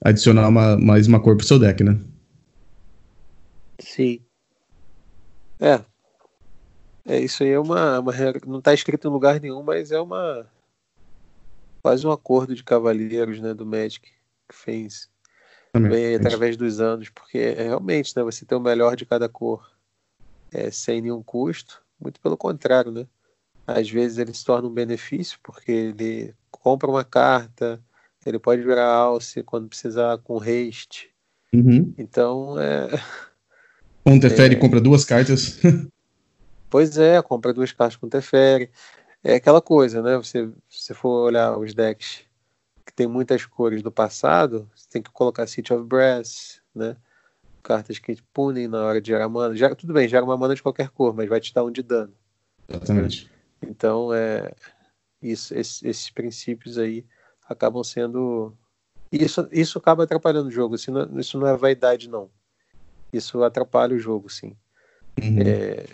adicionar 0.03 0.47
uma, 0.47 0.77
mais 0.77 1.07
uma 1.07 1.19
cor 1.19 1.37
pro 1.37 1.45
seu 1.45 1.57
deck, 1.57 1.83
né? 1.83 1.99
Sim. 3.79 4.23
É. 5.59 5.81
É, 7.05 7.19
isso 7.19 7.43
aí 7.43 7.49
é 7.49 7.59
uma, 7.59 7.99
uma. 7.99 8.13
Não 8.45 8.61
tá 8.61 8.73
escrito 8.73 9.07
em 9.07 9.11
lugar 9.11 9.39
nenhum, 9.39 9.61
mas 9.61 9.91
é 9.91 9.99
uma 9.99 10.45
quase 11.81 12.07
um 12.07 12.11
acordo 12.11 12.55
de 12.55 12.63
cavalheiros 12.63 13.41
né, 13.41 13.53
do 13.53 13.65
Magic 13.65 14.09
que 14.47 14.55
fez 14.55 15.09
bem 15.75 16.15
através 16.15 16.55
dos 16.55 16.79
anos, 16.79 17.09
porque 17.09 17.37
é, 17.37 17.63
realmente 17.63 18.15
né, 18.15 18.23
você 18.23 18.45
tem 18.45 18.57
o 18.57 18.61
melhor 18.61 18.95
de 18.95 19.05
cada 19.05 19.27
cor 19.27 19.69
é, 20.53 20.71
sem 20.71 21.01
nenhum 21.01 21.21
custo, 21.21 21.83
muito 21.99 22.21
pelo 22.21 22.37
contrário, 22.37 22.91
né? 22.91 23.07
Às 23.65 23.89
vezes 23.89 24.17
ele 24.17 24.33
se 24.33 24.45
torna 24.45 24.67
um 24.67 24.73
benefício, 24.73 25.39
porque 25.41 25.71
ele 25.71 26.35
compra 26.51 26.89
uma 26.89 27.03
carta, 27.03 27.83
ele 28.29 28.39
pode 28.39 28.61
virar 28.61 28.87
alce 28.87 29.43
quando 29.43 29.67
precisar 29.67 30.17
com 30.19 30.37
haste. 30.37 31.09
Uhum. 31.53 31.93
Então 31.97 32.59
é. 32.59 32.89
Com 34.03 34.19
Teferi 34.19 34.55
é... 34.55 34.59
compra 34.59 34.81
duas 34.81 35.05
cartas. 35.05 35.61
pois 36.69 36.97
é, 36.97 37.21
compra 37.21 37.53
duas 37.53 37.71
cartas 37.71 37.95
com 37.95 38.09
Teferi 38.09 38.69
é 39.23 39.35
aquela 39.35 39.61
coisa, 39.61 40.01
né? 40.01 40.17
Você, 40.17 40.49
se 40.69 40.93
for 40.93 41.27
olhar 41.27 41.57
os 41.57 41.73
decks 41.73 42.25
que 42.85 42.93
tem 42.93 43.07
muitas 43.07 43.45
cores 43.45 43.81
do 43.81 43.91
passado, 43.91 44.69
você 44.75 44.85
tem 44.89 45.01
que 45.01 45.09
colocar 45.09 45.47
City 45.47 45.73
of 45.73 45.85
Brass, 45.85 46.61
né? 46.75 46.97
Cartas 47.63 47.97
que 47.97 48.17
punem 48.33 48.67
na 48.67 48.83
hora 48.83 48.99
de 48.99 49.07
gerar 49.07 49.29
mana. 49.29 49.55
Gera, 49.55 49.73
tudo 49.73 49.93
bem, 49.93 50.09
gera 50.09 50.25
uma 50.25 50.35
mana 50.35 50.53
de 50.53 50.61
qualquer 50.61 50.89
cor, 50.89 51.13
mas 51.13 51.29
vai 51.29 51.39
te 51.39 51.53
dar 51.53 51.63
um 51.63 51.71
de 51.71 51.81
dano. 51.81 52.13
Exatamente. 52.67 53.31
Então, 53.61 54.13
é, 54.13 54.51
isso, 55.21 55.55
esses, 55.57 55.81
esses 55.81 56.09
princípios 56.09 56.77
aí 56.77 57.05
acabam 57.47 57.83
sendo 57.83 58.55
isso, 59.13 59.47
isso 59.51 59.77
acaba 59.77 60.03
atrapalhando 60.03 60.47
o 60.47 60.51
jogo. 60.51 60.73
Assim, 60.73 60.89
não, 60.89 61.19
isso 61.19 61.37
não 61.37 61.45
é 61.45 61.55
vaidade, 61.55 62.09
não. 62.09 62.31
Isso 63.11 63.43
atrapalha 63.43 63.95
o 63.95 63.99
jogo, 63.99 64.27
sim. 64.27 64.57
Uhum. 65.21 65.39
É, 65.45 65.85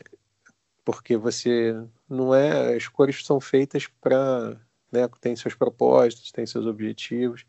porque 0.85 1.17
você 1.17 1.75
não 2.07 2.33
é. 2.33 2.75
As 2.77 2.87
cores 2.87 3.25
são 3.25 3.41
feitas 3.41 3.87
para. 3.99 4.55
Né, 4.89 5.07
tem 5.19 5.35
seus 5.35 5.53
propósitos, 5.53 6.31
tem 6.31 6.45
seus 6.45 6.65
objetivos. 6.65 7.45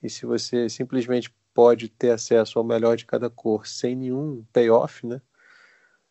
E 0.00 0.08
se 0.08 0.24
você 0.24 0.68
simplesmente 0.68 1.34
pode 1.52 1.88
ter 1.88 2.12
acesso 2.12 2.58
ao 2.58 2.64
melhor 2.64 2.96
de 2.96 3.04
cada 3.04 3.28
cor 3.28 3.66
sem 3.66 3.96
nenhum 3.96 4.44
payoff, 4.52 5.04
né? 5.04 5.20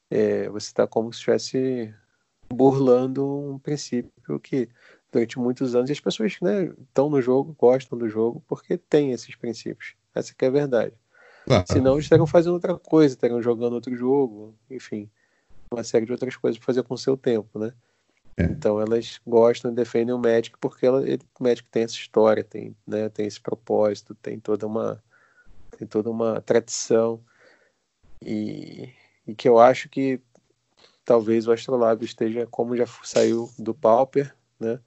É, 0.09 0.49
você 0.49 0.67
está 0.67 0.85
como 0.85 1.13
se 1.13 1.19
estivesse 1.19 1.93
burlando 2.49 3.25
um 3.25 3.57
princípio 3.57 4.39
que 4.39 4.69
durante 5.11 5.39
muitos 5.39 5.75
anos 5.75 5.89
e 5.89 5.93
as 5.93 5.99
pessoas 5.99 6.37
né, 6.41 6.71
estão 6.87 7.09
no 7.09 7.21
jogo, 7.21 7.55
gostam 7.57 7.97
do 7.97 8.09
jogo 8.09 8.43
porque 8.47 8.77
tem 8.77 9.11
esses 9.11 9.35
princípios. 9.35 9.95
Essa 10.13 10.33
que 10.33 10.45
é 10.45 10.47
a 10.47 10.51
verdade. 10.51 10.93
Claro. 11.45 11.65
Senão 11.67 11.93
eles 11.93 12.05
estariam 12.05 12.27
fazendo 12.27 12.53
outra 12.53 12.77
coisa, 12.77 13.13
estariam 13.13 13.41
jogando 13.41 13.73
outro 13.73 13.95
jogo, 13.95 14.53
enfim, 14.69 15.09
uma 15.71 15.83
série 15.83 16.05
de 16.05 16.11
outras 16.11 16.35
coisas 16.35 16.57
para 16.57 16.65
fazer 16.65 16.83
com 16.83 16.93
o 16.93 16.97
seu 16.97 17.15
tempo, 17.15 17.57
né? 17.57 17.73
É. 18.35 18.43
Então 18.43 18.79
elas 18.79 19.19
gostam 19.25 19.71
e 19.71 19.75
defendem 19.75 20.13
o 20.13 20.19
Magic 20.19 20.57
porque 20.59 20.85
ela, 20.85 21.07
ele, 21.07 21.21
o 21.39 21.43
Magic 21.43 21.67
tem 21.69 21.83
essa 21.83 21.95
história, 21.95 22.43
tem, 22.43 22.75
né, 22.85 23.09
tem 23.09 23.25
esse 23.25 23.39
propósito, 23.39 24.13
tem 24.15 24.39
toda 24.39 24.67
uma 24.67 25.01
tem 25.77 25.87
toda 25.87 26.09
uma 26.09 26.41
tradição 26.41 27.19
e, 28.21 28.89
e 29.25 29.35
que 29.35 29.47
eu 29.47 29.59
acho 29.59 29.89
que 29.89 30.19
talvez 31.05 31.47
o 31.47 31.51
Astrolab 31.51 32.03
esteja 32.03 32.45
como 32.47 32.75
já 32.75 32.85
saiu 33.03 33.49
do 33.57 33.73
Pauper, 33.73 34.35
né? 34.59 34.79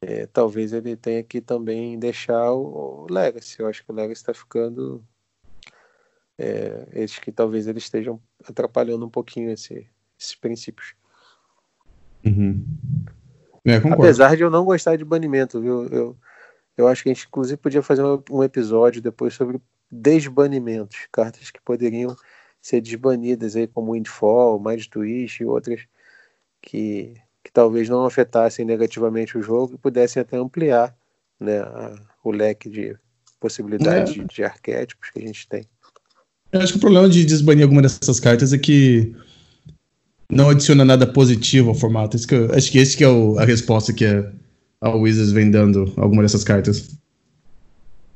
É, 0.00 0.26
talvez 0.26 0.72
ele 0.72 0.96
tenha 0.96 1.22
que 1.22 1.40
também 1.40 1.98
deixar 1.98 2.52
o, 2.52 3.04
o 3.04 3.12
Legacy. 3.12 3.60
Eu 3.60 3.66
acho 3.66 3.84
que 3.84 3.90
o 3.90 3.94
Legacy 3.94 4.20
está 4.20 4.32
ficando 4.32 5.04
é, 6.38 6.86
eles 6.92 7.18
que 7.18 7.32
talvez 7.32 7.66
eles 7.66 7.82
estejam 7.82 8.20
atrapalhando 8.48 9.04
um 9.04 9.10
pouquinho 9.10 9.50
esse, 9.50 9.88
esses 10.18 10.34
princípios. 10.36 10.94
Uhum. 12.24 12.64
É, 13.64 13.76
Apesar 13.92 14.36
de 14.36 14.42
eu 14.42 14.50
não 14.50 14.64
gostar 14.64 14.96
de 14.96 15.04
banimento, 15.04 15.60
viu? 15.60 15.86
Eu, 15.88 16.16
eu 16.76 16.86
acho 16.86 17.02
que 17.02 17.10
a 17.10 17.12
gente 17.12 17.26
inclusive 17.26 17.56
podia 17.56 17.82
fazer 17.82 18.02
um 18.30 18.42
episódio 18.42 19.02
depois 19.02 19.34
sobre 19.34 19.60
desbanimentos, 19.90 21.08
cartas 21.10 21.50
que 21.50 21.60
poderiam 21.60 22.16
ser 22.62 22.80
desbanidas 22.80 23.56
aí 23.56 23.66
como 23.66 23.92
Windfall, 23.92 24.60
Mind 24.60 24.86
Twist 24.86 25.42
e 25.42 25.46
outras 25.46 25.86
que, 26.62 27.14
que 27.48 27.52
talvez 27.52 27.88
não 27.88 28.04
afetassem 28.04 28.62
negativamente 28.62 29.38
o 29.38 29.42
jogo 29.42 29.74
e 29.74 29.78
pudessem 29.78 30.20
até 30.20 30.36
ampliar 30.36 30.94
né, 31.40 31.60
a, 31.60 31.94
o 32.22 32.30
leque 32.30 32.68
de 32.68 32.94
possibilidades 33.40 34.12
é. 34.12 34.18
de, 34.18 34.24
de 34.26 34.44
arquétipos 34.44 35.08
que 35.08 35.18
a 35.18 35.22
gente 35.22 35.48
tem. 35.48 35.64
Eu 36.52 36.60
acho 36.60 36.74
que 36.74 36.78
o 36.78 36.80
problema 36.80 37.08
de 37.08 37.24
desbanir 37.24 37.62
alguma 37.62 37.80
dessas 37.80 38.20
cartas 38.20 38.52
é 38.52 38.58
que 38.58 39.14
não 40.30 40.50
adiciona 40.50 40.84
nada 40.84 41.06
positivo 41.06 41.70
ao 41.70 41.74
formato. 41.74 42.18
Acho 42.18 42.28
que, 42.28 42.34
acho 42.34 42.70
que 42.70 42.78
esse 42.78 42.96
que 42.98 43.04
é 43.04 43.08
o, 43.08 43.38
a 43.38 43.46
resposta 43.46 43.94
que 43.94 44.04
a, 44.04 44.30
a 44.82 44.94
Wizards 44.94 45.32
vem 45.32 45.50
dando 45.50 45.90
a 45.96 46.02
alguma 46.02 46.20
dessas 46.20 46.44
cartas. 46.44 46.98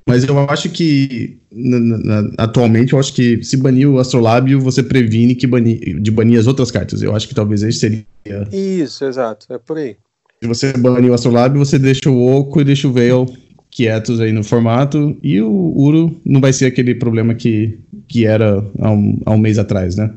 Mas 0.07 0.24
eu 0.24 0.38
acho 0.50 0.68
que 0.70 1.38
na, 1.53 1.78
na, 1.78 2.32
atualmente 2.38 2.92
eu 2.92 2.98
acho 2.98 3.12
que 3.14 3.42
se 3.42 3.57
banir 3.57 3.88
o 3.88 3.98
Astrolábio, 3.98 4.61
você 4.61 4.82
previne 4.82 5.34
que 5.34 5.46
bani, 5.46 5.76
de 5.76 6.11
banir 6.11 6.38
as 6.38 6.46
outras 6.46 6.70
cartas. 6.70 7.03
Eu 7.03 7.14
acho 7.14 7.28
que 7.28 7.34
talvez 7.34 7.62
esse 7.62 7.78
seria. 7.78 8.05
Isso, 8.53 9.05
exato, 9.05 9.46
é 9.53 9.59
por 9.59 9.78
aí. 9.78 9.96
Se 10.42 10.48
você 10.48 10.72
banir 10.72 11.11
o 11.11 11.14
Astrolábio, 11.14 11.64
você 11.64 11.78
deixa 11.78 12.11
o 12.11 12.26
Oco 12.26 12.61
e 12.61 12.64
deixa 12.64 12.88
o 12.88 12.92
Veil 12.92 13.26
quietos 13.70 14.20
aí 14.20 14.32
no 14.32 14.44
formato, 14.44 15.16
e 15.22 15.40
o 15.40 15.72
Uro 15.74 16.20
não 16.26 16.40
vai 16.40 16.53
ser 16.53 16.66
aquele 16.66 16.94
problema 16.94 17.34
que, 17.34 17.78
que 18.07 18.26
era 18.26 18.62
há 18.78 18.90
um, 18.90 19.18
há 19.24 19.30
um 19.30 19.38
mês 19.38 19.59
atrás, 19.59 19.96
né? 19.96 20.12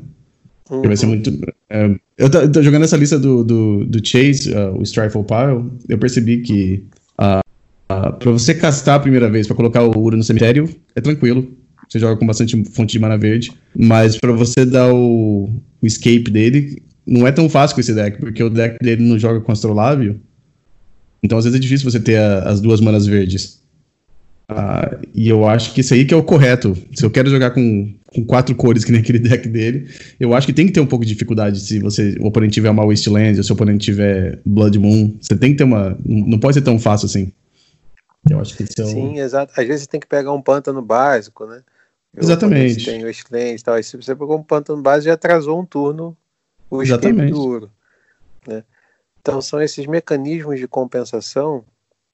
Uhum. 0.70 0.82
Vai 0.82 0.96
ser 0.96 1.06
muito. 1.06 1.30
É, 1.70 1.94
eu 2.18 2.28
tô, 2.28 2.48
tô, 2.50 2.62
jogando 2.62 2.84
essa 2.84 2.96
lista 2.96 3.18
do, 3.18 3.42
do, 3.42 3.86
do 3.86 4.06
Chase, 4.06 4.52
uh, 4.52 4.76
o 4.78 4.82
Strifle 4.82 5.24
Pile, 5.24 5.70
eu 5.88 5.96
percebi 5.96 6.42
que 6.42 6.84
uh, 7.18 7.45
uh, 8.08 8.12
pra 8.12 8.30
você 8.30 8.54
castar 8.54 8.96
a 8.96 9.00
primeira 9.00 9.30
vez, 9.30 9.46
para 9.46 9.56
colocar 9.56 9.82
o 9.82 9.98
Uro 9.98 10.16
no 10.16 10.22
cemitério, 10.22 10.68
é 10.94 11.00
tranquilo. 11.00 11.50
Você 11.88 11.98
joga 11.98 12.16
com 12.16 12.26
bastante 12.26 12.62
fonte 12.64 12.92
de 12.92 12.98
mana 12.98 13.16
verde. 13.16 13.52
Mas 13.76 14.18
para 14.18 14.32
você 14.32 14.64
dar 14.64 14.92
o, 14.92 15.48
o 15.80 15.86
escape 15.86 16.30
dele, 16.30 16.82
não 17.06 17.26
é 17.26 17.32
tão 17.32 17.48
fácil 17.48 17.74
com 17.74 17.80
esse 17.80 17.94
deck, 17.94 18.18
porque 18.18 18.42
o 18.42 18.50
deck 18.50 18.76
dele 18.82 19.04
não 19.04 19.18
joga 19.18 19.40
com 19.40 19.52
Astrolábio. 19.52 20.20
Então, 21.22 21.38
às 21.38 21.44
vezes 21.44 21.58
é 21.58 21.60
difícil 21.60 21.90
você 21.90 22.00
ter 22.00 22.16
a, 22.18 22.40
as 22.40 22.60
duas 22.60 22.80
manas 22.80 23.06
verdes. 23.06 23.60
Ah, 24.48 24.98
e 25.12 25.28
eu 25.28 25.46
acho 25.46 25.74
que 25.74 25.80
isso 25.80 25.92
aí 25.92 26.04
que 26.04 26.14
é 26.14 26.16
o 26.16 26.22
correto. 26.22 26.76
Se 26.94 27.04
eu 27.04 27.10
quero 27.10 27.28
jogar 27.30 27.50
com, 27.50 27.92
com 28.06 28.24
quatro 28.24 28.54
cores 28.54 28.84
que 28.84 28.92
nem 28.92 29.00
aquele 29.00 29.18
deck 29.18 29.48
dele, 29.48 29.88
eu 30.20 30.34
acho 30.34 30.46
que 30.46 30.52
tem 30.52 30.66
que 30.66 30.72
ter 30.72 30.80
um 30.80 30.86
pouco 30.86 31.04
de 31.04 31.12
dificuldade 31.12 31.60
se 31.60 31.78
você, 31.80 32.16
o 32.20 32.26
oponente 32.26 32.54
tiver 32.54 32.70
uma 32.70 32.86
Wasteland 32.86 33.38
ou 33.38 33.44
se 33.44 33.50
o 33.50 33.54
oponente 33.54 33.84
tiver 33.84 34.40
Blood 34.44 34.78
Moon. 34.78 35.14
Você 35.20 35.36
tem 35.36 35.50
que 35.50 35.58
ter 35.58 35.64
uma. 35.64 35.96
Não 36.04 36.38
pode 36.38 36.54
ser 36.54 36.62
tão 36.62 36.78
fácil 36.78 37.06
assim. 37.06 37.32
Eu 38.30 38.40
acho 38.40 38.56
que 38.56 38.64
isso 38.64 38.80
é 38.80 38.84
o... 38.84 38.86
Sim, 38.86 39.18
exato. 39.18 39.52
Às 39.56 39.66
vezes 39.66 39.82
você 39.82 39.88
tem 39.88 40.00
que 40.00 40.06
pegar 40.06 40.32
um 40.32 40.42
pântano 40.42 40.82
básico, 40.82 41.46
né? 41.46 41.62
Exatamente. 42.16 42.84
Tem 42.84 43.04
Wasteland 43.04 43.60
e 43.60 43.62
tal. 43.62 43.74
Aí 43.74 43.82
se 43.82 43.96
você 43.96 44.14
pegou 44.14 44.38
um 44.38 44.42
pântano 44.42 44.80
básico, 44.80 45.06
já 45.06 45.14
atrasou 45.14 45.60
um 45.60 45.66
turno 45.66 46.16
o 46.70 46.82
Exatamente. 46.82 47.32
duro. 47.32 47.70
Né? 48.46 48.64
Então 49.20 49.40
são 49.40 49.60
esses 49.60 49.86
mecanismos 49.86 50.58
de 50.58 50.66
compensação 50.66 51.64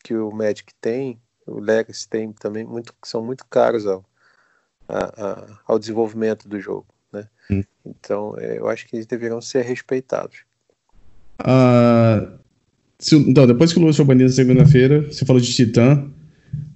que 0.03 0.15
o 0.15 0.31
Magic 0.31 0.75
tem, 0.81 1.21
o 1.47 1.61
Legacy 1.61 2.09
tem 2.09 2.33
também, 2.33 2.65
muito, 2.65 2.93
que 3.01 3.09
são 3.09 3.23
muito 3.23 3.47
caros 3.47 3.87
ao, 3.87 4.05
a, 4.89 5.05
a, 5.05 5.59
ao 5.67 5.79
desenvolvimento 5.79 6.49
do 6.49 6.61
jogo. 6.61 6.87
Né? 7.13 7.29
Hum. 7.51 7.63
Então 7.85 8.35
é, 8.39 8.59
eu 8.59 8.69
acho 8.69 8.87
que 8.87 8.97
eles 8.97 9.07
deveriam 9.07 9.41
ser 9.41 9.63
respeitados. 9.63 10.45
Uh, 11.41 12.39
se, 13.03 13.17
então, 13.17 13.49
depois 13.49 13.73
que 13.73 13.81
o 13.81 13.83
Lúcio 13.83 13.97
foi 13.97 14.15
banido 14.15 14.31
na 14.31 14.35
segunda-feira, 14.35 15.03
você 15.11 15.25
falou 15.25 15.43
de 15.43 15.53
Titã. 15.53 16.09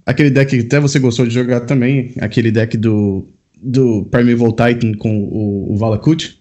Aquele 0.05 0.29
deck 0.29 0.57
que 0.57 0.65
até 0.65 0.77
você 0.77 0.99
gostou 0.99 1.25
de 1.25 1.33
jogar 1.33 1.61
também, 1.61 2.13
aquele 2.19 2.51
deck 2.51 2.75
do, 2.75 3.25
do 3.55 4.03
Primeval 4.11 4.51
Titan 4.51 4.93
com 4.97 5.23
o, 5.23 5.71
o 5.71 5.77
Valakut. 5.77 6.37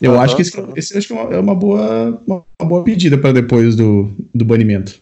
Eu 0.00 0.12
uhum, 0.12 0.20
acho 0.20 0.34
que 0.34 0.42
esse, 0.42 0.56
esse 0.76 0.96
acho 0.96 1.08
que 1.08 1.12
é, 1.12 1.34
é 1.34 1.38
uma 1.38 1.54
boa, 1.54 2.22
uma 2.26 2.68
boa 2.68 2.82
pedida 2.82 3.18
para 3.18 3.32
depois 3.32 3.76
do, 3.76 4.10
do 4.34 4.46
banimento. 4.46 4.98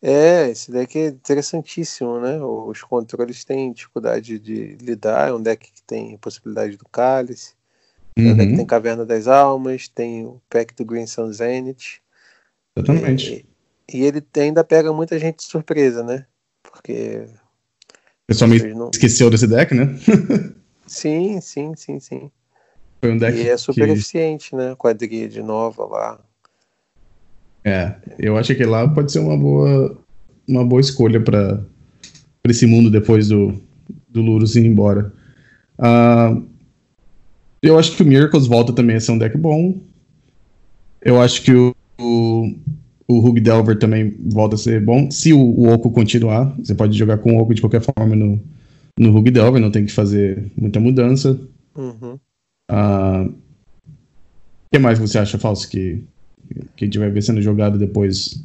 É, 0.00 0.48
esse 0.50 0.70
deck 0.70 0.96
é 0.96 1.08
interessantíssimo, 1.08 2.20
né? 2.20 2.38
Os 2.40 2.80
controles 2.82 3.44
têm 3.44 3.72
dificuldade 3.72 4.38
de 4.38 4.76
lidar, 4.80 5.30
é 5.30 5.32
um 5.32 5.42
deck 5.42 5.72
que 5.72 5.82
tem 5.82 6.16
possibilidade 6.18 6.76
do 6.76 6.84
cálice, 6.92 7.54
uhum. 8.16 8.28
é 8.28 8.32
um 8.32 8.36
deck 8.36 8.46
que 8.46 8.50
uhum. 8.52 8.56
tem 8.58 8.66
Caverna 8.66 9.04
das 9.04 9.26
Almas, 9.26 9.88
tem 9.88 10.24
o 10.24 10.40
pack 10.48 10.76
do 10.76 10.84
Green 10.84 11.08
Sun 11.08 11.32
Zenith. 11.32 12.00
Exatamente. 12.76 13.46
E, 13.90 13.98
e 13.98 14.04
ele 14.04 14.22
ainda 14.36 14.62
pega 14.62 14.92
muita 14.92 15.18
gente 15.18 15.38
de 15.38 15.44
surpresa, 15.44 16.02
né? 16.02 16.26
Porque. 16.62 17.26
O 18.24 18.26
pessoal 18.26 18.50
me 18.50 18.58
não... 18.74 18.90
esqueceu 18.92 19.30
desse 19.30 19.46
deck, 19.46 19.74
né? 19.74 19.96
sim, 20.86 21.40
sim, 21.40 21.74
sim, 21.76 22.00
sim. 22.00 22.30
Foi 23.00 23.12
um 23.12 23.18
deck 23.18 23.38
e 23.38 23.48
é 23.48 23.56
super 23.56 23.86
que... 23.86 23.92
eficiente, 23.92 24.54
né? 24.54 24.74
Quadrilha 24.76 25.28
de 25.28 25.42
nova 25.42 25.84
lá. 25.84 26.20
É, 27.64 27.96
eu 28.18 28.36
acho 28.36 28.54
que 28.54 28.64
lá 28.64 28.86
pode 28.88 29.10
ser 29.10 29.18
uma 29.18 29.36
boa, 29.36 29.98
uma 30.46 30.64
boa 30.64 30.80
escolha 30.80 31.20
para 31.20 31.60
esse 32.44 32.64
mundo 32.64 32.88
depois 32.90 33.28
do, 33.28 33.60
do 34.08 34.22
Lurus 34.22 34.54
ir 34.54 34.64
embora. 34.64 35.12
Uh, 35.78 36.46
eu 37.60 37.76
acho 37.78 37.96
que 37.96 38.02
o 38.02 38.06
Miracles 38.06 38.46
volta 38.46 38.72
também 38.72 38.96
a 38.96 39.00
ser 39.00 39.12
um 39.12 39.18
deck 39.18 39.36
bom. 39.36 39.80
Eu 41.02 41.20
acho 41.20 41.42
que 41.42 41.52
o, 41.52 41.74
o, 41.98 42.54
o 43.08 43.18
Hug 43.18 43.40
Delver 43.40 43.78
também 43.78 44.16
volta 44.18 44.56
a 44.56 44.58
ser 44.58 44.80
bom. 44.80 45.10
Se 45.10 45.32
o, 45.32 45.38
o 45.38 45.72
Oco 45.72 45.90
continuar, 45.90 46.54
você 46.58 46.74
pode 46.74 46.96
jogar 46.96 47.18
com 47.18 47.36
o 47.36 47.40
Oco 47.40 47.54
de 47.54 47.60
qualquer 47.60 47.80
forma 47.80 48.16
no, 48.16 48.40
no 48.98 49.16
Hug 49.16 49.30
Delver, 49.30 49.60
não 49.60 49.70
tem 49.70 49.86
que 49.86 49.92
fazer 49.92 50.50
muita 50.56 50.80
mudança. 50.80 51.38
Uhum. 51.74 52.18
Uh, 52.70 53.28
o 53.28 54.72
que 54.72 54.78
mais 54.78 54.98
você 54.98 55.18
acha, 55.18 55.38
Falso, 55.38 55.68
que, 55.68 56.02
que 56.74 56.84
a 56.84 56.86
gente 56.86 56.98
vai 56.98 57.10
ver 57.10 57.22
sendo 57.22 57.40
jogado 57.40 57.78
depois? 57.78 58.42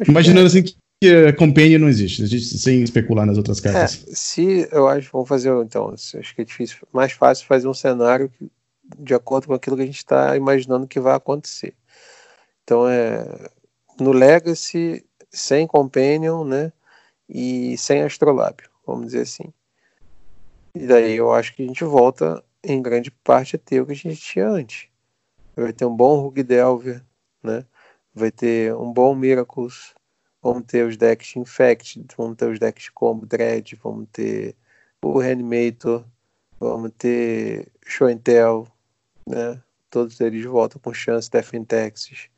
Acho 0.00 0.10
Imaginando 0.10 0.46
é... 0.46 0.46
assim 0.46 0.62
que 0.62 0.74
a 1.28 1.32
Companion 1.32 1.78
não 1.78 1.88
existe, 1.88 2.22
existe, 2.22 2.58
sem 2.58 2.82
especular 2.82 3.24
nas 3.24 3.38
outras 3.38 3.60
cartas. 3.60 4.04
É, 4.06 4.14
se 4.14 4.68
eu 4.70 4.86
acho, 4.88 5.10
vamos 5.12 5.28
fazer 5.28 5.50
então, 5.62 5.94
acho 5.94 6.34
que 6.34 6.42
é 6.42 6.44
difícil, 6.44 6.78
mais 6.92 7.12
fácil 7.12 7.46
fazer 7.46 7.68
um 7.68 7.74
cenário 7.74 8.30
de 8.98 9.14
acordo 9.14 9.46
com 9.46 9.54
aquilo 9.54 9.76
que 9.76 9.82
a 9.82 9.86
gente 9.86 9.98
está 9.98 10.36
imaginando 10.36 10.86
que 10.86 11.00
vai 11.00 11.14
acontecer. 11.14 11.72
Então 12.64 12.86
é 12.88 13.24
no 14.02 14.12
Legacy 14.12 15.04
sem 15.30 15.66
Companion, 15.66 16.44
né, 16.44 16.72
e 17.28 17.76
sem 17.78 18.02
Astrolábio, 18.02 18.68
vamos 18.86 19.06
dizer 19.06 19.22
assim. 19.22 19.52
E 20.74 20.86
daí 20.86 21.16
eu 21.16 21.32
acho 21.32 21.54
que 21.54 21.62
a 21.62 21.66
gente 21.66 21.84
volta 21.84 22.42
em 22.62 22.82
grande 22.82 23.10
parte, 23.10 23.56
a 23.56 23.58
ter 23.58 23.80
o 23.80 23.86
que 23.86 23.92
a 23.92 23.96
gente 23.96 24.20
tinha 24.20 24.48
antes. 24.48 24.88
Vai 25.56 25.72
ter 25.72 25.84
um 25.84 25.94
bom 25.94 26.20
Rug 26.20 26.42
Delver, 26.42 27.02
né? 27.42 27.64
vai 28.14 28.30
ter 28.30 28.74
um 28.74 28.92
bom 28.92 29.14
Miracles, 29.14 29.94
vamos 30.42 30.64
ter 30.66 30.86
os 30.86 30.96
decks 30.96 31.36
Infect, 31.36 32.04
vamos 32.16 32.36
ter 32.36 32.50
os 32.50 32.58
decks 32.58 32.88
Combo 32.88 33.26
Dread, 33.26 33.78
vamos 33.82 34.08
ter 34.12 34.56
o 35.02 35.18
Reanimator, 35.18 36.04
vamos 36.58 36.92
ter 36.98 37.70
Show 37.86 38.08
né? 38.08 39.62
Todos 39.90 40.20
eles 40.20 40.44
voltam 40.44 40.80
com 40.80 40.94
chance, 40.94 41.30
Death 41.30 41.54
in 41.54 41.64
Texas, 41.64 42.28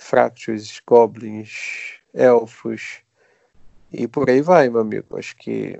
Fractures, 0.00 0.80
Goblins, 0.86 1.98
Elfos, 2.14 3.02
e 3.92 4.08
por 4.08 4.30
aí 4.30 4.40
vai, 4.40 4.68
meu 4.68 4.80
amigo. 4.80 5.18
Acho 5.18 5.36
que 5.36 5.78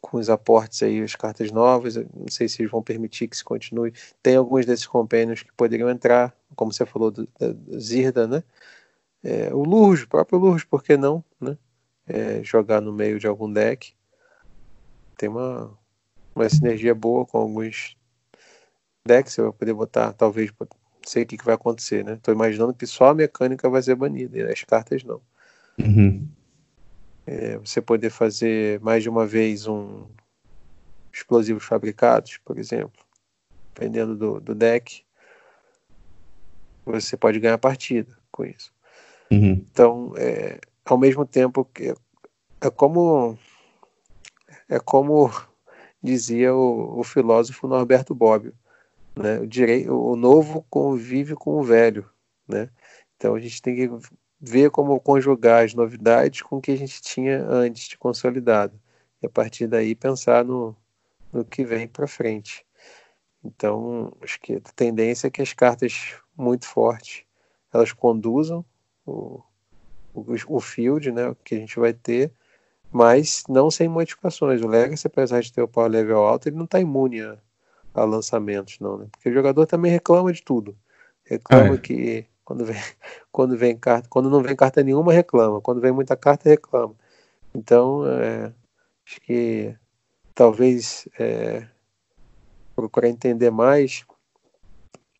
com 0.00 0.18
os 0.18 0.28
aportes 0.28 0.82
aí, 0.82 1.00
as 1.00 1.14
cartas 1.14 1.50
novas, 1.50 1.96
não 1.96 2.28
sei 2.28 2.48
se 2.48 2.60
eles 2.60 2.70
vão 2.70 2.82
permitir 2.82 3.28
que 3.28 3.36
se 3.36 3.44
continue. 3.44 3.92
Tem 4.22 4.36
alguns 4.36 4.66
desses 4.66 4.86
companions 4.86 5.42
que 5.42 5.52
poderiam 5.52 5.88
entrar, 5.88 6.36
como 6.54 6.72
você 6.72 6.84
falou 6.84 7.10
do, 7.10 7.26
do 7.38 7.80
Zirda, 7.80 8.26
né? 8.26 8.42
É, 9.22 9.54
o 9.54 9.62
Lurus, 9.62 10.02
o 10.02 10.08
próprio 10.08 10.38
Lurus, 10.38 10.64
por 10.64 10.82
que 10.82 10.96
não, 10.96 11.24
né? 11.40 11.56
É, 12.06 12.42
jogar 12.42 12.80
no 12.80 12.92
meio 12.92 13.18
de 13.18 13.26
algum 13.26 13.50
deck. 13.50 13.94
Tem 15.16 15.28
uma, 15.28 15.76
uma 16.34 16.48
sinergia 16.48 16.94
boa 16.94 17.24
com 17.24 17.38
alguns 17.38 17.96
decks, 19.06 19.34
você 19.34 19.42
vai 19.42 19.52
poder 19.52 19.72
botar, 19.72 20.12
talvez, 20.12 20.50
sei 21.08 21.22
o 21.22 21.26
que, 21.26 21.36
que 21.36 21.44
vai 21.44 21.54
acontecer, 21.54 22.04
né? 22.04 22.18
Tô 22.22 22.32
imaginando 22.32 22.74
que 22.74 22.86
só 22.86 23.10
a 23.10 23.14
mecânica 23.14 23.68
vai 23.68 23.82
ser 23.82 23.94
banida, 23.94 24.38
e 24.38 24.42
as 24.42 24.62
cartas 24.64 25.02
não. 25.04 25.20
Uhum. 25.78 26.28
É, 27.26 27.58
você 27.58 27.80
poder 27.80 28.10
fazer 28.10 28.80
mais 28.80 29.02
de 29.02 29.08
uma 29.08 29.26
vez 29.26 29.66
um 29.66 30.06
explosivos 31.12 31.64
fabricados, 31.64 32.38
por 32.44 32.58
exemplo, 32.58 33.02
dependendo 33.72 34.16
do, 34.16 34.40
do 34.40 34.54
deck, 34.54 35.04
você 36.84 37.16
pode 37.16 37.40
ganhar 37.40 37.58
partida 37.58 38.16
com 38.30 38.44
isso. 38.44 38.72
Uhum. 39.30 39.52
Então, 39.52 40.12
é, 40.16 40.60
ao 40.84 40.98
mesmo 40.98 41.24
tempo 41.24 41.64
que 41.64 41.94
é 42.60 42.70
como 42.70 43.38
é 44.68 44.78
como 44.78 45.30
dizia 46.02 46.54
o, 46.54 47.00
o 47.00 47.04
filósofo 47.04 47.66
Norberto 47.66 48.14
Bobbio, 48.14 48.54
né? 49.16 49.38
O, 49.40 49.46
direi, 49.46 49.88
o 49.88 50.16
novo 50.16 50.64
convive 50.68 51.34
com 51.34 51.58
o 51.58 51.62
velho, 51.62 52.08
né? 52.48 52.68
Então 53.16 53.34
a 53.34 53.40
gente 53.40 53.62
tem 53.62 53.74
que 53.74 53.90
ver 54.40 54.70
como 54.70 54.98
conjugar 55.00 55.64
as 55.64 55.74
novidades 55.74 56.42
com 56.42 56.56
o 56.56 56.60
que 56.60 56.72
a 56.72 56.76
gente 56.76 57.00
tinha 57.00 57.44
antes 57.46 57.88
de 57.88 57.96
consolidado. 57.98 58.78
E 59.22 59.26
a 59.26 59.30
partir 59.30 59.66
daí 59.66 59.94
pensar 59.94 60.44
no, 60.44 60.76
no 61.32 61.44
que 61.44 61.64
vem 61.64 61.88
para 61.88 62.06
frente. 62.06 62.66
Então, 63.42 64.12
acho 64.22 64.40
que 64.40 64.54
a 64.54 64.60
tendência 64.74 65.26
é 65.28 65.30
que 65.30 65.42
as 65.42 65.52
cartas 65.52 66.14
muito 66.36 66.66
fortes 66.66 67.24
elas 67.72 67.92
conduzam 67.92 68.64
o, 69.04 69.42
o, 70.14 70.24
o 70.48 70.60
field, 70.60 71.10
né, 71.10 71.34
que 71.44 71.56
a 71.56 71.58
gente 71.58 71.78
vai 71.78 71.92
ter, 71.92 72.32
mas 72.90 73.42
não 73.48 73.70
sem 73.70 73.88
modificações. 73.88 74.62
O 74.62 74.68
Legacy, 74.68 75.06
apesar 75.06 75.40
de 75.40 75.52
ter 75.52 75.60
o 75.60 75.68
power 75.68 75.90
level 75.90 76.18
alto, 76.18 76.48
ele 76.48 76.56
não 76.56 76.64
está 76.64 76.80
imune 76.80 77.20
a, 77.20 77.36
a, 77.94 78.04
lançamentos, 78.04 78.78
não, 78.80 78.98
né? 78.98 79.06
Porque 79.10 79.28
o 79.28 79.32
jogador 79.32 79.66
também 79.66 79.90
reclama 79.90 80.32
de 80.32 80.42
tudo. 80.42 80.76
Reclama 81.24 81.74
é. 81.74 81.78
que 81.78 82.26
quando 82.44 82.64
vem, 82.64 82.76
quando 83.32 83.56
vem 83.56 83.76
carta, 83.76 84.08
quando 84.08 84.28
não 84.28 84.42
vem 84.42 84.56
carta 84.56 84.82
nenhuma, 84.82 85.12
reclama. 85.12 85.60
Quando 85.60 85.80
vem 85.80 85.92
muita 85.92 86.16
carta, 86.16 86.48
reclama. 86.48 86.94
Então, 87.54 88.06
é, 88.06 88.52
acho 89.06 89.20
que 89.20 89.74
talvez 90.34 91.08
é, 91.18 91.66
procurar 92.74 93.08
entender 93.08 93.50
mais 93.50 94.04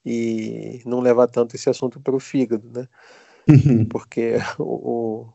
e 0.04 0.82
não 0.84 1.00
levar 1.00 1.28
tanto 1.28 1.56
esse 1.56 1.70
assunto 1.70 2.00
para 2.00 2.14
o 2.14 2.20
fígado, 2.20 2.68
né? 2.70 2.88
Porque 3.88 4.34
o, 4.58 5.26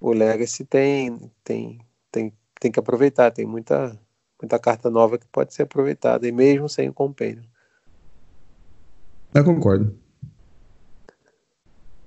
o 0.00 0.12
Legacy 0.12 0.64
tem, 0.64 1.30
tem, 1.44 1.80
tem, 2.10 2.32
tem 2.58 2.72
que 2.72 2.80
aproveitar, 2.80 3.30
tem 3.30 3.46
muita, 3.46 3.98
muita 4.42 4.58
carta 4.58 4.90
nova 4.90 5.16
que 5.16 5.26
pode 5.30 5.54
ser 5.54 5.62
aproveitada, 5.62 6.26
e 6.26 6.32
mesmo 6.32 6.68
sem 6.68 6.88
o 6.88 6.92
Companion. 6.92 7.42
Eu 9.34 9.44
concordo. 9.44 9.94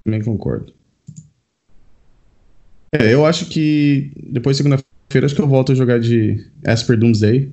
Também 0.03 0.21
concordo. 0.21 0.73
É, 2.91 3.13
eu 3.13 3.25
acho 3.25 3.47
que 3.47 4.11
depois 4.15 4.55
de 4.55 4.63
segunda-feira, 4.63 5.25
acho 5.25 5.35
que 5.35 5.41
eu 5.41 5.47
volto 5.47 5.71
a 5.71 5.75
jogar 5.75 5.99
de 5.99 6.45
Asper 6.65 6.97
Doomsday. 6.97 7.51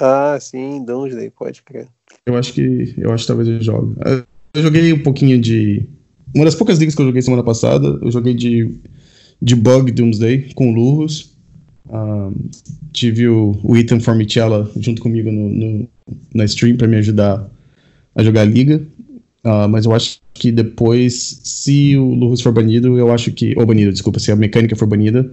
Ah, 0.00 0.38
sim, 0.40 0.84
Doomsday, 0.84 1.30
pode 1.30 1.62
crer. 1.62 1.88
Eu 2.24 2.36
acho 2.36 2.52
que. 2.52 2.94
Eu 2.96 3.12
acho 3.12 3.24
que 3.24 3.28
talvez 3.28 3.48
eu 3.48 3.60
jogue. 3.60 3.94
Eu 4.54 4.62
joguei 4.62 4.92
um 4.92 5.02
pouquinho 5.02 5.40
de. 5.40 5.86
Uma 6.34 6.44
das 6.44 6.54
poucas 6.54 6.78
ligas 6.78 6.94
que 6.94 7.02
eu 7.02 7.06
joguei 7.06 7.22
semana 7.22 7.44
passada, 7.44 7.98
eu 8.02 8.10
joguei 8.10 8.34
de, 8.34 8.80
de 9.40 9.54
Bug 9.54 9.92
Doomsday 9.92 10.52
com 10.54 10.72
Lurros. 10.72 11.35
Tive 12.92 13.28
o, 13.28 13.58
o 13.62 13.76
Ethan 13.76 14.00
Formichella 14.00 14.70
junto 14.78 15.02
comigo 15.02 15.30
no, 15.30 15.48
no 15.48 15.88
na 16.34 16.44
stream 16.44 16.76
para 16.76 16.88
me 16.88 16.96
ajudar 16.96 17.48
a 18.14 18.22
jogar 18.22 18.42
a 18.42 18.44
liga. 18.44 18.82
Uh, 19.44 19.68
mas 19.68 19.86
eu 19.86 19.94
acho 19.94 20.20
que 20.34 20.50
depois, 20.50 21.40
se 21.44 21.96
o 21.96 22.14
Lurus 22.14 22.40
for 22.40 22.52
banido, 22.52 22.98
eu 22.98 23.12
acho 23.12 23.30
que. 23.30 23.54
Ou 23.56 23.64
banido, 23.64 23.92
desculpa, 23.92 24.18
se 24.18 24.32
a 24.32 24.36
mecânica 24.36 24.74
for 24.74 24.86
banida, 24.86 25.30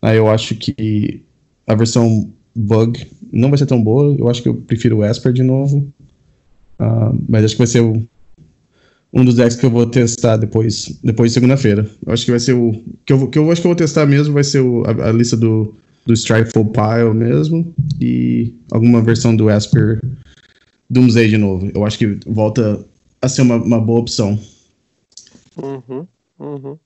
aí 0.00 0.16
eu 0.16 0.28
acho 0.28 0.54
que 0.54 1.22
a 1.66 1.74
versão 1.74 2.30
bug 2.54 3.04
não 3.32 3.48
vai 3.48 3.58
ser 3.58 3.66
tão 3.66 3.82
boa. 3.82 4.14
Eu 4.16 4.28
acho 4.28 4.42
que 4.42 4.48
eu 4.48 4.54
prefiro 4.54 4.98
o 4.98 5.04
Esper 5.04 5.32
de 5.32 5.42
novo. 5.42 5.92
Uh, 6.78 7.18
mas 7.28 7.44
acho 7.44 7.54
que 7.54 7.58
vai 7.58 7.66
ser 7.66 7.80
o, 7.80 8.00
um 9.12 9.24
dos 9.24 9.34
decks 9.34 9.56
que 9.56 9.66
eu 9.66 9.70
vou 9.70 9.86
testar 9.86 10.36
depois, 10.36 10.98
depois 11.02 11.30
de 11.30 11.34
segunda-feira. 11.34 11.88
Eu 12.06 12.12
acho 12.12 12.24
que 12.24 12.30
vai 12.30 12.40
ser 12.40 12.52
o. 12.52 12.72
Que 13.04 13.12
eu, 13.12 13.28
que 13.28 13.38
eu 13.38 13.50
acho 13.50 13.60
que 13.60 13.66
eu 13.66 13.70
vou 13.70 13.76
testar 13.76 14.06
mesmo 14.06 14.34
vai 14.34 14.44
ser 14.44 14.60
o, 14.60 14.84
a, 14.84 15.08
a, 15.08 15.12
lista 15.12 15.36
do, 15.36 15.74
do 16.08 16.14
Strifeful 16.14 16.64
Pile 16.64 17.14
mesmo. 17.14 17.74
E 18.00 18.54
alguma 18.72 19.02
versão 19.02 19.36
do 19.36 19.50
Esper 19.50 20.00
Doomsday 20.88 21.28
de 21.28 21.36
novo. 21.36 21.70
Eu 21.74 21.84
acho 21.84 21.98
que 21.98 22.18
volta 22.26 22.82
a 23.20 23.28
ser 23.28 23.42
uma, 23.42 23.56
uma 23.56 23.80
boa 23.80 24.00
opção. 24.00 24.38
Uhum, 25.62 26.06
uhum. 26.38 26.78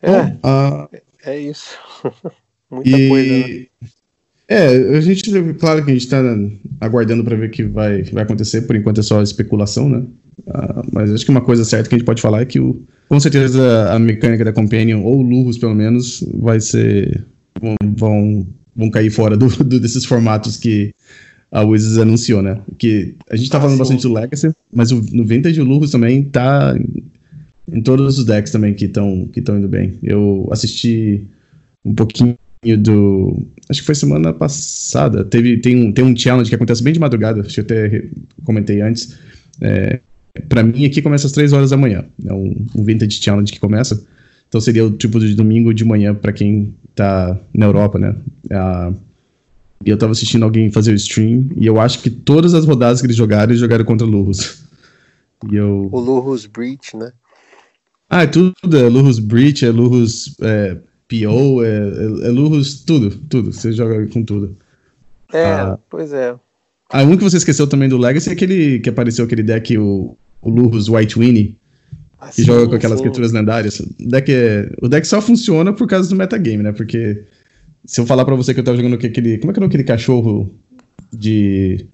É, 0.00 0.22
Bom, 0.22 0.38
uh, 0.44 0.88
é 1.24 1.40
isso. 1.40 1.76
Muita 2.70 2.88
e, 2.88 3.08
coisa, 3.08 3.48
né? 3.48 3.66
É, 4.48 4.96
a 4.96 5.00
gente, 5.00 5.30
claro 5.54 5.84
que 5.84 5.90
a 5.90 5.94
gente 5.94 6.04
está 6.04 6.20
aguardando 6.80 7.24
para 7.24 7.36
ver 7.36 7.48
o 7.48 7.50
que 7.50 7.64
vai, 7.64 8.02
vai 8.02 8.22
acontecer, 8.22 8.62
por 8.62 8.76
enquanto 8.76 9.00
é 9.00 9.02
só 9.02 9.22
especulação, 9.22 9.88
né? 9.88 10.04
Uh, 10.46 10.82
mas 10.92 11.10
acho 11.12 11.24
que 11.24 11.30
uma 11.30 11.40
coisa 11.40 11.64
certa 11.64 11.88
que 11.88 11.94
a 11.94 11.98
gente 11.98 12.06
pode 12.06 12.20
falar 12.20 12.42
é 12.42 12.44
que 12.44 12.60
o, 12.60 12.84
com 13.08 13.18
certeza 13.20 13.90
a 13.92 13.98
mecânica 13.98 14.44
da 14.44 14.52
Companion, 14.52 15.02
ou 15.02 15.20
Lurros 15.22 15.58
pelo 15.58 15.74
menos, 15.74 16.24
vai 16.34 16.60
ser. 16.60 17.24
Vão, 17.60 17.76
vão, 17.96 18.46
vão 18.74 18.90
cair 18.90 19.10
fora 19.10 19.36
do, 19.36 19.48
do, 19.48 19.80
desses 19.80 20.04
formatos 20.04 20.56
que 20.56 20.94
a 21.50 21.62
Wizards 21.62 21.98
anunciou, 21.98 22.42
né? 22.42 22.60
Que 22.78 23.14
a 23.30 23.36
gente 23.36 23.50
tá 23.50 23.58
ah, 23.58 23.60
falando 23.60 23.74
sim. 23.74 23.80
bastante 23.80 24.02
do 24.02 24.12
Legacy, 24.12 24.52
mas 24.72 24.90
o, 24.90 25.02
no 25.12 25.24
Vintage 25.24 25.60
o 25.60 25.64
Lurus 25.64 25.90
também 25.90 26.22
tá 26.24 26.74
em 27.70 27.80
todos 27.82 28.18
os 28.18 28.24
decks 28.24 28.50
também 28.50 28.74
que 28.74 28.86
estão 28.86 29.28
que 29.32 29.40
indo 29.40 29.68
bem. 29.68 29.94
Eu 30.02 30.48
assisti 30.50 31.26
um 31.84 31.94
pouquinho 31.94 32.36
do. 32.78 33.46
Acho 33.68 33.80
que 33.80 33.86
foi 33.86 33.94
semana 33.94 34.32
passada. 34.32 35.24
Teve, 35.24 35.58
tem, 35.58 35.76
um, 35.76 35.92
tem 35.92 36.04
um 36.04 36.16
challenge 36.16 36.48
que 36.48 36.54
acontece 36.54 36.82
bem 36.82 36.92
de 36.92 37.00
madrugada, 37.00 37.40
acho 37.40 37.54
que 37.54 37.60
eu 37.60 37.64
até 37.64 38.08
comentei 38.44 38.80
antes. 38.80 39.18
É, 39.60 40.00
para 40.48 40.62
mim, 40.62 40.84
aqui 40.84 41.02
começa 41.02 41.26
às 41.26 41.32
3 41.32 41.52
horas 41.52 41.70
da 41.70 41.76
manhã. 41.76 42.04
É 42.26 42.32
um, 42.32 42.64
um 42.74 42.84
Vintage 42.84 43.20
Challenge 43.22 43.52
que 43.52 43.60
começa. 43.60 44.04
Então 44.52 44.60
seria 44.60 44.84
o 44.84 44.90
tipo 44.90 45.18
de 45.18 45.34
domingo 45.34 45.72
de 45.72 45.82
manhã 45.82 46.14
para 46.14 46.30
quem 46.30 46.74
tá 46.94 47.40
na 47.54 47.64
Europa, 47.64 47.98
né? 47.98 48.14
É 48.50 48.92
e 49.84 49.90
eu 49.90 49.98
tava 49.98 50.12
assistindo 50.12 50.44
alguém 50.44 50.70
fazer 50.70 50.92
o 50.92 50.94
stream, 50.94 51.50
e 51.56 51.66
eu 51.66 51.80
acho 51.80 52.00
que 52.00 52.08
todas 52.08 52.54
as 52.54 52.64
rodadas 52.64 53.00
que 53.00 53.06
eles 53.06 53.16
jogaram, 53.16 53.50
eles 53.50 53.60
jogaram 53.60 53.84
contra 53.84 54.06
Lurus. 54.06 54.62
E 55.50 55.56
eu... 55.56 55.88
O 55.90 55.98
Lurus 55.98 56.46
Breach, 56.46 56.96
né? 56.96 57.12
Ah, 58.08 58.22
é 58.22 58.26
tudo. 58.26 58.54
É 58.72 58.88
Lurus 58.88 59.18
Breach, 59.18 59.64
é 59.66 59.70
Lurus 59.70 60.36
é, 60.40 60.76
PO, 61.08 61.64
é, 61.64 61.68
é, 61.68 62.30
é 62.30 62.62
tudo, 62.86 63.10
tudo. 63.28 63.52
Você 63.52 63.72
joga 63.72 64.06
com 64.06 64.22
tudo. 64.22 64.56
É, 65.32 65.46
ah, 65.46 65.78
pois 65.90 66.12
é. 66.12 66.36
Ah, 66.88 67.02
um 67.02 67.16
que 67.16 67.24
você 67.24 67.38
esqueceu 67.38 67.66
também 67.66 67.88
do 67.88 67.96
Legacy 67.96 68.28
é 68.28 68.32
aquele 68.32 68.78
que 68.78 68.90
apareceu 68.90 69.24
aquele 69.24 69.42
deck, 69.42 69.76
o, 69.78 70.16
o 70.40 70.50
White 70.94 71.18
Winnie. 71.18 71.58
Ah, 72.22 72.28
que 72.28 72.36
sim, 72.36 72.44
joga 72.44 72.68
com 72.68 72.76
aquelas 72.76 72.98
sim. 72.98 73.02
criaturas 73.02 73.32
lendárias. 73.32 73.80
O 73.80 73.88
deck, 73.98 74.32
é, 74.32 74.70
o 74.80 74.88
deck 74.88 75.04
só 75.04 75.20
funciona 75.20 75.72
por 75.72 75.88
causa 75.88 76.08
do 76.08 76.14
metagame, 76.14 76.62
né? 76.62 76.70
Porque 76.70 77.24
se 77.84 78.00
eu 78.00 78.06
falar 78.06 78.24
pra 78.24 78.36
você 78.36 78.54
que 78.54 78.60
eu 78.60 78.64
tava 78.64 78.76
jogando 78.76 78.94
aquele. 78.94 79.38
Como 79.38 79.50
é 79.50 79.52
que 79.52 79.58
era 79.58 79.66
aquele 79.66 79.82
cachorro 79.82 80.54
de. 81.12 81.84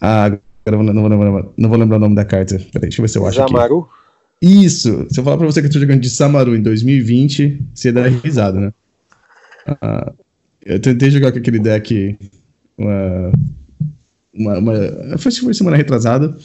Ah, 0.00 0.36
agora 0.66 0.82
não, 0.82 0.92
não, 0.92 1.02
vou 1.02 1.10
lembrar, 1.10 1.46
não 1.56 1.68
vou 1.68 1.78
lembrar 1.78 1.96
o 1.96 2.00
nome 2.00 2.16
da 2.16 2.24
carta. 2.24 2.56
Peraí, 2.72 2.88
deixa 2.88 3.00
eu 3.00 3.04
ver 3.04 3.08
se 3.08 3.18
eu 3.18 3.26
acho. 3.26 3.36
Samaru? 3.36 3.88
Aqui. 4.42 4.64
Isso! 4.64 5.06
Se 5.10 5.20
eu 5.20 5.24
falar 5.24 5.36
pra 5.36 5.46
você 5.46 5.60
que 5.60 5.68
eu 5.68 5.72
tô 5.72 5.78
jogando 5.78 6.00
de 6.00 6.10
Samaru 6.10 6.56
em 6.56 6.62
2020, 6.62 7.62
você 7.72 7.92
dá 7.92 8.08
risada, 8.08 8.58
né? 8.58 8.72
Ah, 9.80 10.12
eu 10.66 10.80
tentei 10.80 11.08
jogar 11.08 11.30
com 11.30 11.38
aquele 11.38 11.60
deck. 11.60 12.18
Uma. 12.76 13.32
Uma, 14.34 14.58
uma, 14.58 15.18
foi, 15.18 15.30
foi 15.30 15.54
semana 15.54 15.76
retrasada. 15.76 16.36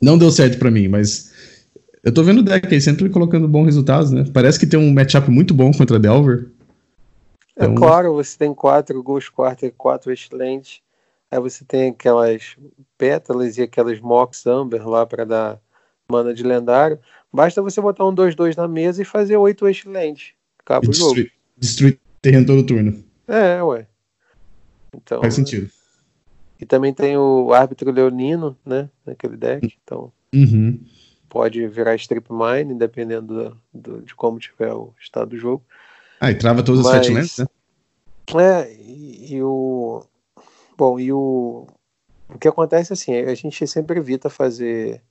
Não 0.00 0.16
deu 0.16 0.30
certo 0.30 0.58
pra 0.58 0.70
mim, 0.70 0.86
mas 0.86 1.31
Eu 2.02 2.12
tô 2.12 2.22
vendo 2.22 2.38
o 2.38 2.42
deck 2.42 2.66
aí 2.66 2.80
sempre 2.80 3.08
colocando 3.08 3.46
bons 3.46 3.66
resultados, 3.66 4.10
né? 4.10 4.24
Parece 4.32 4.58
que 4.58 4.66
tem 4.66 4.78
um 4.78 4.92
matchup 4.92 5.30
muito 5.30 5.54
bom 5.54 5.70
contra 5.72 5.98
Delver. 5.98 6.50
É 7.56 7.64
então... 7.64 7.72
É 7.72 7.76
claro, 7.76 8.14
você 8.14 8.36
tem 8.36 8.52
quatro 8.52 9.02
Ghost 9.02 9.30
Quarter 9.30 9.68
e 9.68 9.72
quatro 9.72 10.10
Wastelands. 10.10 10.80
Aí 11.30 11.38
você 11.38 11.64
tem 11.64 11.90
aquelas 11.90 12.56
pétalas 12.98 13.56
e 13.56 13.62
aquelas 13.62 14.00
Mox 14.00 14.46
Amber 14.46 14.86
lá 14.86 15.06
para 15.06 15.24
dar 15.24 15.60
mana 16.10 16.34
de 16.34 16.42
lendário. 16.42 16.98
Basta 17.32 17.62
você 17.62 17.80
botar 17.80 18.06
um 18.06 18.14
2-2 18.14 18.56
na 18.56 18.68
mesa 18.68 19.00
e 19.00 19.04
fazer 19.04 19.36
oito 19.36 19.64
Wastelands. 19.64 20.32
Acaba 20.58 20.88
o 20.88 20.92
jogo. 20.92 21.24
Destruir 21.56 21.98
terreno 22.20 22.46
todo 22.46 22.66
turno. 22.66 23.02
É, 23.26 23.62
ué. 23.62 23.86
Então, 24.94 25.20
Faz 25.20 25.34
sentido. 25.34 25.70
E 26.60 26.66
também 26.66 26.92
tem 26.92 27.16
o 27.16 27.52
árbitro 27.52 27.90
leonino, 27.90 28.56
né? 28.64 28.90
Naquele 29.06 29.36
deck. 29.36 29.74
Então. 29.82 30.12
Uhum. 30.34 30.78
Pode 31.32 31.66
virar 31.66 31.94
strip 31.94 32.28
mine, 32.30 32.74
dependendo 32.74 33.34
do, 33.34 33.62
do, 33.72 34.02
de 34.02 34.14
como 34.14 34.38
tiver 34.38 34.70
o 34.74 34.92
estado 35.00 35.30
do 35.30 35.38
jogo. 35.38 35.64
Ah, 36.20 36.30
e 36.30 36.34
trava 36.34 36.62
todas 36.62 36.84
Mas, 36.84 36.94
as 36.94 37.06
fatlands, 37.06 37.38
né? 37.38 37.46
É, 38.38 38.74
e, 38.74 39.36
e, 39.36 39.42
o. 39.42 40.04
Bom, 40.76 41.00
e 41.00 41.10
o. 41.10 41.66
O 42.28 42.38
que 42.38 42.46
acontece 42.46 42.92
assim, 42.92 43.16
a 43.16 43.34
gente 43.34 43.66
sempre 43.66 43.98
evita 43.98 44.28
fazer 44.28 45.02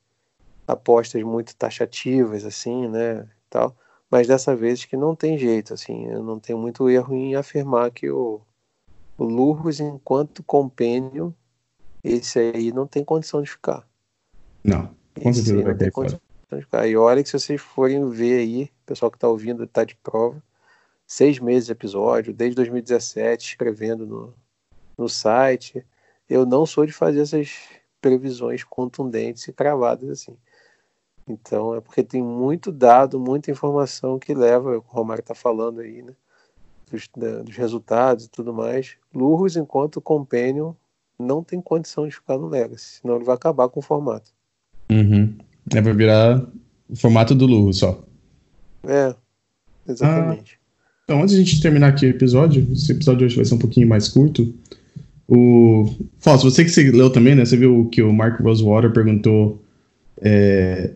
apostas 0.67 1.23
muito 1.23 1.55
taxativas, 1.55 2.45
assim, 2.45 2.87
né? 2.87 3.27
Tal. 3.49 3.75
Mas 4.07 4.27
dessa 4.27 4.55
vez 4.55 4.85
que 4.85 4.95
não 4.95 5.15
tem 5.15 5.39
jeito, 5.39 5.73
assim, 5.73 6.05
eu 6.05 6.21
não 6.21 6.39
tenho 6.39 6.59
muito 6.59 6.87
erro 6.87 7.15
em 7.15 7.33
afirmar 7.33 7.89
que 7.89 8.11
o, 8.11 8.41
o 9.17 9.23
Lurros, 9.23 9.79
enquanto 9.79 10.43
compênio, 10.43 11.35
esse 12.03 12.37
aí 12.37 12.71
não 12.71 12.85
tem 12.85 13.03
condição 13.03 13.41
de 13.41 13.49
ficar. 13.49 13.87
Não, 14.63 14.95
com 15.15 15.33
certeza 15.33 15.63
vai 15.63 15.91
fora. 15.91 16.87
E 16.87 16.97
olha 16.97 17.23
que 17.23 17.29
se 17.29 17.39
vocês 17.39 17.61
forem 17.61 18.09
ver 18.09 18.39
aí, 18.39 18.63
o 18.63 18.85
pessoal 18.85 19.09
que 19.09 19.17
está 19.17 19.27
ouvindo 19.27 19.63
está 19.63 19.83
de 19.83 19.95
prova, 19.95 20.41
seis 21.07 21.39
meses 21.39 21.65
de 21.67 21.71
episódio, 21.71 22.33
desde 22.33 22.55
2017, 22.55 23.49
escrevendo 23.49 24.05
no, 24.05 24.33
no 24.97 25.09
site. 25.09 25.85
Eu 26.29 26.45
não 26.45 26.65
sou 26.65 26.85
de 26.85 26.93
fazer 26.93 27.21
essas 27.21 27.49
previsões 28.01 28.63
contundentes 28.63 29.47
e 29.47 29.53
cravadas 29.53 30.09
assim. 30.09 30.37
Então 31.27 31.75
é 31.75 31.81
porque 31.81 32.03
tem 32.03 32.21
muito 32.21 32.71
dado, 32.71 33.19
muita 33.19 33.51
informação 33.51 34.19
que 34.19 34.33
leva, 34.33 34.77
o 34.77 34.83
Romário 34.87 35.21
está 35.21 35.35
falando 35.35 35.81
aí, 35.81 36.01
né? 36.01 36.13
Dos, 36.89 37.07
da, 37.15 37.41
dos, 37.43 37.55
resultados 37.55 38.25
e 38.25 38.29
tudo 38.29 38.53
mais. 38.53 38.97
Lurros, 39.13 39.55
enquanto 39.55 40.01
Companion, 40.01 40.73
não 41.17 41.43
tem 41.43 41.61
condição 41.61 42.07
de 42.07 42.15
ficar 42.15 42.37
no 42.37 42.47
Legacy, 42.47 42.99
senão 43.01 43.15
ele 43.15 43.23
vai 43.23 43.35
acabar 43.35 43.69
com 43.69 43.79
o 43.79 43.83
formato. 43.83 44.33
Uhum. 44.91 45.33
É, 45.73 45.81
vai 45.81 45.93
virar 45.93 46.45
o 46.89 46.95
formato 46.95 47.33
do 47.33 47.45
Lurro 47.45 47.73
só. 47.73 48.03
É, 48.87 49.15
exatamente. 49.87 50.53
Ah, 50.53 50.61
então, 51.05 51.21
antes 51.21 51.35
de 51.35 51.41
a 51.41 51.43
gente 51.43 51.61
terminar 51.61 51.87
aqui 51.87 52.05
o 52.05 52.09
episódio, 52.09 52.67
esse 52.71 52.91
episódio 52.91 53.25
hoje 53.25 53.35
vai 53.35 53.45
ser 53.45 53.55
um 53.55 53.59
pouquinho 53.59 53.87
mais 53.87 54.07
curto. 54.07 54.53
O 55.27 55.89
Fausto, 56.19 56.49
você 56.49 56.63
que 56.63 56.69
você 56.69 56.91
leu 56.91 57.09
também, 57.09 57.35
né? 57.35 57.45
Você 57.45 57.55
viu 57.55 57.87
que 57.89 58.01
o 58.01 58.11
Mark 58.11 58.39
Rosewater 58.41 58.91
perguntou 58.91 59.63
é, 60.21 60.91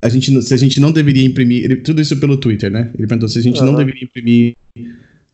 a 0.00 0.08
gente, 0.08 0.42
se 0.42 0.52
a 0.52 0.56
gente 0.56 0.78
não 0.78 0.92
deveria 0.92 1.24
imprimir. 1.24 1.64
Ele, 1.64 1.76
tudo 1.76 2.00
isso 2.00 2.16
pelo 2.18 2.36
Twitter, 2.36 2.70
né? 2.70 2.90
Ele 2.94 3.06
perguntou 3.06 3.28
se 3.28 3.38
a 3.38 3.42
gente 3.42 3.60
uhum. 3.60 3.66
não 3.66 3.74
deveria 3.74 4.04
imprimir 4.04 4.54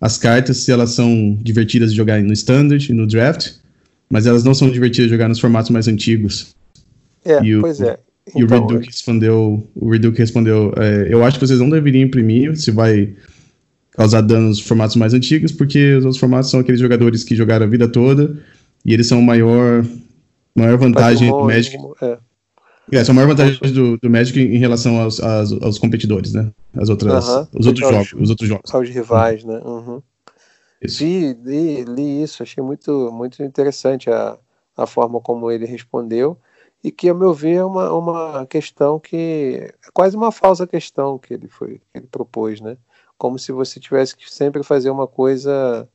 as 0.01 0.17
cartas 0.17 0.59
se 0.59 0.73
elas 0.73 0.91
são 0.91 1.37
divertidas 1.43 1.91
de 1.91 1.97
jogar 1.97 2.23
no 2.23 2.33
Standard 2.33 2.91
e 2.91 2.95
no 2.95 3.07
Draft, 3.07 3.53
mas 4.09 4.27
elas 4.27 4.45
não 4.45 4.55
são 4.55 4.71
divertidas 4.71 5.07
de 5.07 5.15
jogar 5.15 5.29
nos 5.29 5.41
formatos 5.41 5.71
mais 5.71 5.89
antigos. 5.89 6.55
É, 7.25 7.43
e 7.43 7.57
o, 7.57 7.61
pois 7.61 7.81
é. 7.81 7.99
E 8.35 8.43
então, 8.43 8.59
o 8.59 8.67
Reduke 8.67 8.85
é. 8.85 8.91
respondeu, 8.91 9.69
o 9.75 9.91
Reduke 9.91 10.19
respondeu, 10.19 10.73
é, 10.77 11.09
eu 11.13 11.25
acho 11.25 11.39
que 11.39 11.47
vocês 11.47 11.59
não 11.59 11.71
deveriam 11.71 12.05
imprimir 12.05 12.57
se 12.57 12.71
vai 12.71 13.15
causar 13.93 14.21
danos 14.21 14.59
nos 14.59 14.61
formatos 14.61 14.97
mais 14.97 15.15
antigos, 15.15 15.53
porque 15.53 15.95
os 15.95 16.05
outros 16.05 16.21
formatos 16.21 16.51
são 16.51 16.61
aqueles 16.61 16.81
jogadores 16.81 17.25
que 17.25 17.35
jogaram 17.35 17.67
a 17.67 17.69
vida 17.69 17.89
toda 17.89 18.39
e 18.85 18.95
eles 18.95 19.07
são 19.07 19.19
a 19.19 19.23
maior, 19.23 19.85
maior 20.55 20.79
vantagem 20.79 21.31
do 21.31 21.45
Magic. 21.45 21.77
É. 22.03 22.19
É, 22.93 22.97
é 22.97 23.11
a 23.11 23.13
maior 23.13 23.29
vantagem 23.29 23.73
do, 23.73 23.99
do 23.99 24.11
Magic 24.11 24.39
em 24.41 24.59
relação 24.59 25.01
aos, 25.01 25.21
aos, 25.21 25.53
aos 25.63 25.79
competidores, 25.79 26.33
né? 26.33 26.51
As 26.77 26.89
outras, 26.89 27.29
uh 27.29 27.31
-huh. 27.31 27.49
os 27.59 27.67
outros 27.67 27.85
aos, 27.85 27.95
jogos, 27.95 28.23
os 28.23 28.31
outros 28.31 28.49
jogos. 28.49 28.75
Aos 28.75 28.89
rivais, 28.89 29.45
né? 29.45 29.61
Uhum. 29.65 30.03
Isso. 30.83 31.05
Li, 31.05 31.35
li, 31.45 31.85
li, 31.85 32.23
isso, 32.23 32.43
achei 32.43 32.63
muito, 32.63 33.11
muito 33.13 33.43
interessante 33.43 34.09
a, 34.09 34.37
a 34.77 34.87
forma 34.87 35.21
como 35.21 35.51
ele 35.51 35.67
respondeu 35.67 36.39
e 36.83 36.91
que, 36.91 37.09
a 37.09 37.15
meu 37.15 37.35
ver, 37.35 37.57
é 37.57 37.65
uma, 37.65 37.93
uma 37.93 38.47
questão 38.47 38.99
que 38.99 39.61
é 39.61 39.91
quase 39.93 40.17
uma 40.17 40.33
falsa 40.33 40.67
questão 40.67 41.19
que 41.19 41.35
ele 41.35 41.49
foi 41.49 41.79
que 41.79 41.99
ele 41.99 42.07
propôs, 42.07 42.61
né? 42.61 42.77
Como 43.19 43.39
se 43.39 43.53
você 43.53 43.79
tivesse 43.79 44.17
que 44.17 44.33
sempre 44.33 44.63
fazer 44.63 44.89
uma 44.89 45.07
coisa, 45.07 45.87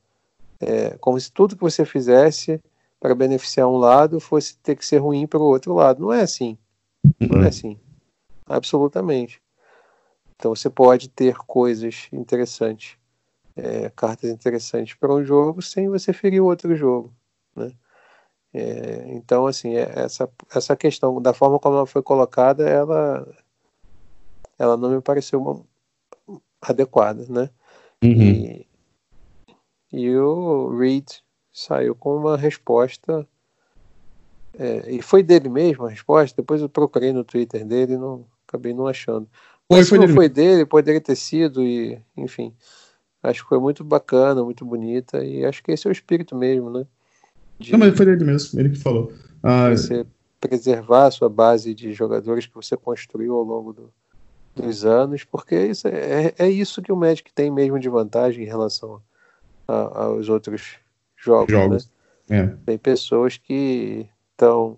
é, 0.59 0.91
como 0.99 1.19
se 1.19 1.31
tudo 1.31 1.55
que 1.55 1.63
você 1.63 1.83
fizesse 1.83 2.61
para 2.99 3.15
beneficiar 3.15 3.67
um 3.67 3.77
lado 3.77 4.19
fosse 4.19 4.57
ter 4.57 4.75
que 4.75 4.85
ser 4.85 4.97
ruim 4.97 5.25
para 5.25 5.39
o 5.39 5.43
outro 5.43 5.73
lado. 5.73 6.01
Não 6.01 6.13
é 6.13 6.21
assim. 6.21 6.57
Não 7.19 7.37
é 7.37 7.41
uhum. 7.41 7.47
assim. 7.47 7.79
Absolutamente. 8.45 9.41
Então 10.35 10.55
você 10.55 10.69
pode 10.69 11.09
ter 11.09 11.35
coisas 11.37 12.07
interessantes, 12.11 12.97
é, 13.55 13.89
cartas 13.95 14.29
interessantes 14.29 14.93
para 14.93 15.13
um 15.13 15.23
jogo 15.23 15.61
sem 15.61 15.89
você 15.89 16.13
ferir 16.13 16.41
o 16.41 16.45
outro 16.45 16.75
jogo. 16.75 17.11
Né? 17.55 17.71
É, 18.57 19.03
então, 19.09 19.45
assim, 19.47 19.75
é, 19.75 19.91
essa, 19.95 20.29
essa 20.49 20.77
questão, 20.77 21.21
da 21.21 21.33
forma 21.33 21.59
como 21.59 21.75
ela 21.75 21.85
foi 21.85 22.01
colocada, 22.01 22.63
ela, 22.63 23.27
ela 24.57 24.77
não 24.77 24.91
me 24.91 25.01
pareceu 25.01 25.41
uma, 25.41 26.41
adequada. 26.61 27.25
Né? 27.27 27.49
Uhum. 28.01 28.21
E, 28.21 28.67
e 29.91 30.17
o 30.17 30.77
Reed 30.77 31.05
saiu 31.51 31.93
com 31.95 32.15
uma 32.15 32.37
resposta 32.37 33.27
é, 34.57 34.89
e 34.89 35.01
foi 35.01 35.21
dele 35.21 35.49
mesmo 35.49 35.85
a 35.85 35.89
resposta? 35.89 36.41
Depois 36.41 36.61
eu 36.61 36.69
procurei 36.69 37.11
no 37.11 37.25
Twitter 37.25 37.65
dele 37.65 37.95
e 37.95 37.97
não, 37.97 38.25
acabei 38.47 38.73
não 38.73 38.87
achando. 38.87 39.27
Mas 39.69 39.89
foi, 39.89 39.97
se 39.97 39.99
não 39.99 40.05
dele. 40.05 40.13
foi 40.13 40.29
dele, 40.29 40.65
poderia 40.65 41.01
ter 41.01 41.17
sido, 41.17 41.61
e 41.61 42.01
enfim. 42.15 42.55
Acho 43.21 43.43
que 43.43 43.49
foi 43.49 43.59
muito 43.59 43.83
bacana, 43.83 44.45
muito 44.45 44.63
bonita, 44.63 45.25
e 45.25 45.43
acho 45.43 45.61
que 45.61 45.73
esse 45.73 45.87
é 45.87 45.89
o 45.89 45.91
espírito 45.91 46.37
mesmo, 46.37 46.69
né? 46.69 46.87
De, 47.59 47.71
não, 47.71 47.79
mas 47.79 47.95
foi 47.95 48.05
dele 48.05 48.23
mesmo, 48.23 48.59
ele 48.59 48.69
que 48.69 48.77
falou. 48.77 49.11
Ah, 49.41 49.69
você 49.69 50.05
preservar 50.39 51.07
a 51.07 51.11
sua 51.11 51.29
base 51.29 51.73
de 51.73 51.93
jogadores 51.93 52.45
que 52.45 52.53
você 52.53 52.75
construiu 52.75 53.35
ao 53.35 53.43
longo 53.43 53.73
do, 53.73 53.93
dos 54.55 54.85
anos, 54.85 55.23
porque 55.23 55.55
isso 55.55 55.87
é, 55.87 56.25
é, 56.25 56.35
é, 56.37 56.49
isso 56.49 56.81
que 56.81 56.91
o 56.91 56.95
Magic 56.95 57.31
tem 57.33 57.49
mesmo 57.51 57.79
de 57.79 57.89
vantagem 57.89 58.43
em 58.43 58.47
relação 58.47 59.01
a, 59.67 60.05
aos 60.05 60.29
outros 60.29 60.75
jogos. 61.17 61.51
jogos. 61.51 61.91
Né? 62.29 62.39
É. 62.39 62.47
Tem 62.65 62.77
pessoas 62.77 63.37
que 63.37 64.07
estão 64.31 64.77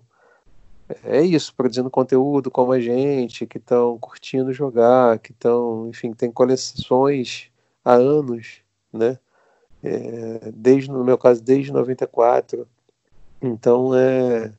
é 1.04 1.20
isso, 1.20 1.54
produzindo 1.54 1.90
conteúdo 1.90 2.50
como 2.50 2.72
a 2.72 2.80
gente, 2.80 3.46
que 3.46 3.58
estão 3.58 3.98
curtindo 3.98 4.52
jogar, 4.52 5.18
que 5.18 5.32
estão, 5.32 5.86
enfim, 5.88 6.12
tem 6.12 6.30
coleções 6.30 7.50
há 7.84 7.94
anos, 7.94 8.62
né? 8.92 9.18
É, 9.82 10.50
desde, 10.52 10.90
no 10.90 11.04
meu 11.04 11.16
caso, 11.16 11.42
desde 11.42 11.72
94. 11.72 12.66
Então, 13.40 13.94
é, 13.94 14.52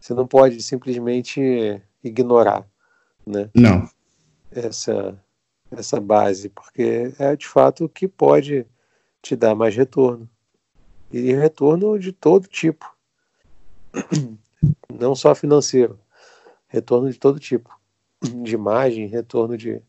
você 0.00 0.14
não 0.14 0.26
pode 0.26 0.62
simplesmente 0.62 1.80
ignorar, 2.02 2.66
né? 3.26 3.50
Não. 3.54 3.88
Essa, 4.50 5.18
essa 5.70 6.00
base, 6.00 6.48
porque 6.48 7.12
é 7.18 7.36
de 7.36 7.46
fato 7.46 7.84
o 7.84 7.88
que 7.88 8.08
pode 8.08 8.66
te 9.22 9.36
dar 9.36 9.54
mais 9.54 9.76
retorno. 9.76 10.28
E 11.12 11.32
retorno 11.32 11.98
de 11.98 12.12
todo 12.12 12.46
tipo 12.46 12.86
não 14.92 15.14
só 15.14 15.34
financeiro, 15.34 15.98
retorno 16.68 17.10
de 17.10 17.18
todo 17.18 17.40
tipo, 17.40 17.78
de 18.22 18.54
imagem, 18.54 19.06
retorno 19.06 19.56
de 19.56 19.82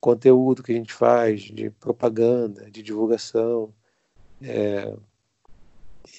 conteúdo 0.00 0.62
que 0.62 0.72
a 0.72 0.74
gente 0.74 0.92
faz, 0.92 1.42
de 1.42 1.70
propaganda, 1.70 2.70
de 2.70 2.82
divulgação, 2.82 3.72
é, 4.42 4.94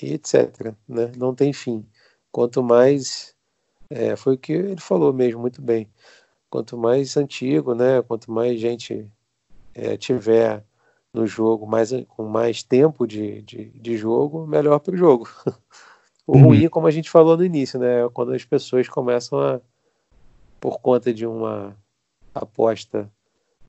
etc. 0.01 0.73
Né? 0.87 1.11
Não 1.17 1.33
tem 1.33 1.53
fim. 1.53 1.85
Quanto 2.31 2.61
mais, 2.63 3.35
é, 3.89 4.15
foi 4.15 4.35
o 4.35 4.37
que 4.37 4.53
ele 4.53 4.81
falou 4.81 5.13
mesmo 5.13 5.41
muito 5.41 5.61
bem, 5.61 5.89
quanto 6.49 6.77
mais 6.77 7.15
antigo, 7.17 7.73
né? 7.73 8.01
quanto 8.01 8.31
mais 8.31 8.59
gente 8.59 9.09
é, 9.73 9.97
tiver 9.97 10.63
no 11.13 11.25
jogo, 11.25 11.65
mais, 11.65 11.91
com 12.07 12.23
mais 12.25 12.61
tempo 12.63 13.07
de, 13.07 13.41
de, 13.41 13.65
de 13.69 13.97
jogo, 13.97 14.45
melhor 14.45 14.79
para 14.79 14.93
o 14.95 14.97
jogo. 14.97 15.29
O 16.27 16.37
uhum. 16.37 16.43
ruim, 16.45 16.69
como 16.69 16.85
a 16.85 16.91
gente 16.91 17.09
falou 17.09 17.35
no 17.35 17.43
início, 17.43 17.79
né? 17.79 18.05
É 18.05 18.09
quando 18.09 18.33
as 18.33 18.45
pessoas 18.45 18.87
começam 18.87 19.39
a, 19.39 19.59
por 20.59 20.79
conta 20.79 21.11
de 21.11 21.25
uma 21.25 21.75
aposta 22.35 23.11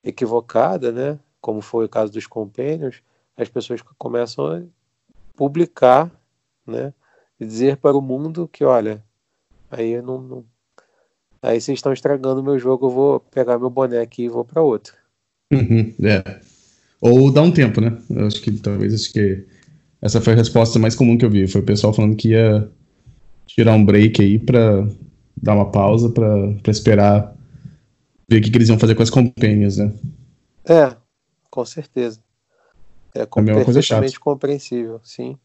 equivocada, 0.03 0.91
né? 0.91 1.19
Como 1.39 1.61
foi 1.61 1.85
o 1.85 1.89
caso 1.89 2.11
dos 2.11 2.27
Companions, 2.27 3.01
as 3.37 3.49
pessoas 3.49 3.81
começam 3.97 4.47
a 4.47 4.61
publicar, 5.35 6.11
né? 6.65 6.93
E 7.39 7.45
dizer 7.45 7.77
para 7.77 7.97
o 7.97 8.01
mundo 8.01 8.47
que, 8.47 8.63
olha, 8.63 9.03
aí 9.69 10.01
não, 10.01 10.21
não 10.21 10.45
Aí 11.41 11.59
vocês 11.59 11.79
estão 11.79 11.91
estragando 11.91 12.43
meu 12.43 12.59
jogo, 12.59 12.85
eu 12.85 12.91
vou 12.91 13.19
pegar 13.19 13.57
meu 13.57 13.69
boné 13.69 13.99
aqui 13.99 14.23
e 14.23 14.29
vou 14.29 14.45
para 14.45 14.61
outro. 14.61 14.93
Uhum, 15.51 15.91
é. 16.03 16.39
Ou 17.01 17.31
dá 17.31 17.41
um 17.41 17.51
tempo, 17.51 17.81
né? 17.81 17.97
Eu 18.09 18.27
acho 18.27 18.39
que 18.41 18.51
talvez 18.51 18.93
acho 18.93 19.11
que 19.11 19.43
essa 19.99 20.21
foi 20.21 20.33
a 20.33 20.35
resposta 20.35 20.77
mais 20.77 20.93
comum 20.93 21.17
que 21.17 21.25
eu 21.25 21.31
vi. 21.31 21.47
Foi 21.47 21.61
o 21.61 21.65
pessoal 21.65 21.93
falando 21.93 22.15
que 22.15 22.29
ia 22.29 22.69
tirar 23.47 23.73
um 23.73 23.83
break 23.83 24.21
aí 24.21 24.37
para 24.37 24.87
dar 25.35 25.55
uma 25.55 25.71
pausa 25.71 26.11
para 26.11 26.71
esperar 26.71 27.35
ver 28.31 28.39
o 28.39 28.41
que, 28.41 28.49
que, 28.49 28.57
eles 28.57 28.69
iam 28.69 28.79
fazer 28.79 28.95
com 28.95 29.03
as 29.03 29.09
companhias, 29.09 29.77
né? 29.77 29.91
É, 30.65 30.95
com 31.49 31.65
certeza. 31.65 32.19
É, 33.13 33.25
com, 33.25 33.41
é 33.41 33.63
perfeitamente 33.65 34.19
compreensível, 34.19 35.01
sim. 35.03 35.37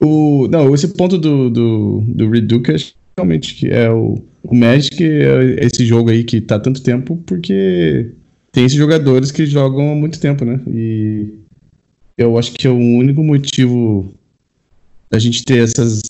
O, 0.00 0.48
não, 0.48 0.74
esse 0.74 0.88
ponto 0.88 1.18
do, 1.18 1.50
do, 1.50 2.00
do 2.06 2.30
Reduke, 2.30 2.74
realmente 3.16 3.54
que 3.54 3.68
é 3.68 3.90
o, 3.90 4.16
o 4.42 4.54
Magic 4.54 5.02
é 5.02 5.64
esse 5.64 5.84
jogo 5.84 6.10
aí 6.10 6.24
que 6.24 6.40
tá 6.40 6.58
tanto 6.58 6.82
tempo 6.82 7.16
porque 7.26 8.12
tem 8.50 8.64
esses 8.64 8.76
jogadores 8.76 9.30
que 9.30 9.46
jogam 9.46 9.92
há 9.92 9.94
muito 9.94 10.18
tempo, 10.18 10.44
né? 10.44 10.60
E 10.66 11.34
eu 12.16 12.38
acho 12.38 12.52
que 12.52 12.66
é 12.66 12.70
o 12.70 12.76
único 12.76 13.22
motivo 13.22 14.12
da 15.10 15.18
gente 15.18 15.44
ter 15.44 15.62
essas. 15.62 16.00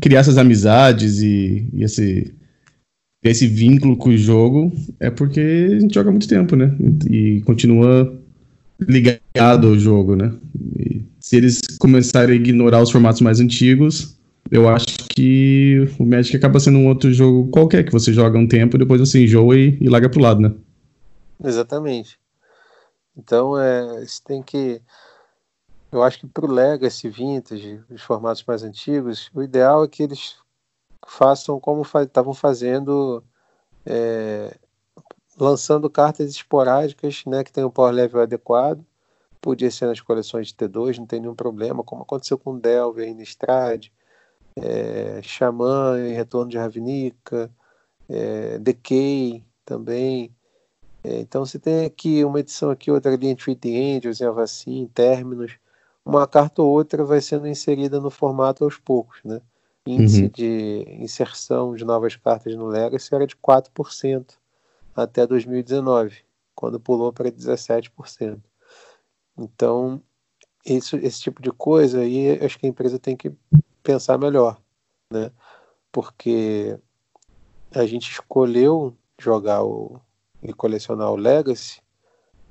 criar 0.00 0.20
essas 0.20 0.38
amizades 0.38 1.20
e, 1.20 1.68
e 1.72 1.82
esse, 1.82 2.32
esse 3.24 3.46
vínculo 3.46 3.96
com 3.96 4.10
o 4.10 4.16
jogo 4.16 4.72
é 5.00 5.10
porque 5.10 5.40
a 5.40 5.80
gente 5.80 5.94
joga 5.94 6.10
muito 6.10 6.28
tempo, 6.28 6.54
né? 6.54 6.76
E 7.10 7.40
continua 7.42 8.14
ligado 8.80 9.68
ao 9.68 9.78
jogo, 9.78 10.14
né? 10.14 10.32
E 10.78 11.02
se 11.18 11.36
eles 11.36 11.60
começarem 11.78 12.34
a 12.34 12.36
ignorar 12.36 12.82
os 12.82 12.90
formatos 12.90 13.22
mais 13.22 13.40
antigos, 13.40 14.18
eu 14.50 14.68
acho 14.68 14.86
que 15.08 15.88
o 15.98 16.04
Magic 16.04 16.36
acaba 16.36 16.60
sendo 16.60 16.78
um 16.78 16.86
outro 16.86 17.12
jogo 17.12 17.48
qualquer 17.50 17.84
que 17.84 17.92
você 17.92 18.12
joga 18.12 18.38
um 18.38 18.46
tempo, 18.46 18.76
depois 18.76 19.00
você 19.00 19.24
enjoa 19.24 19.56
e, 19.56 19.78
e 19.80 19.88
larga 19.88 20.08
pro 20.08 20.20
lado, 20.20 20.40
né? 20.40 20.52
Exatamente. 21.42 22.18
Então, 23.16 23.58
é, 23.58 24.04
você 24.04 24.20
tem 24.24 24.42
que. 24.42 24.82
Eu 25.90 26.02
acho 26.02 26.18
que 26.18 26.26
para 26.26 26.44
o 26.44 26.50
Legacy 26.50 27.08
Vintage, 27.08 27.80
os 27.88 28.02
formatos 28.02 28.44
mais 28.46 28.62
antigos, 28.62 29.30
o 29.32 29.42
ideal 29.42 29.84
é 29.84 29.88
que 29.88 30.02
eles 30.02 30.34
façam 31.06 31.60
como 31.60 31.82
estavam 31.82 32.34
fazendo, 32.34 33.22
é, 33.86 34.56
lançando 35.38 35.90
cartas 35.90 36.30
esporádicas, 36.30 37.24
né, 37.26 37.44
que 37.44 37.52
tem 37.52 37.64
um 37.64 37.70
power 37.70 37.92
level 37.92 38.22
adequado. 38.22 38.84
Podia 39.40 39.70
ser 39.70 39.86
nas 39.86 40.00
coleções 40.00 40.48
de 40.48 40.54
T2, 40.54 40.98
não 40.98 41.06
tem 41.06 41.20
nenhum 41.20 41.34
problema, 41.34 41.84
como 41.84 42.02
aconteceu 42.02 42.38
com 42.38 42.58
Delver, 42.58 43.06
Innistrad, 43.08 43.88
é, 44.56 45.20
Xamã 45.22 45.98
em 46.00 46.14
Retorno 46.14 46.50
de 46.50 46.58
Ravnica, 46.58 47.50
é, 48.08 48.58
Decay 48.58 49.44
também. 49.64 50.34
É, 51.02 51.20
então 51.20 51.44
você 51.44 51.58
tem 51.58 51.84
aqui 51.84 52.24
uma 52.24 52.40
edição 52.40 52.70
aqui, 52.70 52.90
outra 52.90 53.12
ali 53.12 53.28
em 53.28 53.36
Treat 53.36 53.68
Angels, 53.68 54.20
em 54.20 54.24
Avacin, 54.24 54.86
Términos. 54.94 55.58
Uma 56.04 56.26
carta 56.26 56.62
ou 56.62 56.70
outra 56.70 57.04
vai 57.04 57.20
sendo 57.20 57.46
inserida 57.48 58.00
no 58.00 58.10
formato 58.10 58.64
aos 58.64 58.78
poucos, 58.78 59.20
né? 59.24 59.40
Índice 59.86 60.22
uhum. 60.22 60.28
de 60.28 60.86
inserção 61.00 61.74
de 61.74 61.84
novas 61.84 62.16
cartas 62.16 62.54
no 62.56 62.66
Legacy 62.66 63.14
era 63.14 63.26
de 63.26 63.36
4% 63.36 64.34
até 64.96 65.26
2019, 65.26 66.16
quando 66.54 66.80
pulou 66.80 67.12
para 67.12 67.30
17%. 67.30 68.40
Então, 69.36 70.00
isso, 70.64 70.96
esse 70.96 71.20
tipo 71.20 71.42
de 71.42 71.50
coisa 71.50 72.00
aí, 72.00 72.42
acho 72.42 72.58
que 72.58 72.66
a 72.66 72.68
empresa 72.68 72.98
tem 72.98 73.14
que 73.14 73.32
pensar 73.82 74.16
melhor, 74.16 74.58
né? 75.10 75.30
Porque 75.92 76.78
a 77.74 77.84
gente 77.84 78.10
escolheu 78.10 78.96
jogar 79.18 79.64
o, 79.64 80.00
e 80.42 80.52
colecionar 80.52 81.10
o 81.10 81.16
Legacy 81.16 81.82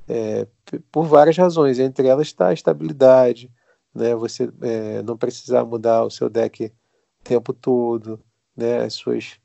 é, 0.07 0.45
por 0.91 1.05
várias 1.05 1.38
razões. 1.38 1.79
Entre 1.79 2.07
elas 2.07 2.27
está 2.27 2.49
a 2.49 2.53
estabilidade, 2.53 3.51
né? 3.95 4.13
Você 4.15 4.51
é, 4.61 5.01
não 5.01 5.17
precisar 5.17 5.65
mudar 5.65 6.03
o 6.03 6.11
seu 6.11 6.29
deck 6.29 6.71
tempo 7.24 7.53
todo, 7.53 8.19
né? 8.55 8.84
As 8.84 8.93
suas 8.93 9.39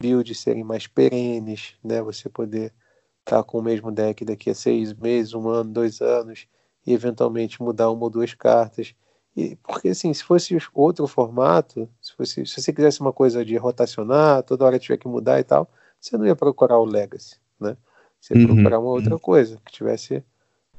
builds 0.00 0.38
serem 0.38 0.64
mais 0.64 0.86
perenes, 0.86 1.74
né? 1.82 2.02
Você 2.02 2.28
poder 2.28 2.72
estar 3.20 3.38
tá 3.38 3.42
com 3.42 3.58
o 3.58 3.62
mesmo 3.62 3.90
deck 3.90 4.24
daqui 4.24 4.50
a 4.50 4.54
seis 4.54 4.92
meses, 4.92 5.34
um 5.34 5.48
ano, 5.48 5.72
dois 5.72 6.00
anos 6.00 6.46
e 6.86 6.92
eventualmente 6.92 7.62
mudar 7.62 7.90
uma 7.90 8.04
ou 8.04 8.10
duas 8.10 8.34
cartas. 8.34 8.94
E, 9.36 9.56
porque 9.56 9.88
assim, 9.88 10.12
se 10.12 10.22
fosse 10.22 10.56
outro 10.74 11.06
formato, 11.06 11.88
se, 12.00 12.12
fosse, 12.12 12.46
se 12.46 12.60
você 12.60 12.72
quisesse 12.72 13.00
uma 13.00 13.12
coisa 13.12 13.44
de 13.44 13.56
rotacionar, 13.56 14.42
toda 14.42 14.64
hora 14.64 14.78
tiver 14.78 14.98
que 14.98 15.08
mudar 15.08 15.40
e 15.40 15.44
tal, 15.44 15.70
você 15.98 16.18
não 16.18 16.26
ia 16.26 16.36
procurar 16.36 16.78
o 16.78 16.84
Legacy, 16.84 17.36
né? 17.58 17.76
Você 18.20 18.34
uhum. 18.34 18.46
procurar 18.46 18.78
uma 18.78 18.90
outra 18.90 19.18
coisa 19.18 19.58
que 19.64 19.72
tivesse 19.72 20.22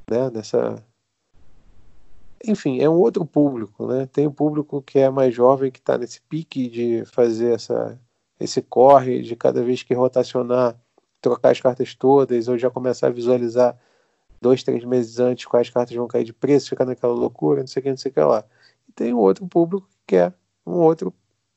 né, 0.09 0.29
nessa. 0.31 0.83
Enfim, 2.45 2.81
é 2.81 2.89
um 2.89 2.95
outro 2.95 3.25
público, 3.25 3.87
né? 3.87 4.05
Tem 4.07 4.27
o 4.27 4.29
um 4.29 4.33
público 4.33 4.81
que 4.81 4.99
é 4.99 5.09
mais 5.09 5.33
jovem, 5.33 5.71
que 5.71 5.79
está 5.79 5.97
nesse 5.97 6.21
pique 6.21 6.67
de 6.69 7.05
fazer 7.05 7.53
essa, 7.53 7.97
esse 8.39 8.61
corre, 8.61 9.21
de 9.21 9.35
cada 9.35 9.63
vez 9.63 9.81
que 9.81 9.93
rotacionar, 9.93 10.77
trocar 11.21 11.51
as 11.51 11.61
cartas 11.61 11.95
todas, 11.95 12.49
ou 12.49 12.57
já 12.57 12.69
começar 12.69 13.07
a 13.07 13.11
visualizar 13.11 13.79
dois, 14.41 14.61
três 14.61 14.83
meses 14.83 15.19
antes 15.19 15.45
quais 15.45 15.69
cartas 15.69 15.95
vão 15.95 16.07
cair 16.07 16.25
de 16.25 16.33
preço, 16.33 16.69
ficar 16.69 16.85
naquela 16.85 17.13
loucura, 17.13 17.61
não 17.61 17.67
sei 17.67 17.79
o 17.79 17.83
que, 17.83 17.89
não 17.89 17.97
sei 17.97 18.11
o 18.11 18.13
que 18.13 18.19
lá. 18.19 18.43
E 18.89 18.91
tem 18.91 19.13
um 19.13 19.19
outro 19.19 19.47
público 19.47 19.87
que 19.87 20.15
quer 20.15 20.33
um 20.65 20.73
outro 20.73 21.13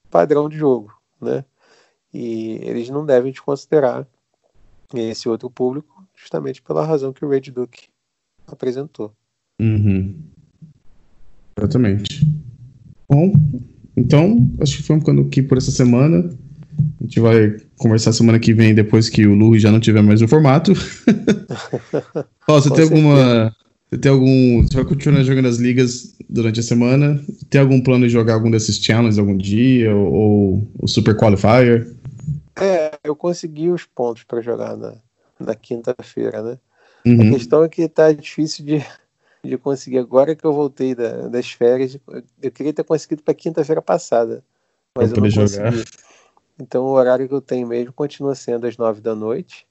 padrão 0.09 0.49
de 0.49 0.57
jogo, 0.57 0.93
né? 1.21 1.45
E 2.15 2.61
eles 2.63 2.89
não 2.89 3.05
devem 3.05 3.33
te 3.33 3.43
considerar 3.43 4.07
esse 4.95 5.29
outro 5.29 5.51
público, 5.51 6.07
justamente 6.15 6.63
pela 6.63 6.87
razão 6.87 7.13
que 7.13 7.25
o 7.25 7.29
Red 7.29 7.51
Duke 7.51 7.89
apresentou. 8.47 9.13
Uhum. 9.61 10.36
Exatamente. 11.59 12.27
Bom, 13.09 13.33
então, 13.97 14.51
acho 14.61 14.77
que 14.77 14.83
foi 14.83 14.99
ficando 14.99 15.23
aqui 15.23 15.43
por 15.43 15.57
essa 15.57 15.71
semana. 15.71 16.31
A 17.01 17.05
gente 17.05 17.21
vai 17.21 17.57
conversar 17.79 18.13
semana 18.13 18.39
que 18.39 18.53
vem, 18.53 18.75
depois 18.75 19.09
que 19.09 19.27
o 19.27 19.35
Lu 19.35 19.59
já 19.59 19.73
não 19.73 19.81
tiver 19.81 20.03
mais 20.03 20.21
o 20.21 20.29
formato. 20.29 20.73
Ó, 22.47 22.61
você 22.61 22.71
tem 22.71 22.85
alguma. 22.85 23.55
Você 23.91 23.99
tem 23.99 24.13
algum. 24.13 24.63
Você 24.63 24.75
vai 24.75 24.85
continuar 24.85 25.23
jogando 25.23 25.49
as 25.49 25.57
ligas 25.57 26.15
durante 26.29 26.61
a 26.61 26.63
semana? 26.63 27.23
Tem 27.49 27.61
algum 27.61 27.81
plano 27.81 28.07
de 28.07 28.13
jogar 28.13 28.35
algum 28.35 28.51
desses 28.51 28.77
challenges 28.77 29.19
algum 29.19 29.37
dia? 29.37 29.95
Ou 29.95 30.69
o 30.79 30.87
Super 30.87 31.17
Qualifier? 31.17 31.91
É, 32.61 32.99
eu 33.05 33.17
consegui 33.17 33.71
os 33.71 33.85
pontos 33.85 34.25
para 34.25 34.41
jogar 34.43 34.77
na, 34.77 34.95
na 35.39 35.55
quinta-feira, 35.55 36.43
né? 36.43 36.59
Uhum. 37.07 37.29
A 37.29 37.33
questão 37.33 37.65
é 37.65 37.69
que 37.69 37.89
tá 37.89 38.13
difícil 38.13 38.65
de, 38.65 38.85
de 39.47 39.59
conseguir. 39.59 39.99
Agora 39.99 40.35
que 40.35 40.45
eu 40.45 40.53
voltei 40.53 40.95
da, 40.95 41.29
das 41.29 41.51
férias, 41.51 41.99
eu 42.43 42.51
queria 42.51 42.73
ter 42.73 42.85
conseguido 42.85 43.23
para 43.23 43.35
quinta-feira 43.35 43.81
passada, 43.81 44.45
mas 44.95 45.11
eu 45.11 45.19
não 45.19 45.31
jogar. 45.31 45.73
consegui. 45.73 45.85
Então 46.59 46.85
o 46.85 46.91
horário 46.91 47.29
que 47.29 47.35
eu 47.35 47.41
tenho 47.41 47.67
mesmo 47.67 47.93
continua 47.93 48.35
sendo 48.35 48.67
às 48.67 48.77
nove 48.77 49.01
da 49.01 49.15
noite. 49.15 49.67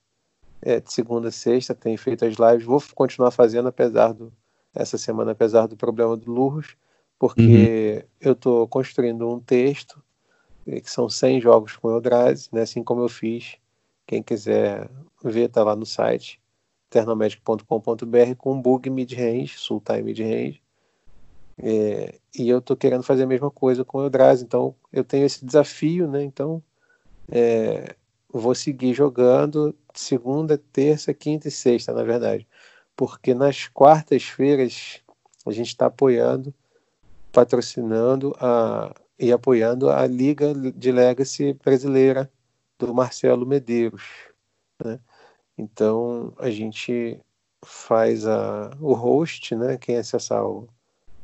É, 0.61 0.80
de 0.80 0.91
segunda 0.91 1.28
a 1.28 1.32
sexta, 1.32 1.76
tenho 1.76 1.97
feito 1.97 2.26
as 2.26 2.36
lives. 2.36 2.65
Vou 2.65 2.82
continuar 2.95 3.32
fazendo, 3.32 3.67
apesar 3.67 4.13
do. 4.13 4.32
Essa 4.73 4.97
semana, 4.97 5.32
apesar 5.32 5.67
do 5.67 5.78
problema 5.78 6.17
do 6.17 6.30
Lurros, 6.30 6.76
porque 7.17 8.03
uhum. 8.03 8.09
eu 8.19 8.34
estou 8.34 8.67
construindo 8.67 9.30
um 9.30 9.39
texto 9.39 10.03
que 10.65 10.91
são 10.91 11.07
100 11.07 11.39
jogos 11.39 11.78
com 11.78 11.91
Eldrazi, 11.91 12.49
né, 12.51 12.63
assim 12.63 12.84
como 12.84 13.01
eu 13.01 13.07
fiz. 13.07 13.55
Quem 14.05 14.21
quiser 14.21 14.89
ver, 15.23 15.47
tá 15.47 15.63
lá 15.63 15.78
no 15.78 15.86
site 15.86 16.41
eternalmagic.com.br 16.95 18.35
com 18.37 18.61
bug 18.61 18.89
mid-range, 18.89 19.57
sultai 19.57 20.01
mid-range. 20.01 20.61
É, 21.57 22.15
e 22.37 22.49
eu 22.49 22.61
tô 22.61 22.75
querendo 22.75 23.03
fazer 23.03 23.23
a 23.23 23.27
mesma 23.27 23.49
coisa 23.49 23.83
com 23.85 23.99
o 23.99 24.03
Eldrazi, 24.03 24.43
então 24.43 24.75
eu 24.91 25.03
tenho 25.03 25.25
esse 25.25 25.45
desafio, 25.45 26.07
né? 26.07 26.23
Então 26.23 26.61
é, 27.31 27.95
vou 28.29 28.53
seguir 28.53 28.93
jogando 28.93 29.75
segunda, 29.93 30.57
terça, 30.57 31.13
quinta 31.13 31.47
e 31.47 31.51
sexta, 31.51 31.93
na 31.93 32.03
verdade. 32.03 32.47
Porque 32.95 33.33
nas 33.33 33.67
quartas-feiras 33.67 35.01
a 35.45 35.51
gente 35.51 35.67
está 35.67 35.87
apoiando, 35.87 36.53
patrocinando 37.31 38.35
a, 38.39 38.93
e 39.19 39.31
apoiando 39.31 39.89
a 39.89 40.05
Liga 40.07 40.53
de 40.53 40.91
Legacy 40.91 41.53
brasileira 41.53 42.31
do 42.77 42.93
Marcelo 42.93 43.45
Medeiros. 43.45 44.03
Né? 44.83 44.99
Então 45.57 46.33
a 46.37 46.49
gente 46.49 47.19
faz 47.63 48.25
a, 48.27 48.71
o 48.79 48.93
host, 48.93 49.55
né? 49.55 49.77
quem 49.77 49.97
acessar 49.97 50.45
o 50.45 50.67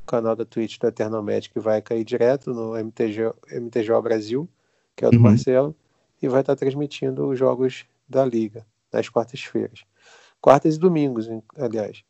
canal 0.06 0.36
da 0.36 0.46
Twitch 0.46 0.78
do 0.78 0.88
Eternal 0.88 1.22
Magic 1.22 1.58
vai 1.60 1.82
cair 1.82 2.04
direto 2.04 2.54
no 2.54 2.76
MTG, 2.76 3.32
MTG 3.52 4.02
Brasil, 4.02 4.50
que 4.96 5.06
é 5.06 5.08
o 5.08 5.12
do 5.12 5.18
uhum. 5.18 5.24
Marcelo, 5.24 5.76
e 6.22 6.28
vai 6.28 6.42
estar 6.42 6.56
transmitindo 6.56 7.28
os 7.28 7.38
jogos 7.38 7.86
da 8.08 8.26
Liga 8.26 8.66
nas 8.92 9.08
quartas-feiras. 9.08 9.86
Quartas 10.42 10.76
e 10.76 10.80
domingos, 10.80 11.30
aliás. 11.56 12.04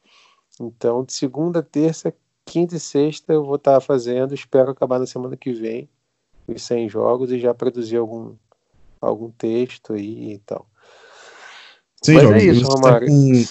Então, 0.59 1.03
de 1.03 1.13
segunda, 1.13 1.61
terça, 1.61 2.13
quinta 2.45 2.75
e 2.75 2.79
sexta 2.79 3.33
eu 3.33 3.43
vou 3.43 3.55
estar 3.55 3.79
fazendo, 3.81 4.33
espero 4.33 4.71
acabar 4.71 4.99
na 4.99 5.05
semana 5.05 5.37
que 5.37 5.51
vem, 5.53 5.87
os 6.47 6.63
100 6.63 6.89
jogos 6.89 7.31
e 7.31 7.39
já 7.39 7.53
produzir 7.53 7.97
algum, 7.97 8.35
algum 8.99 9.29
texto 9.31 9.93
aí 9.93 10.33
e 10.33 10.37
tal. 10.39 10.65
Sim, 12.01 12.15
Mas 12.15 12.31
é 12.31 12.43
isso, 12.45 12.67
Romário. 12.67 13.07
Você 13.07 13.41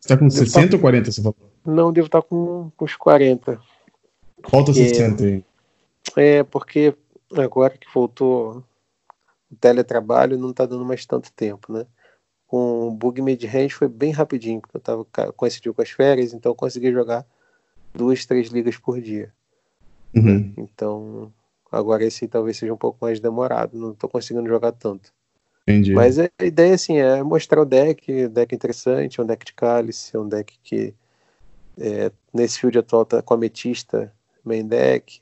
está 0.00 0.16
com, 0.16 0.28
tá 0.28 0.30
com 0.30 0.30
60 0.30 0.76
ou 0.76 0.80
40, 0.80 1.12
você 1.12 1.22
falou? 1.22 1.36
Não, 1.64 1.92
devo 1.92 2.06
estar 2.06 2.22
tá 2.22 2.28
com, 2.28 2.70
com 2.76 2.84
os 2.84 2.96
40. 2.96 3.60
Falta 4.48 4.72
60 4.72 5.24
aí. 5.24 5.44
É, 6.16 6.42
porque 6.42 6.94
agora 7.34 7.76
que 7.76 7.86
voltou 7.92 8.64
o 9.50 9.56
teletrabalho, 9.56 10.38
não 10.38 10.50
está 10.50 10.64
dando 10.64 10.84
mais 10.84 11.04
tanto 11.04 11.30
tempo, 11.32 11.72
né? 11.72 11.86
Com 12.46 12.88
o 12.88 12.90
bug 12.90 13.20
mid-range 13.20 13.74
foi 13.74 13.88
bem 13.88 14.10
rapidinho, 14.10 14.60
porque 14.60 14.78
eu 14.78 14.80
tava, 14.80 15.04
coincidiu 15.32 15.74
com 15.74 15.82
as 15.82 15.90
férias, 15.90 16.32
então 16.32 16.50
eu 16.52 16.56
consegui 16.56 16.90
jogar 16.90 17.26
duas, 17.94 18.24
três 18.24 18.48
ligas 18.48 18.78
por 18.78 19.00
dia. 19.00 19.30
Uhum. 20.14 20.54
Então, 20.56 21.30
agora 21.70 22.04
esse 22.04 22.26
talvez 22.26 22.56
seja 22.56 22.72
um 22.72 22.78
pouco 22.78 22.98
mais 23.02 23.20
demorado, 23.20 23.76
não 23.76 23.92
estou 23.92 24.08
conseguindo 24.08 24.48
jogar 24.48 24.72
tanto. 24.72 25.12
Entendi. 25.68 25.92
Mas 25.92 26.18
a 26.18 26.28
ideia 26.40 26.74
assim 26.74 26.98
é 26.98 27.22
mostrar 27.22 27.60
o 27.60 27.64
deck, 27.64 28.28
deck 28.28 28.54
interessante, 28.54 29.20
um 29.20 29.26
deck 29.26 29.44
de 29.44 29.52
cálice, 29.52 30.16
um 30.16 30.28
deck 30.28 30.58
que 30.62 30.94
é, 31.78 32.10
nesse 32.32 32.58
field 32.58 32.78
atual 32.78 33.04
tá 33.04 33.22
com 33.22 33.34
ametista 33.34 34.12
main 34.44 34.66
deck, 34.66 35.20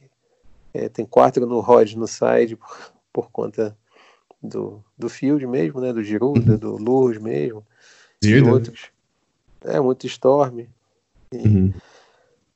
é, 0.72 0.88
tem 0.88 1.04
quatro 1.04 1.46
no 1.46 1.60
Rod 1.60 1.94
no 1.94 2.06
side 2.06 2.56
por, 2.56 2.92
por 3.12 3.30
conta 3.30 3.76
do, 4.42 4.82
do 4.96 5.08
field 5.08 5.46
mesmo, 5.46 5.80
né? 5.80 5.92
Do 5.92 6.02
Giruda, 6.02 6.52
uhum. 6.52 6.58
do 6.58 6.76
Lurus 6.76 7.18
mesmo, 7.18 7.66
e 8.22 8.40
outros. 8.42 8.90
É, 9.64 9.80
muito 9.80 10.06
Storm. 10.06 10.60
E, 11.32 11.36
uhum. 11.36 11.72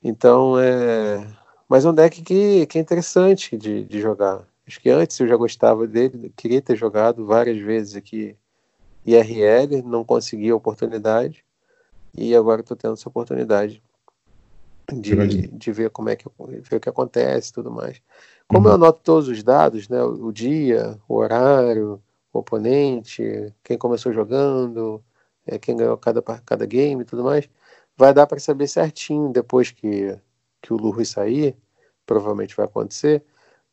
Então 0.03 0.59
é. 0.59 1.27
Mas 1.69 1.85
é 1.85 1.91
um 1.91 1.95
deck 1.95 2.23
que, 2.23 2.67
que 2.67 2.79
é 2.79 2.81
interessante 2.81 3.57
de, 3.57 3.85
de 3.85 4.01
jogar. 4.01 4.45
Acho 4.71 4.81
que 4.81 4.89
antes 4.89 5.19
eu 5.19 5.27
já 5.27 5.35
gostava 5.35 5.85
dele, 5.85 6.33
queria 6.37 6.63
ter 6.63 6.77
jogado 6.77 7.27
várias 7.27 7.59
vezes 7.59 7.97
aqui 7.97 8.37
IRL, 9.05 9.83
não 9.83 10.05
consegui 10.05 10.49
a 10.49 10.55
oportunidade. 10.55 11.45
E 12.17 12.37
agora 12.37 12.61
estou 12.61 12.77
tendo 12.77 12.95
essa 12.95 13.09
oportunidade 13.09 13.83
de, 14.93 15.49
de 15.49 15.73
ver 15.73 15.91
como 15.91 16.09
é 16.09 16.15
que 16.15 16.25
ver 16.39 16.77
o 16.77 16.81
que 16.81 16.89
acontece 16.89 17.51
e 17.51 17.53
tudo 17.53 17.69
mais. 17.69 18.01
Como 18.47 18.61
uhum. 18.61 18.69
eu 18.69 18.75
anoto 18.77 19.01
todos 19.03 19.29
os 19.29 19.43
dados, 19.43 19.89
né, 19.89 20.01
o 20.05 20.31
dia, 20.31 20.97
o 21.09 21.17
horário, 21.17 22.01
o 22.33 22.39
oponente, 22.39 23.53
quem 23.65 23.77
começou 23.77 24.13
jogando, 24.13 25.03
é, 25.49 25.59
quem 25.59 25.77
ganhou 25.77 25.97
cada, 25.97 26.23
cada 26.23 26.65
game 26.65 27.03
e 27.03 27.05
tudo 27.05 27.25
mais, 27.25 27.51
vai 27.97 28.15
dar 28.15 28.25
para 28.29 28.39
saber 28.39 28.69
certinho 28.69 29.33
depois 29.33 29.73
que, 29.73 30.17
que 30.63 30.73
o 30.73 30.77
Lurus 30.77 31.09
sair, 31.09 31.57
provavelmente 32.07 32.55
vai 32.55 32.67
acontecer, 32.67 33.25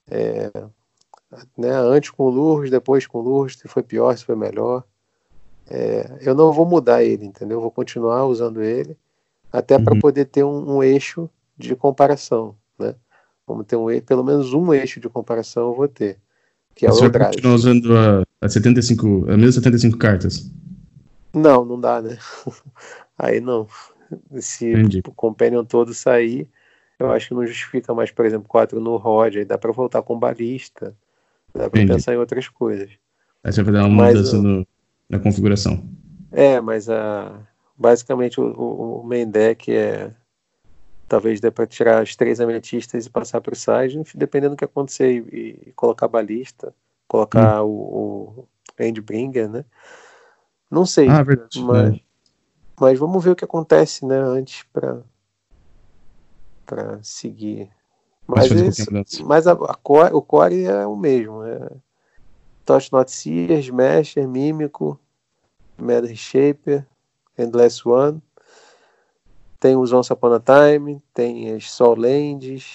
é, 0.09 0.51
né, 1.57 1.71
antes 1.71 2.09
com 2.09 2.23
o 2.23 2.29
Lurus, 2.29 2.69
depois 2.69 3.05
com 3.05 3.19
o 3.19 3.21
Lurus, 3.21 3.57
se 3.57 3.67
foi 3.67 3.83
pior, 3.83 4.15
se 4.17 4.25
foi 4.25 4.35
melhor. 4.35 4.83
É, 5.69 6.17
eu 6.21 6.33
não 6.33 6.51
vou 6.51 6.65
mudar 6.65 7.03
ele, 7.03 7.25
entendeu? 7.25 7.57
Eu 7.57 7.61
vou 7.61 7.71
continuar 7.71 8.25
usando 8.25 8.61
ele, 8.61 8.97
até 9.51 9.75
uhum. 9.75 9.83
para 9.83 9.99
poder 9.99 10.25
ter 10.25 10.43
um, 10.43 10.77
um, 10.77 10.83
eixo 10.83 11.29
de 11.57 11.75
comparação, 11.75 12.55
né? 12.79 12.95
Vamos 13.45 13.65
ter 13.65 13.75
um 13.75 13.87
pelo 14.01 14.23
menos 14.23 14.53
um 14.53 14.73
eixo 14.73 14.99
de 14.99 15.09
comparação 15.09 15.69
eu 15.69 15.75
vou 15.75 15.87
ter, 15.87 16.17
que 16.73 16.85
é 16.85 16.89
Você 16.89 17.07
o 17.07 17.11
vai 17.11 17.25
continuar 17.25 17.55
usando 17.55 17.97
a, 17.97 18.23
a 18.41 18.49
75, 18.49 19.25
a 19.29 19.37
mesma 19.37 19.51
75 19.51 19.97
cartas? 19.97 20.49
Não, 21.33 21.65
não 21.65 21.79
dá, 21.79 22.01
né? 22.01 22.17
Aí 23.17 23.41
não. 23.41 23.67
Se 24.39 24.71
Entendi. 24.71 25.03
o 25.05 25.11
Companion 25.11 25.65
todo 25.65 25.93
sair, 25.93 26.47
eu 26.97 27.11
acho 27.11 27.29
que 27.29 27.33
não 27.33 27.45
justifica 27.45 27.93
mais, 27.93 28.09
por 28.09 28.25
exemplo, 28.25 28.47
4 28.47 28.79
no 28.79 28.95
Rod, 28.95 29.35
aí 29.35 29.45
dá 29.45 29.57
para 29.57 29.71
voltar 29.71 30.01
com 30.01 30.17
balista, 30.17 30.95
Dá 31.53 31.69
para 31.69 31.85
pensar 31.85 32.13
em 32.13 32.17
outras 32.17 32.47
coisas. 32.47 32.89
Aí 33.43 33.51
você 33.51 33.63
vai 33.63 33.73
fazer 33.73 33.85
uma 33.85 34.05
mudança 34.05 34.37
no, 34.41 34.67
na 35.09 35.19
configuração. 35.19 35.83
É, 36.31 36.59
mas 36.59 36.89
a, 36.89 37.39
basicamente 37.77 38.39
o, 38.39 39.01
o 39.01 39.03
main 39.03 39.29
deck 39.29 39.73
é. 39.73 40.13
Talvez 41.07 41.39
dê 41.39 41.49
para 41.49 41.65
tirar 41.65 42.01
as 42.01 42.17
três 42.17 42.41
ametistas 42.41 43.05
e 43.05 43.09
passar 43.09 43.39
para 43.39 43.53
o 43.53 43.55
side, 43.55 44.03
dependendo 44.13 44.55
do 44.55 44.57
que 44.57 44.65
acontecer, 44.65 45.23
e, 45.31 45.69
e 45.69 45.71
colocar 45.71 46.09
balista, 46.09 46.75
colocar 47.07 47.63
hum. 47.63 47.69
o, 47.69 48.47
o 48.77 48.83
Endbringer, 48.83 49.47
né? 49.47 49.63
Não 50.69 50.85
sei. 50.85 51.07
Ah, 51.07 51.23
verdade. 51.23 51.61
Mas, 51.61 51.95
é. 51.95 51.99
mas 52.77 52.99
vamos 52.99 53.23
ver 53.23 53.31
o 53.31 53.35
que 53.37 53.45
acontece, 53.45 54.05
né, 54.05 54.17
antes 54.17 54.63
para 54.73 55.01
para 56.65 57.01
seguir 57.01 57.69
mas, 58.27 58.51
esse, 58.51 59.23
mas 59.23 59.47
a, 59.47 59.53
a 59.53 59.75
core, 59.75 60.13
o 60.13 60.21
core 60.21 60.65
é 60.65 60.85
o 60.85 60.95
mesmo. 60.95 61.43
É 61.43 61.69
Touch 62.65 62.91
Not 62.91 63.09
Seer, 63.09 63.59
Smasher, 63.59 64.27
Mímico, 64.27 64.99
Mad 65.77 66.05
Shaper, 66.13 66.85
Endless 67.37 67.87
One. 67.87 68.21
Tem 69.59 69.75
os 69.75 69.91
Once 69.93 70.11
Upon 70.11 70.33
a 70.33 70.39
Time, 70.39 71.01
tem 71.13 71.53
as 71.53 71.71
Soul 71.71 71.95
Lands, 71.95 72.65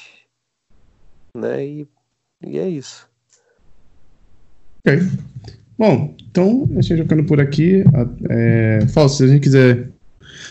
né? 1.36 1.64
E, 1.64 1.86
e 2.44 2.58
é 2.58 2.68
isso. 2.68 3.06
Ok. 4.80 4.98
Bom, 5.78 6.14
então 6.30 6.68
a 6.76 6.80
gente 6.80 7.02
ficando 7.02 7.24
por 7.24 7.40
aqui. 7.40 7.84
É, 8.30 8.86
Falso, 8.88 9.18
se 9.18 9.24
a 9.24 9.26
gente 9.28 9.42
quiser. 9.42 9.90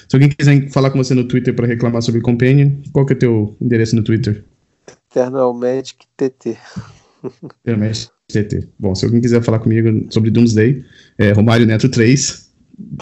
Se 0.08 0.16
alguém 0.16 0.30
quiser 0.30 0.70
falar 0.70 0.92
com 0.92 0.98
você 0.98 1.14
no 1.14 1.28
Twitter 1.28 1.56
para 1.56 1.68
reclamar 1.68 2.02
sobre 2.02 2.22
Companion, 2.22 2.72
qual 2.94 3.06
que 3.06 3.14
é 3.14 3.16
o 3.16 3.20
teu 3.20 3.58
endereço 3.62 3.96
no 3.96 4.04
Twitter? 4.04 4.44
Eternal 5.12 5.54
Magic 5.54 6.08
TT. 6.16 6.58
Eternal 7.66 7.88
Magic 7.88 8.10
TT. 8.30 8.70
Bom, 8.80 8.96
se 8.96 9.06
alguém 9.06 9.20
quiser 9.20 9.44
falar 9.44 9.60
comigo 9.60 10.08
sobre 10.10 10.32
Doomsday, 10.32 10.86
é 11.18 11.34
Romário 11.34 11.66
Neto 11.66 11.90
3. 11.90 12.50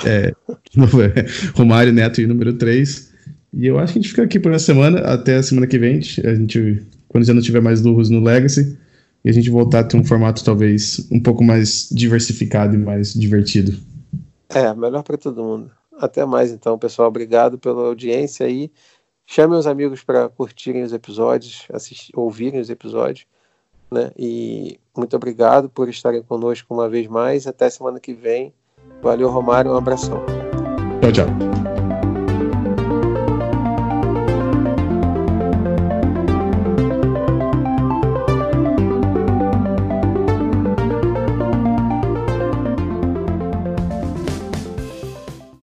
É, 0.05 0.33
Romário 1.55 1.93
Neto 1.93 2.21
número 2.27 2.53
3. 2.53 3.13
E 3.53 3.67
eu 3.67 3.77
acho 3.77 3.93
que 3.93 3.99
a 3.99 4.01
gente 4.01 4.11
fica 4.11 4.23
aqui 4.23 4.39
por 4.39 4.51
essa 4.51 4.65
semana, 4.65 4.99
até 5.01 5.35
a 5.37 5.43
semana 5.43 5.67
que 5.67 5.77
vem. 5.77 5.99
A 6.23 6.35
gente, 6.35 6.83
quando 7.07 7.25
já 7.25 7.33
não 7.33 7.41
tiver 7.41 7.61
mais 7.61 7.81
lurros 7.81 8.09
no 8.09 8.19
Legacy, 8.19 8.77
e 9.23 9.29
a 9.29 9.33
gente 9.33 9.49
voltar 9.49 9.79
a 9.79 9.83
ter 9.83 9.97
um 9.97 10.03
formato 10.03 10.43
talvez 10.43 11.07
um 11.11 11.21
pouco 11.21 11.43
mais 11.43 11.89
diversificado 11.91 12.75
e 12.75 12.77
mais 12.77 13.13
divertido. 13.13 13.77
É, 14.49 14.73
melhor 14.73 15.03
para 15.03 15.17
todo 15.17 15.43
mundo. 15.43 15.71
Até 15.99 16.25
mais 16.25 16.51
então, 16.51 16.77
pessoal. 16.77 17.09
Obrigado 17.09 17.59
pela 17.59 17.87
audiência 17.87 18.45
aí. 18.45 18.71
Chame 19.31 19.55
os 19.55 19.67
amigos 19.67 20.03
para 20.03 20.27
curtirem 20.27 20.81
os 20.81 20.91
episódios, 20.91 21.67
assistir, 21.71 22.11
ouvirem 22.15 22.59
os 22.59 22.67
episódios. 22.67 23.27
Né? 23.91 24.09
E 24.17 24.79
muito 24.97 25.15
obrigado 25.15 25.69
por 25.69 25.87
estarem 25.87 26.23
conosco 26.23 26.73
uma 26.73 26.89
vez 26.89 27.05
mais. 27.05 27.45
Até 27.45 27.69
semana 27.69 27.99
que 27.99 28.11
vem. 28.11 28.51
Valeu, 29.03 29.29
Romário. 29.29 29.71
Um 29.71 29.77
abração. 29.77 30.25
Tchau, 30.99 31.11
tchau. 31.11 31.78